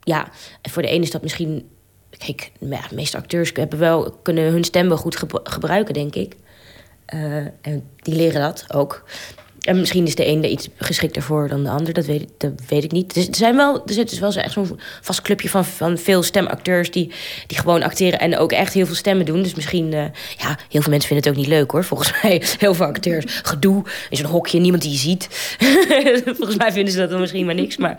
[0.00, 0.28] ja,
[0.62, 1.68] voor de ene is dat misschien...
[2.18, 6.36] Kijk, de meeste acteurs wel, kunnen hun stem wel goed gebru- gebruiken, denk ik.
[7.06, 9.04] Eh, en die leren dat ook.
[9.62, 11.92] En misschien is de een er iets geschikter voor dan de ander.
[11.92, 13.16] Dat weet, dat weet ik niet.
[13.16, 16.90] Er, zijn wel, er zit dus wel echt zo'n vast clubje van, van veel stemacteurs...
[16.90, 17.12] Die,
[17.46, 19.42] die gewoon acteren en ook echt heel veel stemmen doen.
[19.42, 19.92] Dus misschien...
[19.92, 20.04] eh,
[20.38, 21.84] ja, heel veel mensen vinden het ook niet leuk, hoor.
[21.84, 23.40] Volgens mij heel veel acteurs.
[23.42, 25.28] Gedoe in zo'n hokje, niemand die je ziet.
[26.36, 27.76] Volgens mij vinden ze dat dan misschien maar niks.
[27.76, 27.96] Maar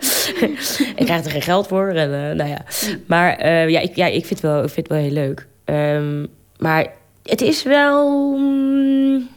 [0.96, 1.88] ik krijg er geen geld voor.
[1.88, 2.64] En, eh, nou ja.
[3.06, 5.46] Maar eh, ja, ik, ja, ik, vind het wel, ik vind het wel heel leuk.
[5.64, 6.26] Ehm,
[6.58, 6.92] maar
[7.22, 8.32] het is wel...
[8.36, 9.28] mm,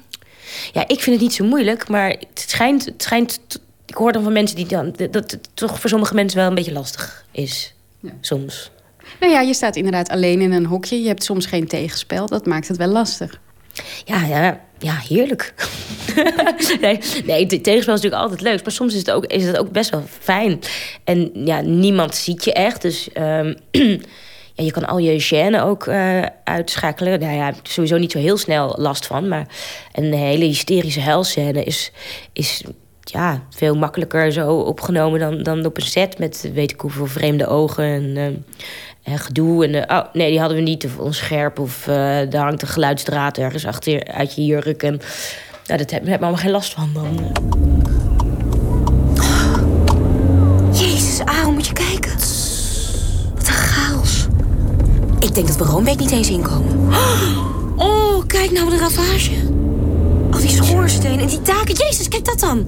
[0.72, 3.40] ja, ik vind het niet zo moeilijk, maar het schijnt, het schijnt
[3.88, 4.96] ik hoor dan van mensen die dan...
[5.12, 7.74] dat het toch voor sommige mensen wel een beetje lastig is.
[8.22, 8.72] Soms.
[9.20, 11.02] Nou ja, je staat inderdaad alleen in een hokje.
[11.02, 12.28] Je hebt soms geen tegenspel.
[12.28, 13.40] Dat maakt het wel lastig.
[14.06, 15.54] Ja, ja, ja heerlijk.
[16.82, 18.64] nee, nee, tegenspel is natuurlijk altijd leuk.
[18.64, 20.60] Maar soms is het ook, is het ook best wel fijn.
[21.04, 22.82] En ja, niemand ziet je echt.
[22.82, 23.56] Dus ehm,
[24.58, 27.20] ja, je kan al je gêne ook eh, uitschakelen.
[27.20, 29.28] Nou ja, sowieso niet zo heel snel last van.
[29.28, 29.48] Maar
[29.94, 31.92] een hele hysterische huilscène is,
[32.34, 32.64] is
[33.02, 37.48] ja, veel makkelijker zo opgenomen dan, dan op een set met weet ik hoeveel vreemde
[37.48, 38.46] ogen en,
[39.04, 39.66] en gedoe.
[39.66, 42.68] En, eh, oh nee, die hadden we niet of onscherp of uh, er hangt een
[42.68, 44.84] geluidsdraad ergens achter uit je jurk.
[44.84, 45.00] En,
[45.68, 47.77] nou, dat heb ik allemaal geen last van dan.
[55.38, 56.90] Denk dat we Roombeek niet eens inkomen.
[57.80, 59.32] Oh, kijk nou de ravage.
[60.32, 61.76] Al die schoorstenen en die daken.
[61.76, 62.68] Jezus, kijk dat dan.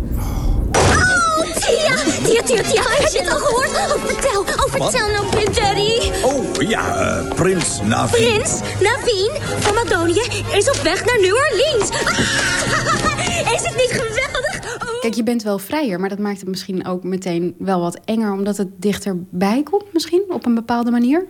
[0.75, 1.95] Oh, Tia!
[2.23, 3.69] Tia, Tia, Tia, heb je het al gehoord?
[3.69, 6.11] Oh, vertel, oh, vertel nou, Prince Daddy.
[6.23, 8.11] Oh, ja, eh, Prins Navi.
[8.11, 10.23] Prins Naveen van Macedonië
[10.57, 11.89] is op weg naar New Orleans.
[11.89, 14.77] Ah, is het niet geweldig?
[14.83, 14.99] Oh.
[14.99, 18.31] Kijk, je bent wel vrijer, maar dat maakt het misschien ook meteen wel wat enger...
[18.31, 21.27] omdat het dichterbij komt misschien, op een bepaalde manier?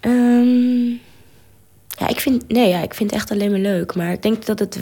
[0.00, 0.88] Ehm,
[1.98, 3.94] ja, ik vind, nee, ja, ik vind het echt alleen maar leuk.
[3.94, 4.78] Maar ik denk dat het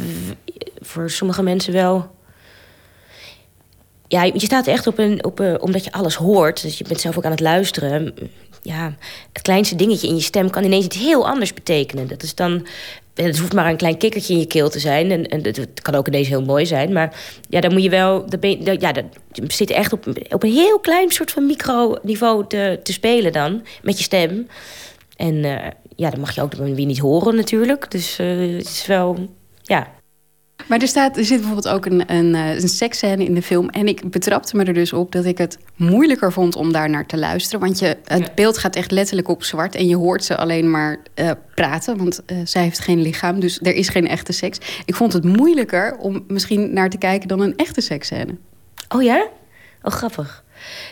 [0.81, 2.17] voor sommige mensen wel...
[4.09, 5.59] Ja, je staat echt op een, op.
[5.61, 8.15] Omdat je alles hoort, dus je bent zelf ook aan het luisteren.
[8.63, 8.97] Ja,
[9.33, 12.09] het kleinste dingetje in je stem kan ineens iets heel anders betekenen.
[12.09, 12.67] Dat is dan...
[13.15, 15.11] Het hoeft maar een klein kikkertje in je keel te zijn.
[15.11, 16.93] En, en het, kan ook ineens heel mooi zijn.
[16.93, 17.17] Maar
[17.49, 18.27] ja, dan moet je wel...
[18.27, 22.45] Dan je, ja, dan, je zit echt op, op een heel klein soort van microniveau
[22.49, 23.65] te, te spelen dan.
[23.83, 24.47] Met je stem.
[25.19, 27.91] En eh, ja, dan mag je ook weer niet horen natuurlijk.
[27.91, 28.27] Dus eh,
[28.57, 29.29] het is wel...
[29.63, 29.89] Ja,
[30.67, 33.69] Maar er, staat, er zit bijvoorbeeld ook een, een, eh, een seksscène in de film.
[33.69, 37.07] En ik betrapte me er dus op dat ik het moeilijker vond om daar naar
[37.07, 37.61] te luisteren.
[37.61, 39.75] Want je, het beeld gaat echt letterlijk op zwart.
[39.75, 40.99] En je hoort ze alleen maar
[41.55, 41.97] praten.
[41.97, 43.41] Want zij heeft geen lichaam.
[43.41, 44.59] Dus er is geen echte seks.
[44.85, 48.37] Ik vond het moeilijker om misschien naar te kijken dan een echte seksscène.
[48.89, 49.29] Oh ja?
[49.83, 50.45] Oh, grappig.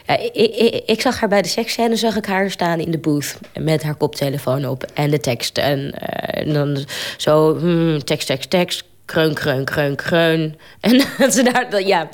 [0.07, 2.99] Ja, ik, ik, ik zag haar bij de seksscène, zag ik haar staan in de
[2.99, 3.39] booth.
[3.61, 5.59] Met haar koptelefoon op en de tekst.
[5.59, 6.85] En, eh, en dan
[7.17, 8.85] zo, hmm, tekst, tekst, tekst.
[9.05, 10.59] Kreun, kreun, kreun, kreun.
[10.81, 12.09] En dat ze daar, dat, ja,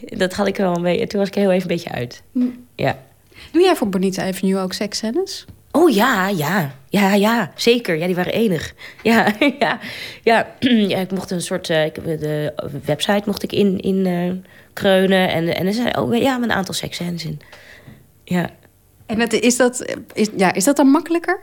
[0.00, 1.06] dat had ik wel een beetje.
[1.06, 2.22] Toen was ik heel even een beetje uit.
[2.74, 2.98] Ja.
[3.52, 5.44] Doe jij voor Bonita Avenue ook seksscènes?
[5.76, 6.74] Oh ja, ja.
[6.88, 7.96] Ja, ja, zeker.
[7.96, 8.74] Ja, die waren enig.
[9.02, 9.78] Ja, ja,
[10.22, 10.46] ja.
[10.92, 11.70] ja ik mocht een soort...
[11.70, 12.52] eh, ik, de
[12.84, 15.28] website mocht ik in, in eh, kreunen.
[15.28, 17.40] En, en er zijn ook ja, een aantal seksscènes in.
[18.24, 18.50] Ja.
[19.06, 21.40] En dat, is, dat, is, ja, is dat dan makkelijker?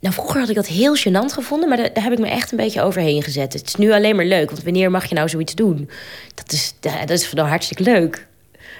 [0.00, 2.50] Nou, vroeger had ik dat heel gênant gevonden, maar daar, daar heb ik me echt
[2.50, 3.52] een beetje overheen gezet.
[3.52, 5.90] Het is nu alleen maar leuk, want wanneer mag je nou zoiets doen?
[6.34, 8.26] Dat is, dat is dan hartstikke leuk.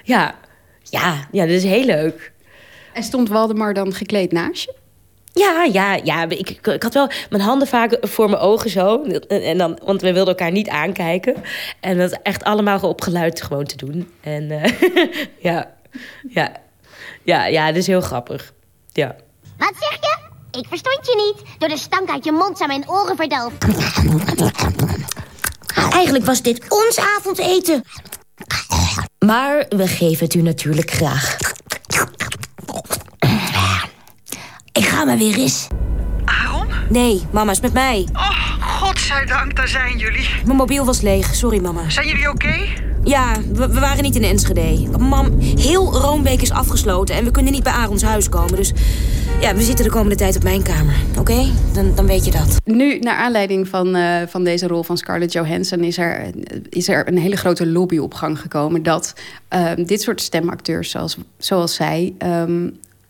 [0.02, 0.34] Ja,
[0.82, 2.32] ja, ja, dat is heel leuk.
[2.92, 4.74] En stond Waldemar dan gekleed naast je?
[5.38, 6.28] Ja, ja, ja.
[6.28, 9.02] Ik, ik, ik had wel mijn handen vaak voor mijn ogen zo.
[9.02, 11.34] En, en dan, want we wilden elkaar niet aankijken.
[11.80, 14.10] En dat echt allemaal op geluid gewoon te doen.
[14.20, 14.72] En eh,
[15.48, 15.70] ja,
[16.28, 16.52] ja,
[17.22, 18.52] ja, ja, dat is heel grappig.
[18.92, 19.16] Ja.
[19.58, 20.18] Wat zeg je?
[20.58, 21.58] Ik verstond je niet.
[21.58, 23.64] Door de stank uit je mond zijn mijn oren verdoofd.
[25.92, 27.82] Eigenlijk was dit ons avondeten.
[29.18, 31.36] Maar we geven het u natuurlijk graag.
[34.76, 35.66] Ik ga maar weer eens.
[36.24, 36.66] Aaron?
[36.88, 38.08] Nee, mama is met mij.
[38.12, 40.28] Oh, godzijdank, daar zijn jullie.
[40.44, 41.34] Mijn mobiel was leeg.
[41.34, 41.90] Sorry, mama.
[41.90, 42.54] Zijn jullie oké?
[43.04, 44.98] Ja, we, we waren niet in Enschede.
[44.98, 48.56] Mam, heel Roombeek is afgesloten en we kunnen niet bij Arons huis komen.
[48.56, 48.72] Dus
[49.40, 50.94] ja, we zitten de komende tijd op mijn kamer.
[51.18, 51.46] Oké?
[51.72, 52.56] Dan, dan weet je dat.
[52.64, 55.80] Nu, naar aanleiding van, eh, van deze rol van Scarlett Johansson...
[55.80, 56.30] is er,
[56.68, 58.82] is er een hele grote lobby op gang gekomen...
[58.82, 59.14] dat
[59.48, 62.14] eh, dit soort stemacteurs zoals, zoals zij...
[62.18, 62.68] ehm,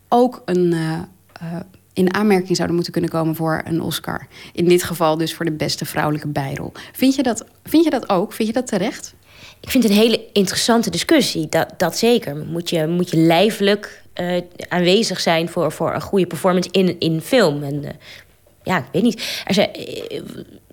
[0.09, 0.99] ook een, eh,
[1.39, 1.59] eh,
[1.93, 4.27] in aanmerking zouden moeten kunnen komen voor een Oscar.
[4.53, 6.71] In dit geval dus voor de beste vrouwelijke bijrol.
[6.91, 8.33] Vind je dat, vind je dat ook?
[8.33, 9.15] Vind je dat terecht?
[9.61, 12.35] Ik vind het een hele interessante discussie, dat, dat zeker.
[12.35, 17.21] Moet je, moet je lijfelijk eh, aanwezig zijn voor, voor een goede performance in, in
[17.21, 17.63] film?
[17.63, 17.91] En, eh,
[18.63, 19.41] ja, ik weet niet.
[19.45, 19.69] Er zijn,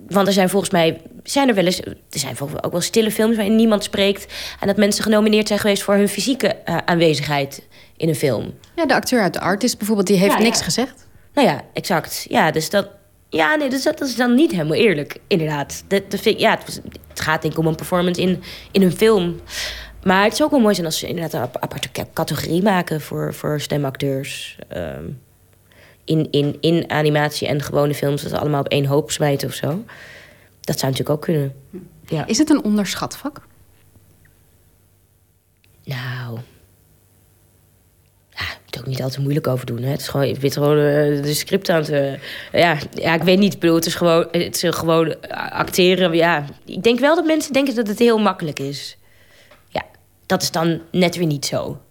[0.07, 3.35] want er zijn volgens mij, zijn er wel eens, er zijn ook wel stille films
[3.35, 4.33] waarin niemand spreekt.
[4.59, 7.67] En dat mensen genomineerd zijn geweest voor hun fysieke eh, aanwezigheid
[7.97, 8.53] in een film.
[8.75, 11.07] Ja, de acteur uit de Artist bijvoorbeeld, die heeft Ja, niks gezegd.
[11.33, 12.25] Nou ja, exact.
[12.29, 12.89] Ja, dus dat.
[13.29, 15.83] Ja, nee, dus dat, dat is dan niet helemaal eerlijk, inderdaad.
[15.87, 16.81] Dat, dat vind ja, het,
[17.13, 19.39] gaat denk ik om een performance in, in een film.
[20.03, 22.61] Maar het zou ook wel mooi zijn als ze inderdaad een ap- aparte ca- categorie
[22.63, 24.57] maken voor, voor stemacteurs.
[24.67, 25.03] ehm,
[26.05, 29.53] in, in, in animatie en gewone films, dat ze allemaal op één hoop smijten of
[29.53, 29.83] zo.
[30.61, 31.53] Dat zou natuurlijk ook kunnen.
[32.07, 32.25] Ja.
[32.25, 33.41] Is het een onderschat vak?
[35.83, 36.39] Nou.
[38.29, 39.81] Ja, ik moet ook niet al te moeilijk over doen.
[39.81, 39.89] Hè.
[39.89, 41.89] Het is gewoon, ik ben gewoon eh, de script aan het.
[41.89, 42.13] eh,
[42.51, 43.53] ja, ja, ik weet niet.
[43.53, 46.13] Ik bedoel, het is gewoon, het is gewoon eh, acteren.
[46.13, 48.97] Ja, ik denk wel dat mensen denken dat het heel makkelijk is.
[49.67, 49.83] Ja,
[50.25, 51.81] dat is dan net weer niet zo.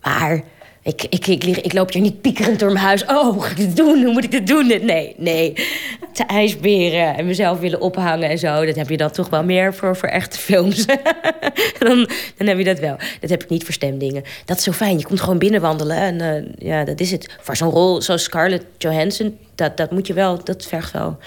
[0.00, 0.42] Maar
[0.84, 3.04] ik, ik, ik, ik loop hier niet piekerend door mijn huis.
[3.04, 4.02] Oh, ga ik dit doen?
[4.02, 4.66] Hoe moet ik dit doen?
[4.66, 5.52] Nee, nee.
[6.12, 8.64] Te ijsberen en mezelf willen ophangen en zo.
[8.64, 10.86] Dat heb je dan toch wel meer voor, voor echte films.
[11.78, 12.96] dan, dan heb je dat wel.
[13.20, 14.22] Dat heb ik niet voor stemdingen.
[14.44, 14.98] Dat is zo fijn.
[14.98, 17.36] Je komt gewoon binnenwandelen en eh, ja, dat is het.
[17.40, 21.18] Voor zo'n rol zoals Scarlett Johansson, dat, dat moet je wel, dat vergt wel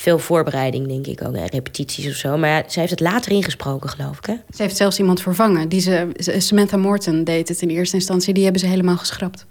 [0.00, 1.34] veel voorbereiding, denk ik ook.
[1.34, 2.36] En repetities of zo.
[2.36, 4.34] Maar ja, zij heeft het later ingesproken, geloof ik, hè?
[4.54, 5.68] Ze heeft zelfs iemand vervangen.
[5.68, 6.08] Die ze,
[6.38, 8.34] Samantha Morton deed het in eerste instantie.
[8.34, 9.46] Die hebben ze helemaal geschrapt.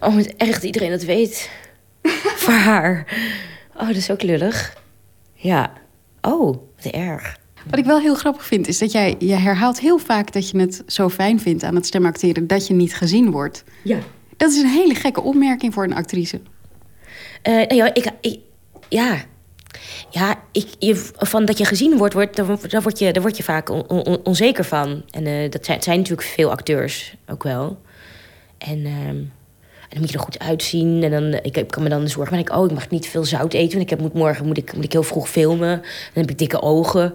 [0.00, 1.50] Oh, echt iedereen dat weet.
[2.42, 3.06] Voor haar.
[3.76, 4.74] Oh, dat is ook lullig.
[5.34, 5.72] Ja.
[6.20, 7.38] Oh, wat erg.
[7.70, 10.58] Wat ik wel heel grappig vind, is dat jij je herhaalt heel vaak dat je
[10.58, 13.64] het zo fijn vindt aan het stemacteren dat je niet gezien wordt.
[13.84, 13.98] Ja.
[14.36, 16.40] Dat is een hele gekke opmerking voor een actrice.
[17.42, 18.40] Eh, nee, ja, ik, ik-
[18.88, 19.16] ja.
[20.10, 23.42] Ja, ik, je, van dat je gezien wordt, wordt daar, word je, daar word je
[23.42, 25.02] vaak on- on- onzeker van.
[25.10, 27.78] En eh, dat zijn, natuurlijk veel acteurs ook wel.
[28.58, 29.16] En, ehm,
[29.90, 31.02] en dan moet je er goed uitzien.
[31.02, 33.52] En dan, ik, kan me dan zorgen, ben ik, oh, ik mag niet veel zout
[33.52, 33.70] eten.
[33.70, 35.76] Want ik heb, moet morgen moet ik, moet ik heel vroeg filmen.
[35.78, 37.14] Dan heb ik dikke ogen.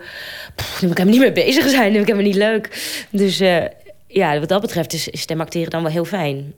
[0.55, 1.93] Dan moet ik helemaal niet mee bezig zijn.
[1.93, 3.03] Dan vind ik helemaal niet leuk.
[3.09, 3.63] Dus eh,
[4.07, 6.53] ja, wat dat betreft is stemacteren dan wel heel fijn.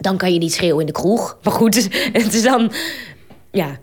[0.00, 1.38] Dan kan je niet schreeuwen in de kroeg.
[1.42, 1.74] Maar goed,
[2.12, 2.72] het is dan...
[3.50, 3.78] Ja,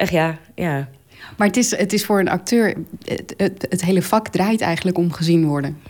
[0.00, 0.88] echt ja, ja.
[1.36, 2.74] Maar het is, het is voor een acteur,
[3.04, 5.80] het, het, het hele vak draait eigenlijk om gezien worden.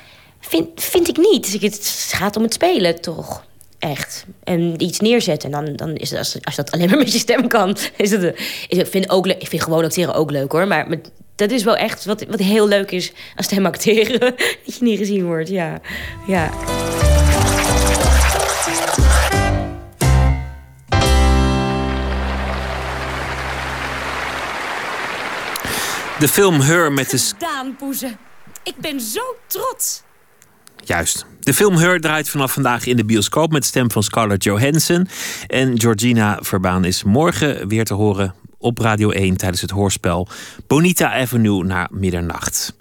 [0.40, 1.60] Vind, vind ik niet.
[1.60, 3.44] Dus Het gaat om het spelen, toch?
[3.78, 4.26] Echt.
[4.44, 5.52] En iets neerzetten.
[5.52, 8.10] En dan, dan is het, als, als dat alleen maar met je stem kan, is
[8.10, 8.22] het.
[8.68, 10.66] Is, ik, vind ook, ik vind gewoon acteren ook leuk hoor.
[10.66, 10.98] Maar, maar
[11.34, 14.20] dat is wel echt wat, wat heel leuk is aan stem acteren.
[14.66, 15.80] dat je niet gezien wordt, ja.
[16.26, 16.50] ja.
[26.20, 27.32] De film Her met de...
[27.38, 28.16] Daan Poeze.
[28.64, 30.02] Ik ben zo trots.
[30.84, 31.26] Juist.
[31.40, 35.09] De film Her draait vanaf vandaag in de bioscoop met de stem van Scarlett Johansson.
[35.47, 40.28] En Georgina Verbaan is morgen weer te horen op Radio 1 tijdens het hoorspel
[40.66, 42.74] Bonita Avenue na middernacht.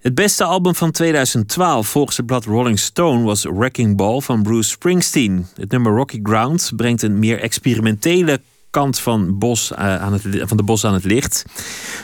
[0.00, 4.70] Het beste album van 2012 volgens het blad Rolling Stone was Wrecking Ball van Bruce
[4.70, 5.46] Springsteen.
[5.54, 8.40] Het nummer Rocky Ground brengt een meer experimentele
[8.76, 11.44] kant van, bos, eh, aan het, van de bos aan het licht.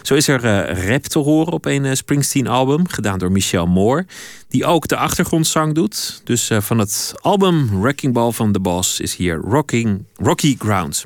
[0.03, 4.07] Zo is er eh, rap te horen op een eh, Springsteen-album, gedaan door Michelle Moore,
[4.49, 6.20] die ook de achtergrondzang doet.
[6.24, 11.05] Dus van het album Wrecking Ball van The Boss is hier Rocking, Rocky Ground.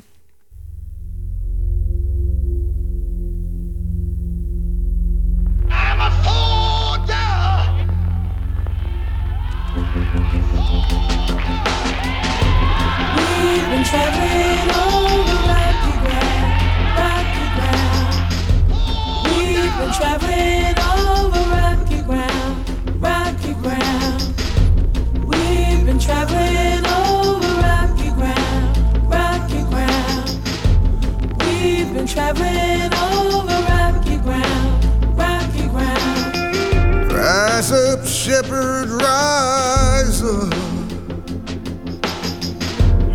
[32.17, 34.83] Traveling over rocky ground,
[35.15, 37.13] rocky ground.
[37.13, 40.51] Rise up, shepherd, rise up.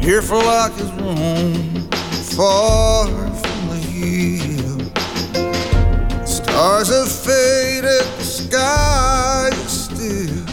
[0.01, 1.91] Your flock is roam
[2.37, 3.09] far
[3.43, 4.79] from the hill.
[6.25, 10.47] Stars have faded, the sky is still.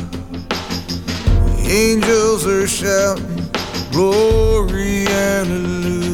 [1.69, 3.47] Angels are shouting,
[3.91, 6.08] Glory, hallelujah.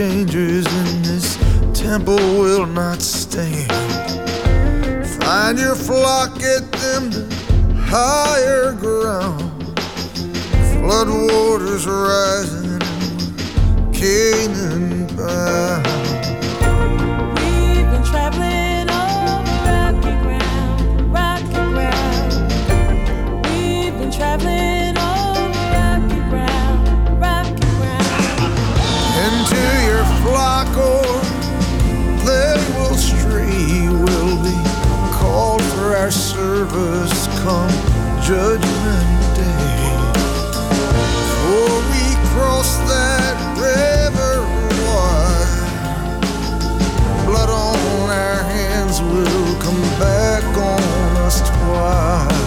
[0.00, 1.36] Changers in this
[1.74, 3.70] temple will not stand.
[5.22, 7.28] Find your flock, get them to
[7.76, 9.59] higher ground.
[10.80, 12.80] Flood waters rising,
[13.92, 15.86] Canaan bound.
[17.36, 22.32] We've been traveling over rocky ground, rocky ground.
[23.44, 26.80] We've been traveling over rocky ground,
[27.20, 28.40] rocky ground.
[29.26, 31.20] into your flock, or
[32.24, 34.56] they will stray, will be
[35.12, 37.70] called for our service come
[38.22, 39.09] judgment
[42.40, 44.40] cross that river
[44.86, 45.66] wide.
[47.26, 52.39] Blood on our hands will come back on us twice.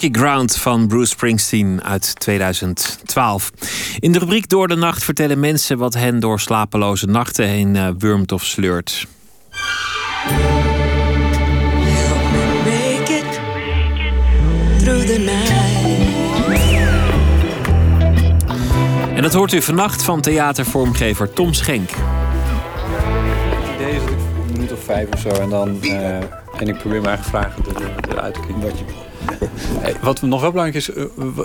[0.00, 3.50] Rocky Ground van Bruce Springsteen uit 2012.
[3.98, 7.88] In de rubriek Door de Nacht vertellen mensen wat hen door slapeloze nachten heen eh,
[7.98, 9.06] wurmt of sleurt.
[19.14, 21.90] En dat hoort u vannacht van theatervormgever Tom Schenk.
[21.90, 25.82] Het idee is dat ik een minuut of vijf of zo en dan.
[25.82, 26.16] eh,
[26.58, 28.60] en ik probeer mijn eigen vragen er- eruit te kiezen.
[28.60, 29.07] Wat, je...
[30.02, 31.04] wat nog wel belangrijk is, eh,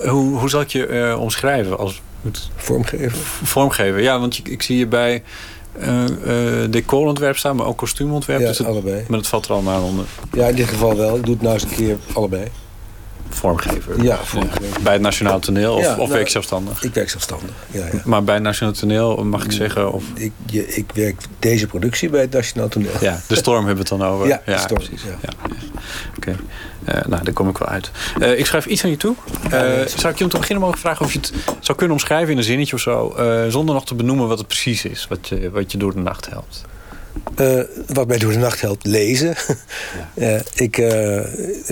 [0.10, 2.02] hoe, hoe zal ik je eh, omschrijven als.
[2.56, 3.18] Vormgever.
[3.44, 5.24] Vormgever, ja, want je- ik zie je bij
[5.80, 6.04] eh
[6.64, 8.40] eh, decorontwerp staan, maar ook kostuumontwerp.
[8.40, 9.04] Ja, dus het- allebei.
[9.08, 10.06] Maar dat valt er allemaal onder.
[10.34, 11.16] Ja, in dit geval wel.
[11.16, 12.48] Ik doe het nou eens een keer allebei.
[13.30, 14.04] Vormgever.
[14.04, 14.82] Ja, vormgever.
[14.84, 16.84] Bij het Nationaal Toneel of, Ja, of nou, werk zelfstandig?
[16.84, 17.86] Ik werk zelfstandig, ja.
[17.86, 18.02] ja.
[18.06, 19.92] Maar bij het Nationaal Toneel mag ik zeggen.
[19.94, 20.04] Of...
[20.14, 22.92] Ik, je, ik werk deze productie bij het Nationaal Toneel.
[23.02, 24.28] Ja, de storm hebben we het dan over.
[24.28, 25.04] Ja, de storm, precies.
[25.04, 25.30] Ja.
[26.18, 26.36] Oké, Eh,
[26.86, 27.92] nou, daar kom ik wel uit.
[28.20, 29.16] Eh, ik schrijf iets aan je toe.
[29.44, 29.60] Eh,
[29.96, 32.38] zou ik je om te beginnen mogen vragen of je het zou kunnen omschrijven in
[32.38, 35.50] een zinnetje of zo, eh, zonder nog te benoemen wat het precies is, wat je,
[35.52, 36.66] wat je door de nacht helpt?
[37.36, 39.36] Eh, wat mij door de nacht helpt, lezen.
[40.14, 41.22] Eh, ik eh,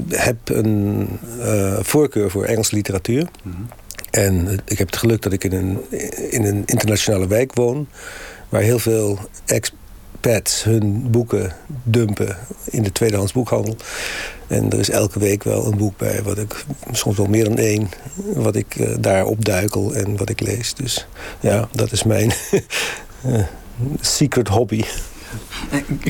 [0.09, 1.07] heb een
[1.39, 3.27] eh, voorkeur voor Engelse literatuur.
[4.11, 5.79] En eh, ik heb het geluk dat ik in een,
[6.31, 7.87] in een internationale wijk woon...
[8.49, 9.19] waar heel veel
[10.63, 11.53] hun boeken
[11.83, 13.75] dumpen in de tweedehands boekhandel.
[14.47, 17.57] En er is elke week wel een boek bij, wat ik, soms wel meer dan
[17.57, 17.89] één...
[18.33, 20.73] wat ik eh, daar opduikel en wat ik lees.
[20.73, 21.07] Dus
[21.39, 22.31] ja, dat is mijn
[23.23, 23.43] eh,
[24.01, 24.83] secret hobby.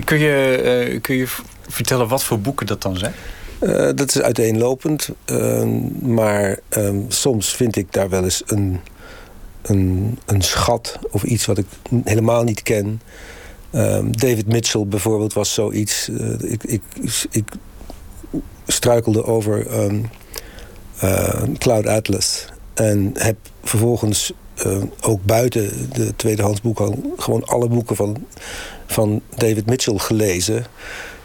[0.03, 0.55] Kun je,
[0.91, 1.27] eh, kun je
[1.67, 3.13] vertellen wat voor boeken dat dan zijn?
[3.59, 5.09] Eh, dat is uiteenlopend.
[5.25, 5.63] eh,
[6.01, 8.79] maar ehm, soms vind ik daar wel eens een,
[9.61, 11.65] een, een schat of iets wat ik
[12.03, 13.01] helemaal niet ken.
[13.71, 16.09] Ehm, David Mitchell bijvoorbeeld was zoiets.
[16.09, 16.81] eh, ik, ik,
[17.29, 17.45] ik
[18.67, 19.67] struikelde over
[20.99, 22.45] eh, Cloud Atlas.
[22.73, 27.13] En heb vervolgens eh, ook buiten de tweedehands boekhandel...
[27.17, 28.25] gewoon alle boeken van,
[28.85, 30.65] van David Mitchell gelezen.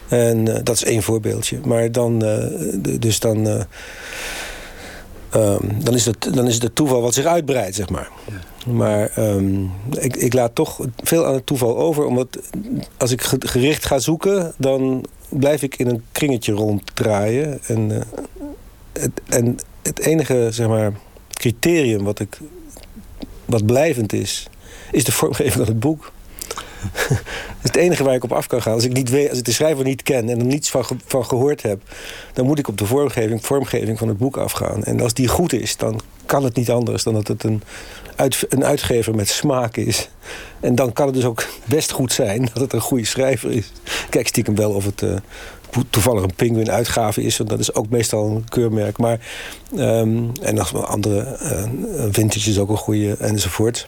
[0.09, 1.59] En dat is één voorbeeldje.
[1.65, 2.19] Maar dan,
[2.99, 3.67] dus dan,
[5.37, 8.09] eh, ehm, dan, is het, dan is het het toeval wat zich uitbreidt, zeg maar.
[8.67, 12.05] Maar ehm, ik, ik laat toch veel aan het toeval over.
[12.05, 12.39] Omdat
[12.97, 17.59] als ik ge- gericht ga zoeken, dan blijf ik in een kringetje ronddraaien.
[17.67, 18.03] En, eh,
[18.93, 20.93] het, en het enige, zeg maar,
[21.31, 22.39] criterium wat, ik,
[23.45, 24.47] wat blijvend is,
[24.93, 26.13] is de vormgeving van het boek.
[26.93, 27.19] Dat
[27.63, 28.73] is het enige waar ik op af kan gaan.
[28.73, 31.27] Als ik, niet weet, als ik de schrijver niet ken en er niets van, van
[31.27, 31.83] gehoord heb...
[32.33, 34.85] dan moet ik op de vormgeving, vormgeving van het boek afgaan.
[34.85, 37.03] En als die goed is, dan kan het niet anders...
[37.03, 37.63] dan dat het een,
[38.17, 40.09] uit, een uitgever met smaak is.
[40.61, 43.73] En dan kan het dus ook best goed zijn dat het een goede schrijver is.
[44.11, 45.17] Kijk stiekem wel of het eh,
[45.91, 47.37] toevallig een Penguin uitgave is...
[47.37, 48.99] want dat is ook meestal een keurmerk.
[48.99, 49.19] Maar,
[49.77, 51.65] ehm, en als andere eh,
[52.11, 53.87] vintage is ook een goede enzovoort...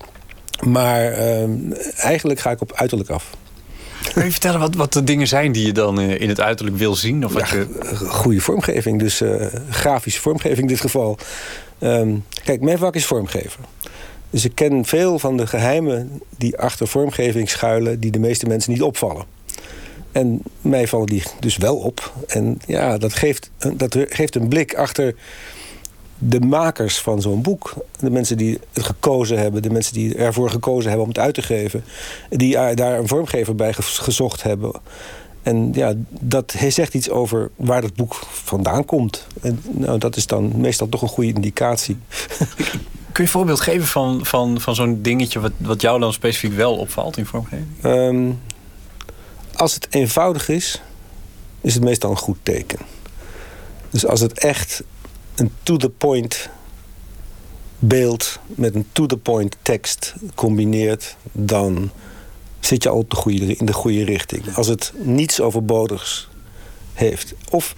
[0.66, 3.30] Maar ehm, eigenlijk ga ik op uiterlijk af.
[4.12, 6.76] Kun je vertellen wat, wat de dingen zijn die je dan eh, in het uiterlijk
[6.76, 7.24] wil zien?
[7.24, 7.66] Of wat je...
[8.08, 11.18] Goede vormgeving, dus eh, grafische vormgeving in dit geval.
[11.78, 12.14] Ehm,
[12.44, 13.60] kijk, mijn vak is vormgever.
[14.30, 18.00] Dus ik ken veel van de geheimen die achter vormgeving schuilen...
[18.00, 19.24] die de meeste mensen niet opvallen.
[20.12, 22.12] En mij vallen die dus wel op.
[22.26, 25.14] En ja, dat geeft, dat geeft een blik achter
[26.18, 27.74] de makers van zo'n boek.
[28.00, 31.34] De mensen die het gekozen hebben, de mensen die ervoor gekozen hebben om het uit
[31.34, 31.84] te geven.
[32.30, 34.72] Die daar een vormgever bij gezocht hebben.
[35.42, 39.26] En ja, dat hij zegt iets over waar dat boek vandaan komt.
[39.40, 41.96] En nou, dat is dan meestal toch een goede indicatie.
[43.12, 46.52] Kun je een voorbeeld geven van, van, van zo'n dingetje wat, wat jou dan specifiek
[46.52, 47.66] wel opvalt in vormgeving?
[47.82, 48.30] Ehm,
[49.54, 50.82] als het eenvoudig is,
[51.60, 52.78] is het meestal een goed teken.
[53.90, 54.82] Dus als het echt
[55.38, 56.48] een to-the-point
[57.78, 61.90] beeld met een to-the-point tekst combineert, dan
[62.60, 64.54] zit je al op de goede, in de goede richting.
[64.56, 66.28] Als het niets overbodigs
[66.94, 67.34] heeft.
[67.50, 67.74] Of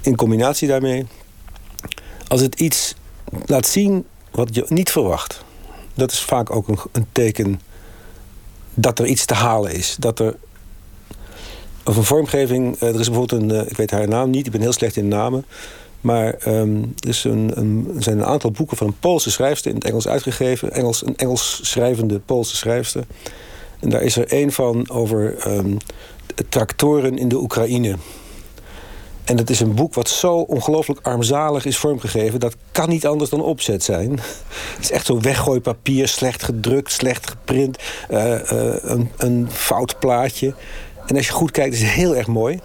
[0.00, 1.06] in combinatie daarmee,
[2.28, 2.94] als het iets
[3.46, 5.44] laat zien wat je niet verwacht.
[5.94, 7.60] Dat is vaak ook een, een teken
[8.74, 9.96] dat er iets te halen is.
[9.98, 10.36] Dat er.
[11.84, 12.76] Of een vormgeving.
[12.78, 13.50] eh, er is bijvoorbeeld een.
[13.50, 15.44] eh, ik weet haar naam niet, ik ben heel slecht in namen.
[16.04, 19.76] Maar ehm, er, is een, een- zijn een aantal boeken van een Poolse schrijfster in
[19.76, 20.72] het Engels uitgegeven.
[20.72, 23.04] Engels, een Engels schrijvende Poolse schrijfster.
[23.80, 25.76] En daar is er één van over ehm,
[26.48, 27.96] tractoren in de Oekraïne.
[29.24, 32.40] En dat is een boek wat zo ongelooflijk armzalig is vormgegeven.
[32.40, 34.10] Dat kan niet anders dan opzet zijn.
[34.74, 37.78] Het is echt zo weggooipapier, slecht gedrukt, slecht geprint.
[38.08, 40.54] eh, eh, een, een fout plaatje.
[41.06, 42.60] En als je goed kijkt, is het heel erg mooi.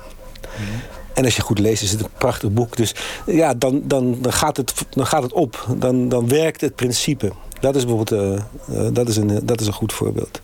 [1.14, 2.78] En als je goed leest, is het een prachtig boek.
[2.78, 2.96] Dus
[3.26, 5.68] ja, dan, dan, dan, gaat, het, dan gaat het op.
[5.78, 7.32] Dan, dan werkt het principe.
[7.60, 10.42] Dat is bijvoorbeeld eh, eh, dat is een, dat is een goed voorbeeld.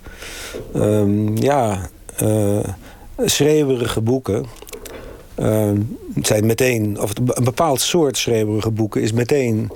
[0.73, 2.59] Ehm, ja, eh
[3.23, 4.45] schreeuwerige boeken
[5.35, 5.81] ehm,
[6.21, 9.71] zijn meteen, of een bepaald soort schreeuwerige boeken is meteen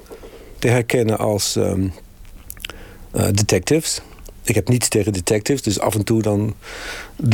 [0.60, 1.88] te herkennen als ehm,
[3.12, 4.02] eh, detectives.
[4.44, 6.54] Ik heb niets tegen detectives, dus af en toe dan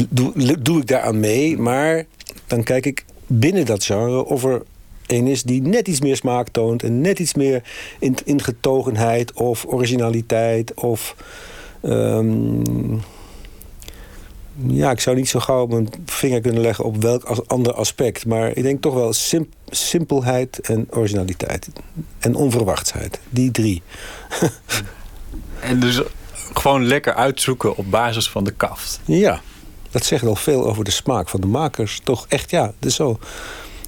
[0.10, 1.58] doe, doe ik daaraan mee.
[1.58, 2.06] Maar
[2.48, 4.62] dan kijk ik binnen dat genre of er
[5.08, 6.84] een is die net iets meer smaak toont...
[6.84, 7.64] en net iets meer
[8.00, 11.16] in, ingetogenheid of originaliteit of...
[11.82, 12.98] ehm,
[14.68, 18.26] ja, ik zou niet zo gauw mijn vinger kunnen leggen op welk as- ander aspect.
[18.26, 21.68] Maar ik denk toch wel sim- simpelheid en originaliteit.
[22.20, 23.20] En onverwachtsheid.
[23.30, 23.82] Die drie.
[25.60, 26.02] En dus
[26.54, 29.00] gewoon lekker uitzoeken op basis van de kaft.
[29.06, 29.42] Ja,
[29.96, 32.02] dat zegt al veel over de smaak van de makers.
[32.04, 33.20] Toch echt, ja, is zo.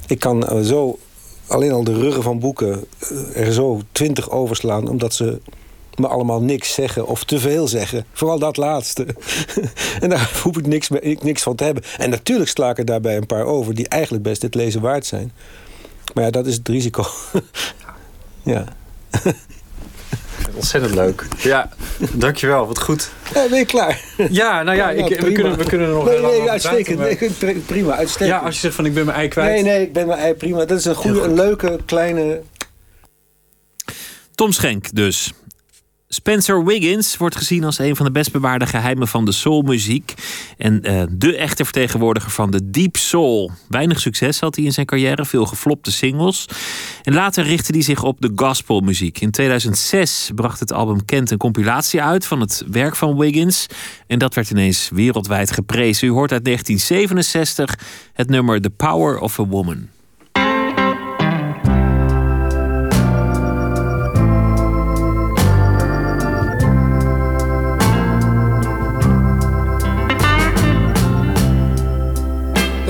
[0.08, 1.00] Ik kan eh, zo
[1.48, 4.90] alleen al de ruggen van boeken eh, er zo twintig overslaan...
[4.90, 5.42] omdat ze
[5.96, 8.06] me allemaal niks zeggen of te veel zeggen.
[8.12, 9.06] Vooral dat laatste.
[10.02, 11.84] en daar hoef ik niks, mee- ik niks van te hebben.
[11.98, 13.76] En natuurlijk sla ik er daarbij een paar over...
[13.76, 15.32] die eigenlijk best het lezen waard zijn.
[16.14, 17.06] Maar ja, dat is het risico.
[18.44, 18.64] ja.
[20.54, 21.26] Ontzettend leuk.
[21.38, 21.70] Ja,
[22.12, 22.68] dankjewel.
[22.68, 23.10] Wat goed.
[23.34, 24.02] Ja, ben je klaar?
[24.30, 26.98] Ja, nou ja, ik, we, kunnen, we kunnen er nog nee, nee, uitstekend.
[26.98, 28.30] praten, prima, uitstekend.
[28.30, 29.50] Ja, als je zegt van ik ben mijn ei kwijt.
[29.50, 30.66] Nee, nee, ik ben mijn ei prima.
[30.66, 32.42] Dat is een goede, een leuke, kleine...
[34.36, 35.34] Tom Schenk dus.
[36.10, 40.14] Spencer Wiggins wordt gezien als een van de best bewaarde geheimen van de soulmuziek.
[40.58, 43.52] En eh, de echte vertegenwoordiger van de deep soul.
[43.70, 46.46] Weinig succes had hij in zijn carrière, veel geflopte singles.
[47.04, 49.20] En later richtte hij zich op de gospelmuziek.
[49.20, 53.68] In 2006 bracht het album Kent een compilatie uit van het werk van Wiggins.
[54.08, 56.08] En dat werd ineens wereldwijd geprezen.
[56.08, 57.80] U hoort uit 1967
[58.14, 59.97] het nummer The Power of a Woman.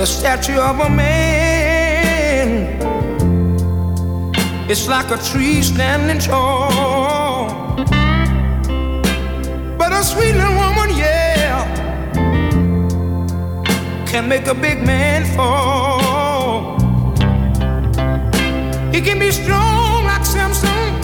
[0.08, 2.48] Statue of a man.
[4.70, 7.76] It's like a tree standing tall.
[9.78, 11.64] But a sweet little woman, yeah,
[14.06, 16.78] can make a big man fall.
[18.92, 20.94] He can be strong like Samson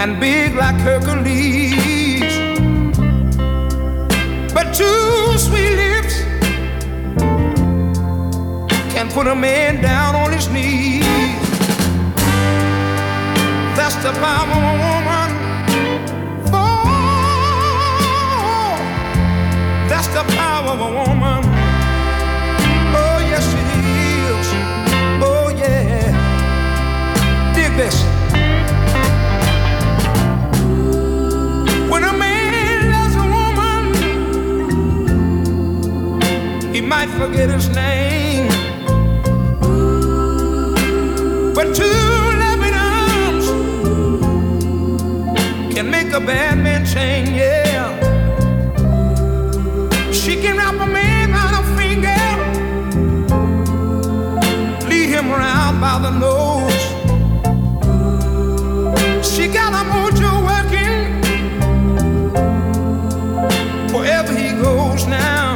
[0.00, 2.34] and big like Hercules.
[4.54, 5.91] But two sweet
[9.02, 11.02] can put a man down on his knees.
[13.74, 15.30] That's the power of a woman.
[16.54, 16.68] Oh,
[19.88, 21.42] that's the power of a woman.
[22.94, 23.68] Oh, yes, it
[24.22, 24.46] is.
[25.20, 26.12] Oh, yeah.
[27.56, 27.96] Dig this.
[31.90, 33.82] When a man loves a woman,
[36.72, 38.31] he might forget his name.
[41.54, 43.46] But two loving arms
[45.74, 47.92] can make a bad man change, yeah.
[50.10, 52.24] She can wrap a man on a finger,
[54.88, 56.82] lead him around by the nose.
[59.22, 61.20] She got a mojo working
[63.92, 65.51] wherever he goes now.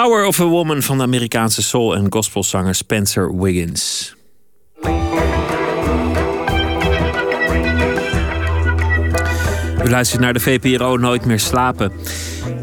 [0.00, 4.14] Power of a Woman van de Amerikaanse soul- en gospelzanger Spencer Wiggins.
[9.84, 11.92] U luistert naar de VPRO Nooit meer slapen.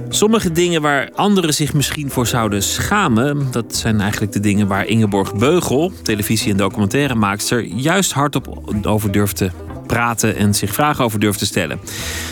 [0.09, 4.85] Sommige dingen waar anderen zich misschien voor zouden schamen, dat zijn eigenlijk de dingen waar
[4.85, 9.51] Ingeborg Beugel, televisie- en documentairemaakster, juist hardop over durft te
[9.88, 11.80] praten en zich vragen over durft te stellen.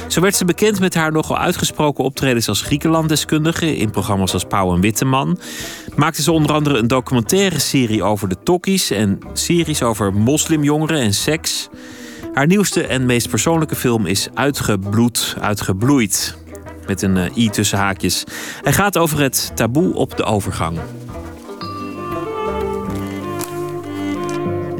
[0.07, 4.73] Zo werd ze bekend met haar nogal uitgesproken optredens als Griekenlanddeskundige in programma's als Pauw
[4.73, 5.39] en Witteman.
[5.95, 11.13] Maakte ze onder andere een documentaire serie over de tokkies en series over moslimjongeren en
[11.13, 11.69] seks.
[12.33, 16.37] Haar nieuwste en meest persoonlijke film is Uitgebloed, Uitgebloeid.
[16.87, 18.23] Met een eh, i tussen haakjes.
[18.63, 20.79] Hij gaat over het taboe op de overgang.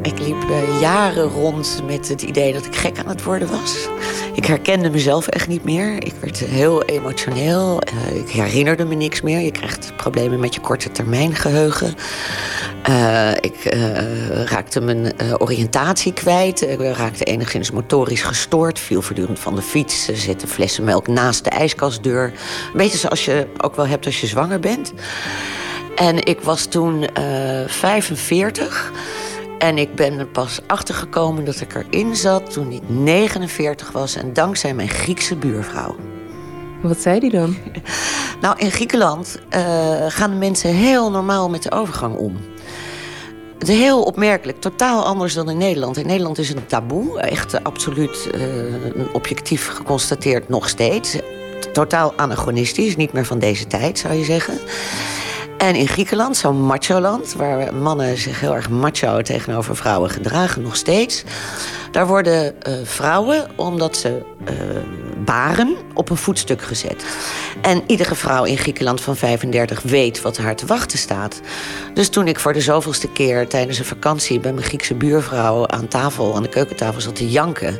[0.06, 3.88] Ik liep eh, jaren rond met het idee dat ik gek aan het worden was.
[4.34, 6.02] Ik herkende mezelf echt niet meer.
[6.04, 7.80] Ik werd heel emotioneel.
[7.80, 9.40] Eh, ik herinnerde me niks meer.
[9.40, 11.94] Je krijgt problemen met je korte termijn geheugen.
[12.82, 13.74] Eh, ik
[14.44, 16.62] raakte mijn oriëntatie kwijt.
[16.62, 18.78] Ik raakte enigszins motorisch gestoord.
[18.78, 20.08] Viel voortdurend van de fiets.
[20.08, 22.24] eh, Zette flessen melk naast de ijskastdeur.
[22.24, 24.92] Een beetje zoals je ook wel hebt als je zwanger bent.
[25.96, 27.24] En ik was toen eh
[27.66, 28.92] 45.
[29.58, 34.16] En ik ben er pas achtergekomen dat ik erin zat toen ik 49 was.
[34.16, 35.96] En dankzij mijn Griekse buurvrouw.
[36.82, 37.56] Wat zei die dan?
[38.40, 42.36] Nou, in Griekenland eh, gaan de mensen heel normaal met de overgang om.
[43.58, 45.96] Het is heel opmerkelijk, totaal anders dan in Nederland.
[45.96, 48.40] In Nederland is het een taboe, echt absoluut eh,
[49.12, 51.16] objectief geconstateerd nog steeds.
[51.72, 54.58] Totaal anachronistisch, niet meer van deze tijd zou je zeggen.
[55.58, 60.76] En in Griekenland, zo'n macho-land, waar mannen zich heel erg macho tegenover vrouwen gedragen, nog
[60.76, 61.24] steeds.
[61.90, 64.54] Daar worden eh, vrouwen, omdat ze eh,
[65.24, 67.04] baren, op een voetstuk gezet.
[67.60, 71.40] En iedere vrouw in Griekenland van 35 weet wat haar te wachten staat.
[71.94, 75.88] Dus toen ik voor de zoveelste keer tijdens een vakantie bij mijn Griekse buurvrouw aan
[75.88, 77.78] tafel, aan de keukentafel zat te janken.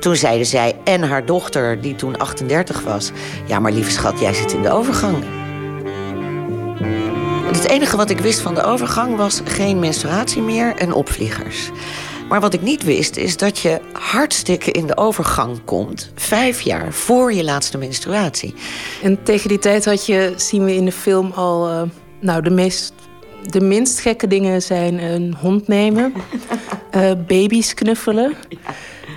[0.00, 3.10] Toen zeiden zij en haar dochter, die toen 38 was:
[3.46, 5.41] Ja, maar lieve schat, jij zit in de overgang.
[7.62, 11.70] Het enige wat ik wist van de overgang was geen menstruatie meer en opvliegers.
[12.28, 16.12] Maar wat ik niet wist is dat je hartstikke in de overgang komt...
[16.14, 18.54] vijf jaar voor je laatste menstruatie.
[19.02, 21.68] En tegen die tijd had je, zien we in de film al...
[21.68, 21.82] eh,
[22.20, 22.92] nou, de, meest,
[23.50, 26.12] de minst gekke dingen zijn een hond nemen...
[26.90, 28.34] eh, baby's knuffelen.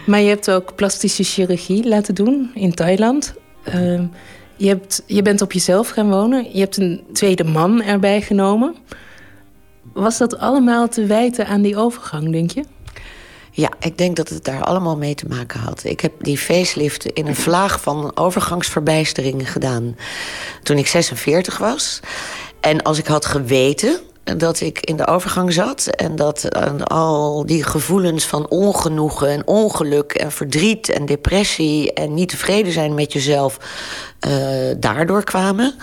[0.05, 3.33] Maar je hebt ook plastische chirurgie laten doen in Thailand.
[3.63, 4.01] Eh,
[4.55, 6.47] je, hebt, je bent op jezelf gaan wonen.
[6.53, 8.75] Je hebt een tweede man erbij genomen.
[9.93, 12.63] Was dat allemaal te wijten aan die overgang, denk je?
[13.51, 15.83] Ja, ik denk dat het daar allemaal mee te maken had.
[15.83, 19.95] Ik heb die facelift in een vlaag van overgangsverbijstering gedaan
[20.63, 21.99] toen ik 46 was.
[22.59, 23.99] En als ik had geweten
[24.37, 25.85] dat ik in de overgang zat.
[25.85, 32.13] En dat eh, al die gevoelens van ongenoegen en ongeluk en verdriet en depressie en
[32.13, 33.57] niet tevreden zijn met jezelf
[34.19, 34.31] eh,
[34.77, 35.75] daardoor kwamen.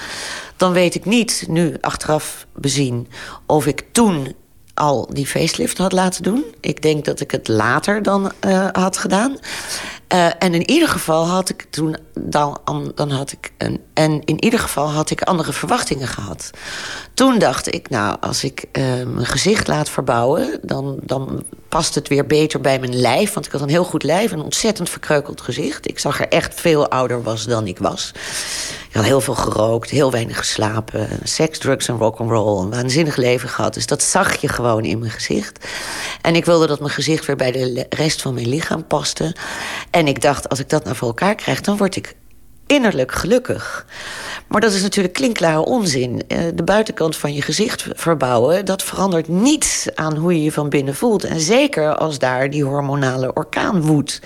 [0.56, 3.08] Dan weet ik niet, nu achteraf bezien,
[3.46, 4.34] of ik toen
[4.74, 6.44] al die facelift had laten doen.
[6.60, 9.36] Ik denk dat ik het later dan eh, had gedaan.
[10.12, 12.60] Uh, en in ieder geval had ik toen dan,
[12.94, 16.50] dan had ik een, en in ieder geval had ik andere verwachtingen gehad.
[17.14, 22.08] Toen dacht ik, nou, als ik uh, mijn gezicht laat verbouwen, dan, dan past het
[22.08, 23.32] weer beter bij mijn lijf.
[23.32, 25.88] Want ik had een heel goed lijf, een ontzettend verkreukeld gezicht.
[25.88, 28.12] Ik zag er echt veel ouder was dan ik was.
[28.88, 33.48] Ik had heel veel gerookt, heel weinig geslapen, seks, drugs en rock'n'roll, een waanzinnig leven
[33.48, 33.74] gehad.
[33.74, 35.66] Dus dat zag je gewoon in mijn gezicht.
[36.22, 39.36] En ik wilde dat mijn gezicht weer bij de rest van mijn lichaam paste.
[39.90, 42.14] En ik dacht, als ik dat nou voor elkaar krijg, dan word ik
[42.66, 43.86] innerlijk gelukkig.
[44.48, 46.22] Maar dat is natuurlijk klinkklare onzin.
[46.54, 48.64] De buitenkant van je gezicht verbouwen...
[48.64, 51.24] dat verandert niets aan hoe je je van binnen voelt.
[51.24, 54.20] En zeker als daar die hormonale orkaan woedt.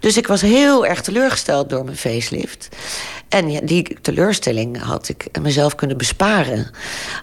[0.00, 2.68] Dus ik was heel erg teleurgesteld door mijn facelift.
[3.28, 6.70] En die teleurstelling had ik mezelf kunnen besparen...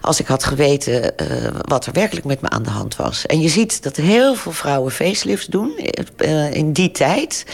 [0.00, 1.28] als ik had geweten uh,
[1.60, 3.26] wat er werkelijk met me aan de hand was.
[3.26, 5.72] En je ziet dat heel veel vrouwen facelifts doen
[6.16, 7.44] uh, in die tijd...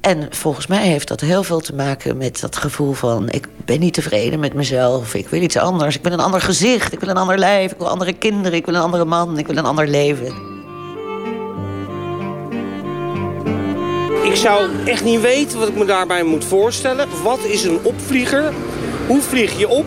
[0.00, 3.30] En volgens mij heeft dat heel veel te maken met dat gevoel van...
[3.30, 5.96] ik ben niet tevreden met mezelf, ik wil iets anders.
[5.96, 8.58] Ik wil een ander gezicht, ik wil een ander lijf, ik wil andere kinderen...
[8.58, 10.57] ik wil een andere man, ik wil een ander leven.
[14.28, 17.08] Ik zou echt niet weten wat ik me daarbij moet voorstellen.
[17.22, 18.52] Wat is een opvlieger?
[19.06, 19.84] Hoe vlieg je op?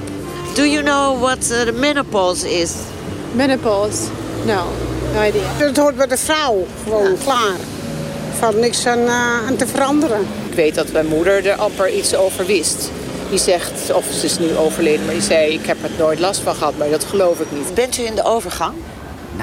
[0.53, 2.73] Do you know what the menopause is?
[3.31, 4.01] Menopause?
[4.45, 4.63] No,
[5.13, 5.41] no idea.
[5.43, 7.17] Het hoort bij de vrouw, gewoon ja.
[7.23, 7.53] klaar.
[8.31, 10.27] Er valt niks aan, uh, aan te veranderen.
[10.49, 12.89] Ik weet dat mijn moeder er amper iets over wist.
[13.29, 15.53] Die zegt, of ze is nu overleden, maar die zei...
[15.53, 17.73] ik heb er nooit last van gehad, maar dat geloof ik niet.
[17.73, 18.73] Bent u in de overgang?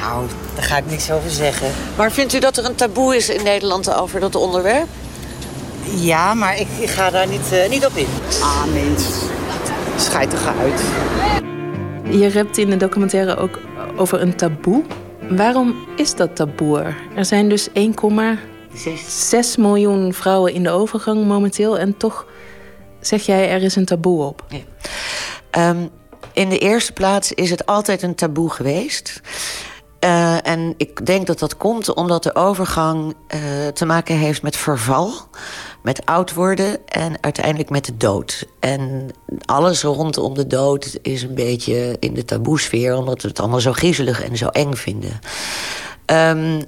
[0.00, 1.70] Nou, daar ga ik niks over zeggen.
[1.96, 4.88] Maar vindt u dat er een taboe is in Nederland over dat onderwerp?
[5.96, 8.06] Ja, maar ik, ik ga daar niet, uh, niet op in.
[8.40, 9.04] Ah, mens.
[9.96, 10.82] Schijt er uit.
[12.20, 13.58] Je hebt in de documentaire ook
[13.96, 14.84] over een taboe.
[15.28, 16.96] Waarom is dat taboe er?
[17.14, 17.74] Er zijn dus 1,6
[19.58, 21.78] miljoen vrouwen in de overgang momenteel.
[21.78, 22.26] En toch
[23.00, 24.44] zeg jij er is een taboe op.
[24.48, 25.68] Ja.
[25.70, 25.90] Um,
[26.32, 29.20] in de eerste plaats is het altijd een taboe geweest.
[30.04, 34.56] Uh, en ik denk dat dat komt omdat de overgang uh, te maken heeft met
[34.56, 35.12] verval,
[35.82, 38.46] met oud worden en uiteindelijk met de dood.
[38.60, 39.08] En
[39.44, 43.72] alles rondom de dood is een beetje in de taboesfeer, omdat we het allemaal zo
[43.72, 45.20] griezelig en zo eng vinden.
[46.06, 46.62] Um, uh,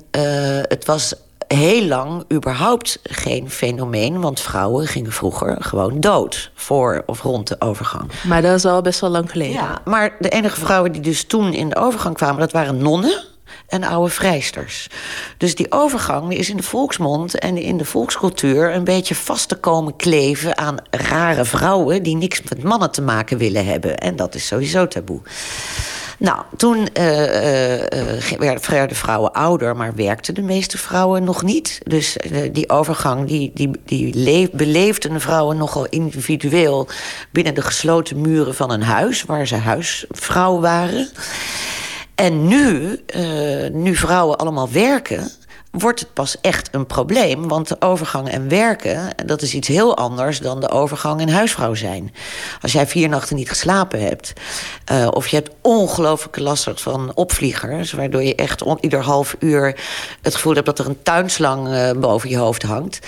[0.63, 1.15] het was
[1.55, 4.21] heel lang überhaupt geen fenomeen.
[4.21, 8.11] Want vrouwen gingen vroeger gewoon dood voor of rond de overgang.
[8.27, 9.53] Maar dat is al best wel lang geleden.
[9.53, 12.41] Ja, maar de enige vrouwen die dus toen in de overgang kwamen...
[12.41, 13.25] dat waren nonnen
[13.67, 14.89] en oude vrijsters.
[15.37, 18.75] Dus die overgang is in de volksmond en in de volkscultuur...
[18.75, 22.03] een beetje vast te komen kleven aan rare vrouwen...
[22.03, 23.99] die niks met mannen te maken willen hebben.
[23.99, 25.21] En dat is sowieso taboe.
[26.21, 31.81] Nou, toen uh, uh, werden vrouwen ouder, maar werkten de meeste vrouwen nog niet.
[31.85, 32.17] Dus
[32.53, 36.89] die overgang, die, die, die leef, beleefden vrouwen nogal individueel...
[37.33, 41.09] binnen de gesloten muren van een huis, waar ze huisvrouw waren.
[42.15, 43.01] En nu,
[43.73, 45.31] nu vrouwen allemaal werken
[45.71, 47.49] wordt het pas echt een probleem.
[47.49, 51.75] Want de overgang en werken, dat is iets heel anders dan de overgang en huisvrouw
[51.75, 52.15] zijn.
[52.61, 54.33] Als jij vier nachten niet geslapen hebt,
[54.93, 59.81] uh, of je hebt ongelooflijke last van opvliegers, waardoor je echt ieder half uur
[60.23, 62.99] het gevoel hebt dat er een tuinslang uh, boven je hoofd hangt.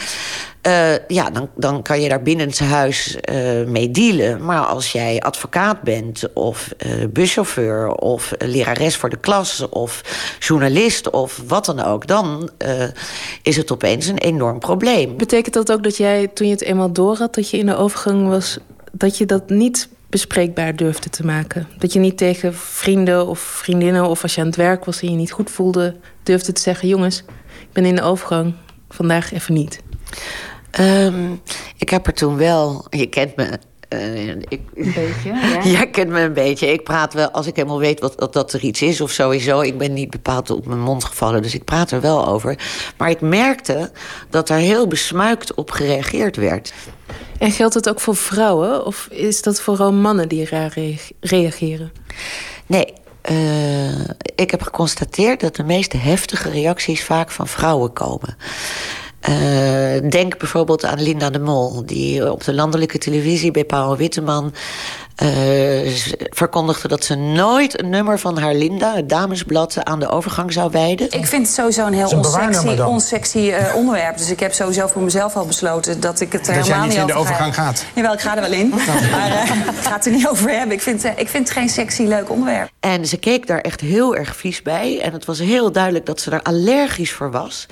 [0.67, 4.45] Uh, ja, dan, dan kan je daar binnen het huis uh, mee dealen.
[4.45, 7.93] Maar als jij advocaat bent, of uh, buschauffeur...
[7.93, 10.03] of lerares voor de klas, of
[10.39, 12.07] journalist, of wat dan ook...
[12.07, 12.51] dan
[13.43, 15.17] is het opeens een enorm probleem.
[15.17, 17.35] Betekent dat ook dat jij, toen je het eenmaal door had...
[17.35, 18.59] dat je in de overgang was,
[18.93, 21.69] dat je dat niet bespreekbaar durfde te maken?
[21.79, 24.09] Dat je niet tegen vrienden of vriendinnen...
[24.09, 25.97] of als je aan het werk was en je niet goed voelde...
[26.23, 27.19] durfde te zeggen, jongens,
[27.61, 28.55] ik ben in de overgang,
[28.89, 29.81] vandaag even niet...
[30.81, 31.41] Um,
[31.77, 33.59] ik heb er toen wel, je kent me.
[33.89, 35.63] Uh, ik, een beetje, ja.
[35.63, 36.73] Jij kent me een beetje.
[36.73, 39.61] Ik praat wel, als ik helemaal weet wat, dat, dat er iets is of sowieso.
[39.61, 42.59] Ik ben niet bepaald op mijn mond gevallen, dus ik praat er wel over.
[42.97, 43.91] Maar ik merkte
[44.31, 46.73] dat er heel besmuikt op gereageerd werd.
[47.39, 48.87] En geldt het ook voor vrouwen?
[48.87, 50.75] Of is dat vooral mannen die raar
[51.21, 51.93] reageren?
[52.67, 52.93] Nee,
[53.31, 54.05] uh,
[54.35, 58.37] ik heb geconstateerd dat de meest heftige reacties vaak van vrouwen komen.
[59.23, 64.53] Eh, denk bijvoorbeeld aan Linda de Mol, die op de landelijke televisie bij Paul Witteman
[65.17, 65.29] eh,
[66.31, 70.71] verkondigde dat ze nooit een nummer van haar Linda, het damesblad, aan de overgang zou
[70.71, 71.07] wijden.
[71.11, 74.19] Ik vind het sowieso een heel onsexy, onsexy eh, onderwerp.
[74.19, 76.97] Dus ik heb sowieso voor mezelf al besloten dat ik het er Dat helemaal niet
[76.97, 77.85] in de over ga- overgang gaat.
[77.95, 78.69] Jawel, ik ga er wel in.
[79.13, 80.77] Maar eh, ik ga het er niet over hebben.
[80.77, 82.71] Ik vind, ik vind het geen sexy, leuk onderwerp.
[82.81, 85.01] En ze keek daar echt heel erg vies bij.
[85.01, 87.67] En het was heel duidelijk dat ze er allergisch voor was.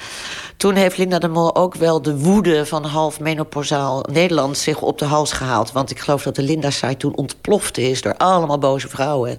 [0.56, 4.98] Toen heeft Linda de Mol ook wel de woede van half menopausaal Nederland zich op
[4.98, 5.72] de hals gehaald.
[5.72, 9.39] Want ik geloof dat de Linda-site toen ontplofte is door allemaal boze vrouwen.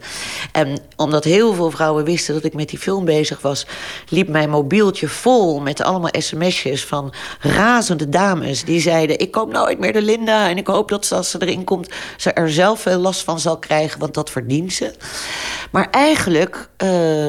[0.52, 3.66] En omdat heel veel vrouwen wisten dat ik met die film bezig was,
[4.10, 8.64] liep mijn mobieltje vol met allemaal sms'jes van razende dames.
[8.64, 10.50] Die zeiden: Ik koop nooit meer de Linda.
[10.50, 13.58] En ik hoop dat als ze erin komt, ze er zelf veel last van zal
[13.58, 14.94] krijgen, want dat verdient ze.
[15.72, 17.28] Maar eigenlijk eh,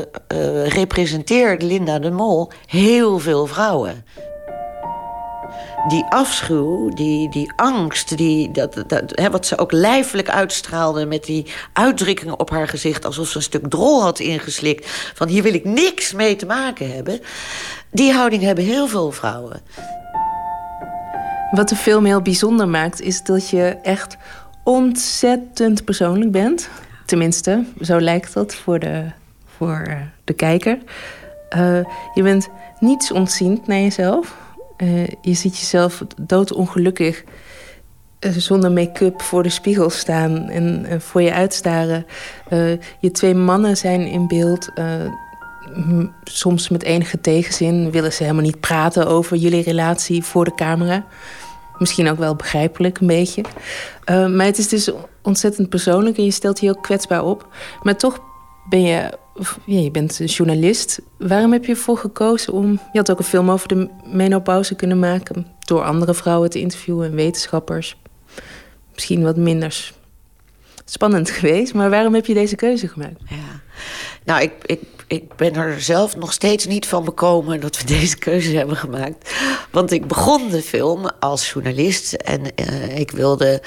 [0.66, 4.04] representeert Linda de Mol heel veel vrouwen.
[5.88, 11.06] Die afschuw, die, die angst, die, dat, dat, hè, wat ze ook lijfelijk uitstraalde...
[11.06, 13.04] met die uitdrukkingen op haar gezicht...
[13.04, 14.90] alsof ze een stuk drol had ingeslikt...
[15.14, 17.20] van hier wil ik niks mee te maken hebben...
[17.90, 19.60] die houding hebben heel veel vrouwen.
[21.50, 24.16] Wat de film heel bijzonder maakt, is dat je echt
[24.64, 26.68] ontzettend persoonlijk bent.
[27.06, 29.04] Tenminste, zo lijkt dat voor de,
[29.56, 30.78] voor eh, de kijker.
[31.48, 31.78] Eh,
[32.14, 32.48] je bent
[32.78, 34.41] niets ontziend naar jezelf.
[34.82, 37.24] Eh, je ziet jezelf doodongelukkig
[38.18, 42.06] eh, zonder make-up voor de spiegel staan en voor je uitstaren.
[42.48, 44.68] Eh, je twee mannen zijn in beeld.
[46.24, 51.04] soms met enige tegenzin willen ze helemaal niet praten over jullie relatie voor de camera.
[51.78, 53.42] Misschien ook wel begrijpelijk een beetje.
[54.06, 54.90] Maar het is dus
[55.22, 57.54] ontzettend persoonlijk en je stelt je heel kwetsbaar op.
[57.82, 58.20] Maar toch
[58.68, 59.18] ben je,
[59.66, 61.00] ja, je bent een journalist.
[61.18, 62.70] Waarom heb je ervoor gekozen om...
[62.70, 65.46] Je had ook een film over de menopauze kunnen maken...
[65.58, 67.96] door andere vrouwen te interviewen en wetenschappers.
[68.92, 69.92] Misschien wat minder
[70.84, 71.74] spannend geweest.
[71.74, 73.20] Maar waarom heb je deze keuze gemaakt?
[74.24, 74.80] Nou, ik, ik,
[75.12, 79.34] ik ben er zelf nog steeds niet van bekomen dat we deze keuze hebben gemaakt.
[79.70, 83.62] Want ik begon de film als journalist en eh, ik wilde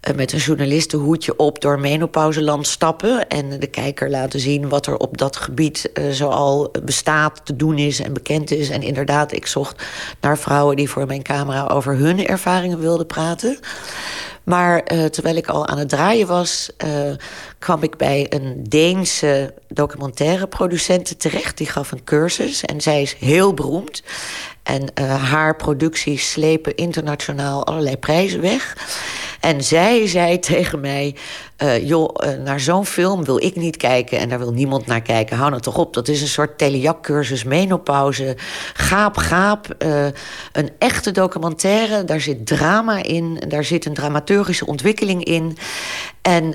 [0.00, 4.96] eh, met een journalistenhoedje op door menopauzeland stappen en de kijker laten zien wat er
[4.96, 8.70] op dat gebied eh, zoal bestaat, te doen is en bekend is.
[8.70, 9.82] En inderdaad, ik zocht
[10.20, 13.58] naar vrouwen die voor mijn camera over hun ervaringen wilden praten.
[14.48, 16.90] Maar eh, terwijl ik al aan het draaien was, eh,
[17.58, 21.56] kwam ik bij een Deense documentaireproducente terecht.
[21.56, 24.02] Die gaf een cursus en zij is heel beroemd.
[24.62, 28.76] En eh, haar producties slepen internationaal allerlei prijzen weg.
[29.40, 31.14] En zij zei tegen mij:
[31.58, 35.02] eh, joh, eh, naar zo'n film wil ik niet kijken en daar wil niemand naar
[35.02, 35.36] kijken.
[35.36, 35.94] Hou nou toch op.
[35.94, 38.36] Dat is een soort telejak-cursus menopauze.
[38.74, 39.74] Gaap, gaap.
[39.78, 40.06] eh,
[40.52, 42.04] een echte documentaire.
[42.04, 43.42] Daar zit drama in.
[43.48, 45.56] Daar zit een dramaturgische ontwikkeling in.
[46.22, 46.54] En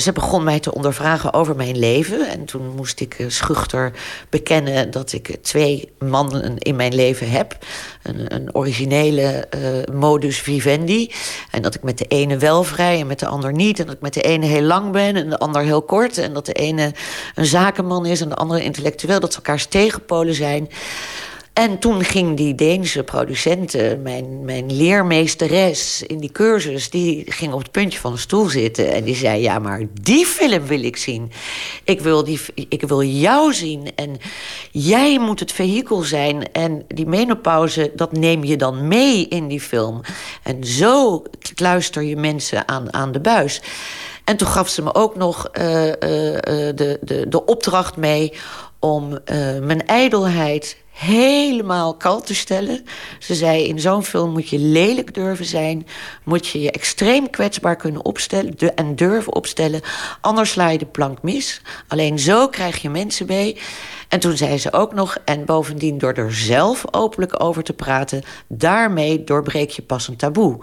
[0.00, 2.28] ze begon mij te ondervragen over mijn leven.
[2.28, 3.92] En toen moest ik schuchter
[4.30, 7.56] bekennen dat ik twee mannen in mijn leven heb.
[8.02, 9.48] Een, een originele
[9.92, 11.12] modus vivendi.
[11.50, 13.87] En dat ik met de ene wel vrij en met de ander niet.
[13.88, 16.18] Dat ik met de ene heel lang ben en de ander heel kort.
[16.18, 16.94] En dat de ene
[17.34, 19.20] een zakenman is en de andere intellectueel.
[19.20, 20.68] Dat ze elkaars tegenpolen zijn.
[21.58, 26.90] En toen ging die Deense producenten, mijn, mijn leermeesteres in die cursus...
[26.90, 29.42] die ging op het puntje van de stoel zitten en die zei...
[29.42, 31.32] ja, maar die film wil ik zien.
[31.84, 34.16] Ik wil, die, ik wil jou zien en
[34.70, 36.52] jij moet het vehikel zijn.
[36.52, 40.00] En die menopauze, dat neem je dan mee in die film.
[40.42, 41.22] En zo
[41.54, 43.60] kluister je mensen aan, aan de buis.
[44.24, 48.32] En toen gaf ze me ook nog eh, eh, eh, de, de, de opdracht mee
[48.78, 52.84] om eh, mijn ijdelheid helemaal kalt te stellen.
[53.18, 55.86] Ze zei, in zo'n film moet je lelijk durven zijn...
[56.24, 59.80] moet je je extreem kwetsbaar kunnen opstellen en durven opstellen...
[60.20, 61.60] anders sla je de plank mis.
[61.88, 63.56] Alleen zo krijg je mensen mee.
[64.08, 65.16] En toen zei ze ook nog...
[65.24, 68.22] en bovendien door er zelf openlijk over te praten...
[68.46, 70.58] daarmee doorbreek je pas een taboe.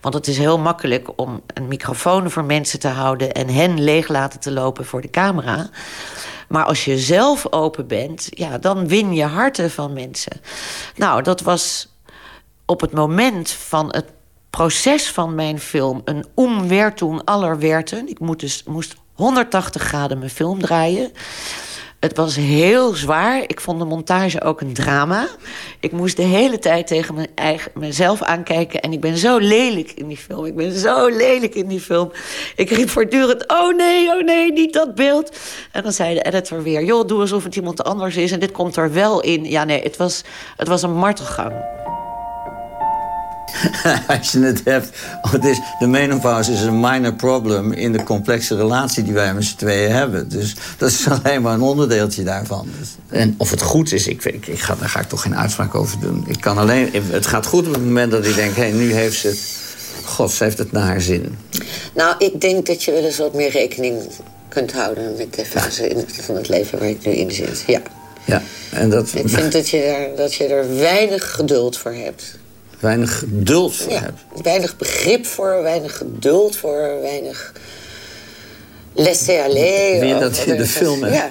[0.00, 3.32] Want het is heel makkelijk om een microfoon voor mensen te houden...
[3.32, 5.68] en hen leeg laten te lopen voor de camera...
[6.50, 10.40] Maar als je zelf open bent, ja, dan win je harten van mensen.
[10.96, 11.94] Nou, dat was
[12.66, 14.06] op het moment van het
[14.50, 18.08] proces van mijn film een omwertung aller werten.
[18.08, 21.12] Ik moest dus moest 180 graden mijn film draaien.
[22.00, 23.42] Het was heel zwaar.
[23.46, 25.28] Ik vond de montage ook een drama.
[25.80, 28.80] Ik moest de hele tijd tegen mijn eigen, mezelf aankijken.
[28.80, 30.44] En ik ben zo lelijk in die film.
[30.44, 32.12] Ik ben zo lelijk in die film.
[32.56, 35.36] Ik riep voortdurend, oh nee, oh nee, niet dat beeld.
[35.72, 38.32] En dan zei de editor weer, joh, doe alsof het iemand anders is.
[38.32, 39.44] En dit komt er wel in.
[39.44, 40.22] Ja, nee, het was,
[40.56, 41.52] het was een martelgang.
[44.18, 44.88] Als je het hebt...
[45.22, 47.72] oh, het is, de menopauze is een minor problem...
[47.72, 50.28] in de complexe relatie die wij met z'n tweeën hebben.
[50.28, 52.68] Dus dat is alleen maar een onderdeeltje daarvan.
[52.78, 55.36] Dus, en of het goed is, ik, ik, ik ga, daar ga ik toch geen
[55.36, 56.24] uitspraak over doen.
[56.26, 58.54] Ik kan alleen, het gaat goed op het moment dat ik denk...
[58.56, 59.38] hé, hey, nu heeft ze...
[60.04, 61.38] God, ze heeft het naar haar zin.
[61.94, 64.02] Nou, ik denk dat je wel eens wat meer rekening
[64.48, 65.14] kunt houden...
[65.16, 67.64] met de fase in het- van het leven waar ik nu in zit.
[67.66, 67.80] Ja.
[68.24, 69.10] Ja, en dat...
[69.14, 72.38] Ik vind dat je, daar, dat je er weinig geduld voor hebt.
[72.80, 74.14] Weinig geduld voor Ja, heb.
[74.42, 77.52] weinig begrip voor, weinig geduld voor, weinig
[78.92, 80.00] laisser-aller.
[80.00, 81.14] Weer dat je de film hebt.
[81.14, 81.28] Ja,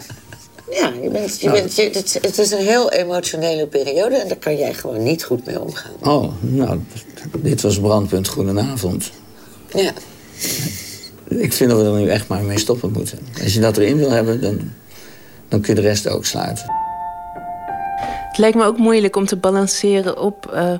[0.79, 1.59] ja je bent, je Nou.
[1.59, 4.15] bent, je, het, het is een heel emotionele periode...
[4.15, 5.91] en daar kan jij gewoon niet goed mee omgaan.
[6.03, 6.79] Oh, nou,
[7.37, 9.11] dit was Brandpunt Goedenavond.
[9.73, 9.91] Ja.
[11.27, 13.19] Ik vind dat we er nu echt maar mee stoppen moeten.
[13.43, 14.71] Als je dat erin wil hebben, dan,
[15.47, 16.65] dan kun je de rest ook sluiten.
[18.27, 20.73] Het lijkt me ook moeilijk om te balanceren op eh,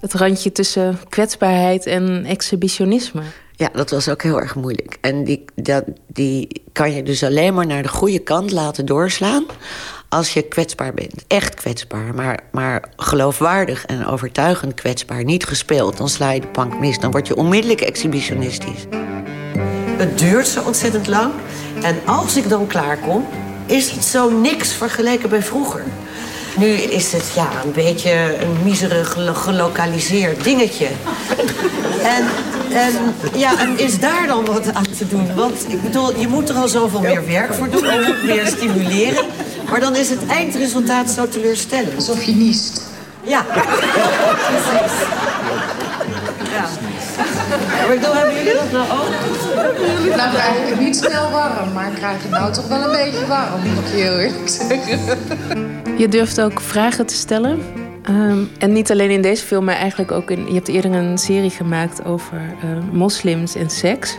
[0.00, 3.22] het randje tussen kwetsbaarheid en exhibitionisme.
[3.56, 4.98] Ja, dat was ook heel erg moeilijk.
[5.00, 9.44] En die, dat, die kan je dus alleen maar naar de goede kant laten doorslaan...
[10.08, 11.24] als je kwetsbaar bent.
[11.26, 15.24] Echt kwetsbaar, maar, maar geloofwaardig en overtuigend kwetsbaar.
[15.24, 16.98] Niet gespeeld, dan sla je de plank mis.
[16.98, 18.86] Dan word je onmiddellijk exhibitionistisch.
[19.96, 21.32] Het duurt zo ontzettend lang.
[21.82, 23.26] En als ik dan klaar kom,
[23.66, 25.84] is het zo niks vergeleken bij vroeger.
[26.56, 30.86] Nu is het ja, een beetje een miserig gelo- gelokaliseerd dingetje.
[32.02, 32.24] En,
[32.72, 32.92] en,
[33.34, 35.34] ja, en is daar dan wat aan te doen?
[35.34, 37.84] Want ik bedoel, je moet er al zoveel meer werk voor doen.
[37.84, 39.24] Je moet meer stimuleren.
[39.70, 41.94] Maar dan is het eindresultaat zo teleurstellend.
[41.96, 42.82] Alsof je niest.
[43.22, 43.42] Ja.
[43.42, 44.92] Precies.
[46.52, 46.68] Ja.
[47.68, 49.08] Maar ik bedoel, hebben jullie dat nou ook?
[50.16, 53.04] Nou, krijg ik het niet snel warm, maar ik krijg het nou toch wel een
[53.04, 54.98] beetje warm, moet ik je heel eerlijk zeggen.
[55.98, 57.58] Je durft ook vragen te stellen.
[58.02, 60.46] Ehm, en niet alleen in deze film, maar eigenlijk ook in...
[60.46, 64.18] Je hebt eerder een serie gemaakt over eh, moslims en seks.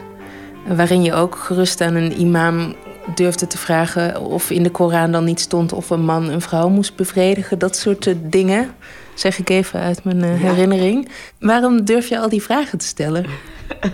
[0.67, 2.75] Eh, waarin je ook gerust aan een imam
[3.15, 4.21] durfde te vragen...
[4.21, 7.59] of in de Koran dan niet stond of een man een vrouw moest bevredigen.
[7.59, 8.69] Dat soort eh, dingen,
[9.13, 11.09] zeg ik even uit mijn eh, herinnering.
[11.39, 13.25] Waarom durf je al die vragen te stellen?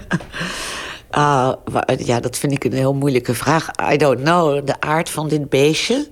[1.10, 1.54] Ah,
[1.98, 3.70] ja, dat vind ik een heel moeilijke vraag.
[3.92, 6.08] I don't know, de aard van dit beestje.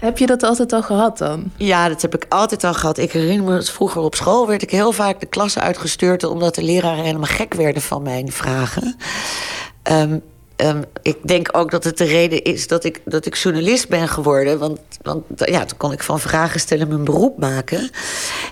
[0.00, 1.44] Heb je dat altijd al gehad dan?
[1.56, 2.98] Ja, dat heb ik altijd al gehad.
[2.98, 6.24] Ik herinner me dat vroeger op school werd ik heel vaak de klas uitgestuurd...
[6.24, 8.96] omdat de leraren helemaal gek werden van mijn vragen.
[9.82, 10.18] Ehm,
[10.56, 14.08] ehm, ik denk ook dat het de reden is dat ik, dat ik journalist ben
[14.08, 14.58] geworden.
[14.58, 17.90] Want, want ja, toen kon ik van vragen stellen mijn beroep maken.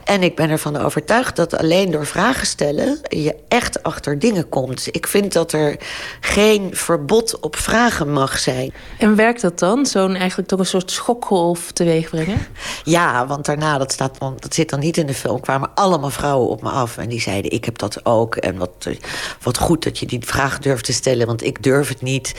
[0.05, 2.99] En ik ben ervan overtuigd dat alleen door vragen stellen...
[3.09, 4.89] je echt achter dingen komt.
[4.91, 5.77] Ik vind dat er
[6.21, 8.73] geen verbod op vragen mag zijn.
[8.99, 9.87] En werkt dat dan?
[9.87, 12.47] Zo'n eigenlijk toch een soort schokgolf teweeg brengen?
[12.85, 15.41] Ja, want daarna, dat, staat, dat zit dan niet in de film...
[15.41, 17.51] kwamen allemaal vrouwen op me af en die zeiden...
[17.51, 18.97] ik heb dat ook en wat, eh,
[19.43, 21.27] wat goed dat je die vraag durft te stellen...
[21.27, 22.35] want ik durf niet.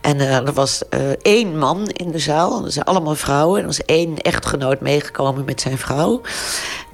[0.00, 3.56] En eh, er was eh, één man in de zaal, dat zijn allemaal vrouwen...
[3.56, 6.20] en er was één echtgenoot meegekomen met zijn vrouw...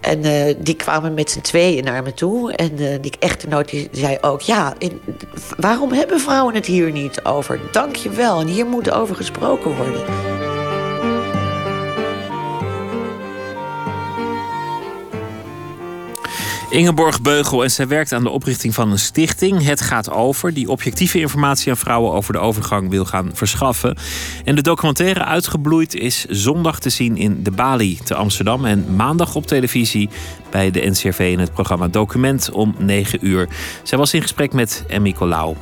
[0.01, 2.52] En eh, die kwamen met z'n tweeën naar me toe.
[2.52, 4.40] En die echtgenoot zei ook...
[4.40, 4.74] ja,
[5.56, 7.60] waarom hebben vrouwen het hier niet over?
[7.72, 10.53] Dank je wel, en hier moet over gesproken worden.
[16.74, 19.64] Ingeborg Beugel en zij werkt aan de oprichting van een stichting.
[19.64, 23.96] Het gaat over, die objectieve informatie aan vrouwen over de overgang wil gaan verschaffen.
[24.44, 28.64] En de documentaire Uitgebloeid is zondag te zien in de Bali te Amsterdam.
[28.64, 30.09] En maandag op televisie
[30.55, 33.48] bij de NCRV in het programma Document om 9 uur.
[33.82, 35.56] Zij was in gesprek met Emmy Colau.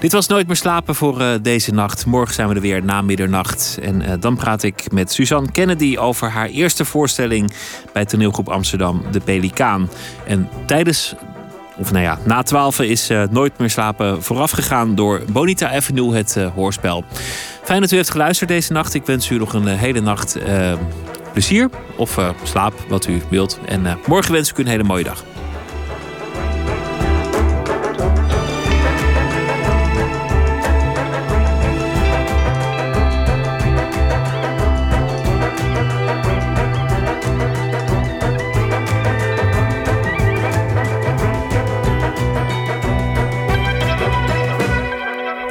[0.00, 2.06] Dit was Nooit meer slapen voor eh, deze nacht.
[2.06, 3.78] Morgen zijn we er weer na middernacht.
[3.82, 7.52] En eh, dan praat ik met Suzanne Kennedy over haar eerste voorstelling
[7.92, 9.90] bij toneelgroep Amsterdam, De Pelikaan.
[10.26, 11.14] En tijdens
[11.76, 16.36] of nou ja, na 12 is eh, Nooit meer slapen voorafgegaan door Bonita Avenue, het
[16.54, 17.04] hoorspel.
[17.62, 18.94] Fijn dat u heeft geluisterd deze nacht.
[18.94, 20.38] Ik wens u nog een hele nacht
[21.36, 23.60] plezier of eh, slaap, wat u wilt.
[23.64, 25.24] En eh, morgen wens ik u een hele mooie dag.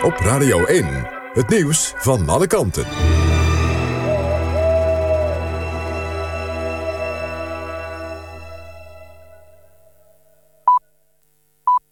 [0.03, 0.86] Op Radio 1,
[1.34, 2.86] het nieuws van alle kanten.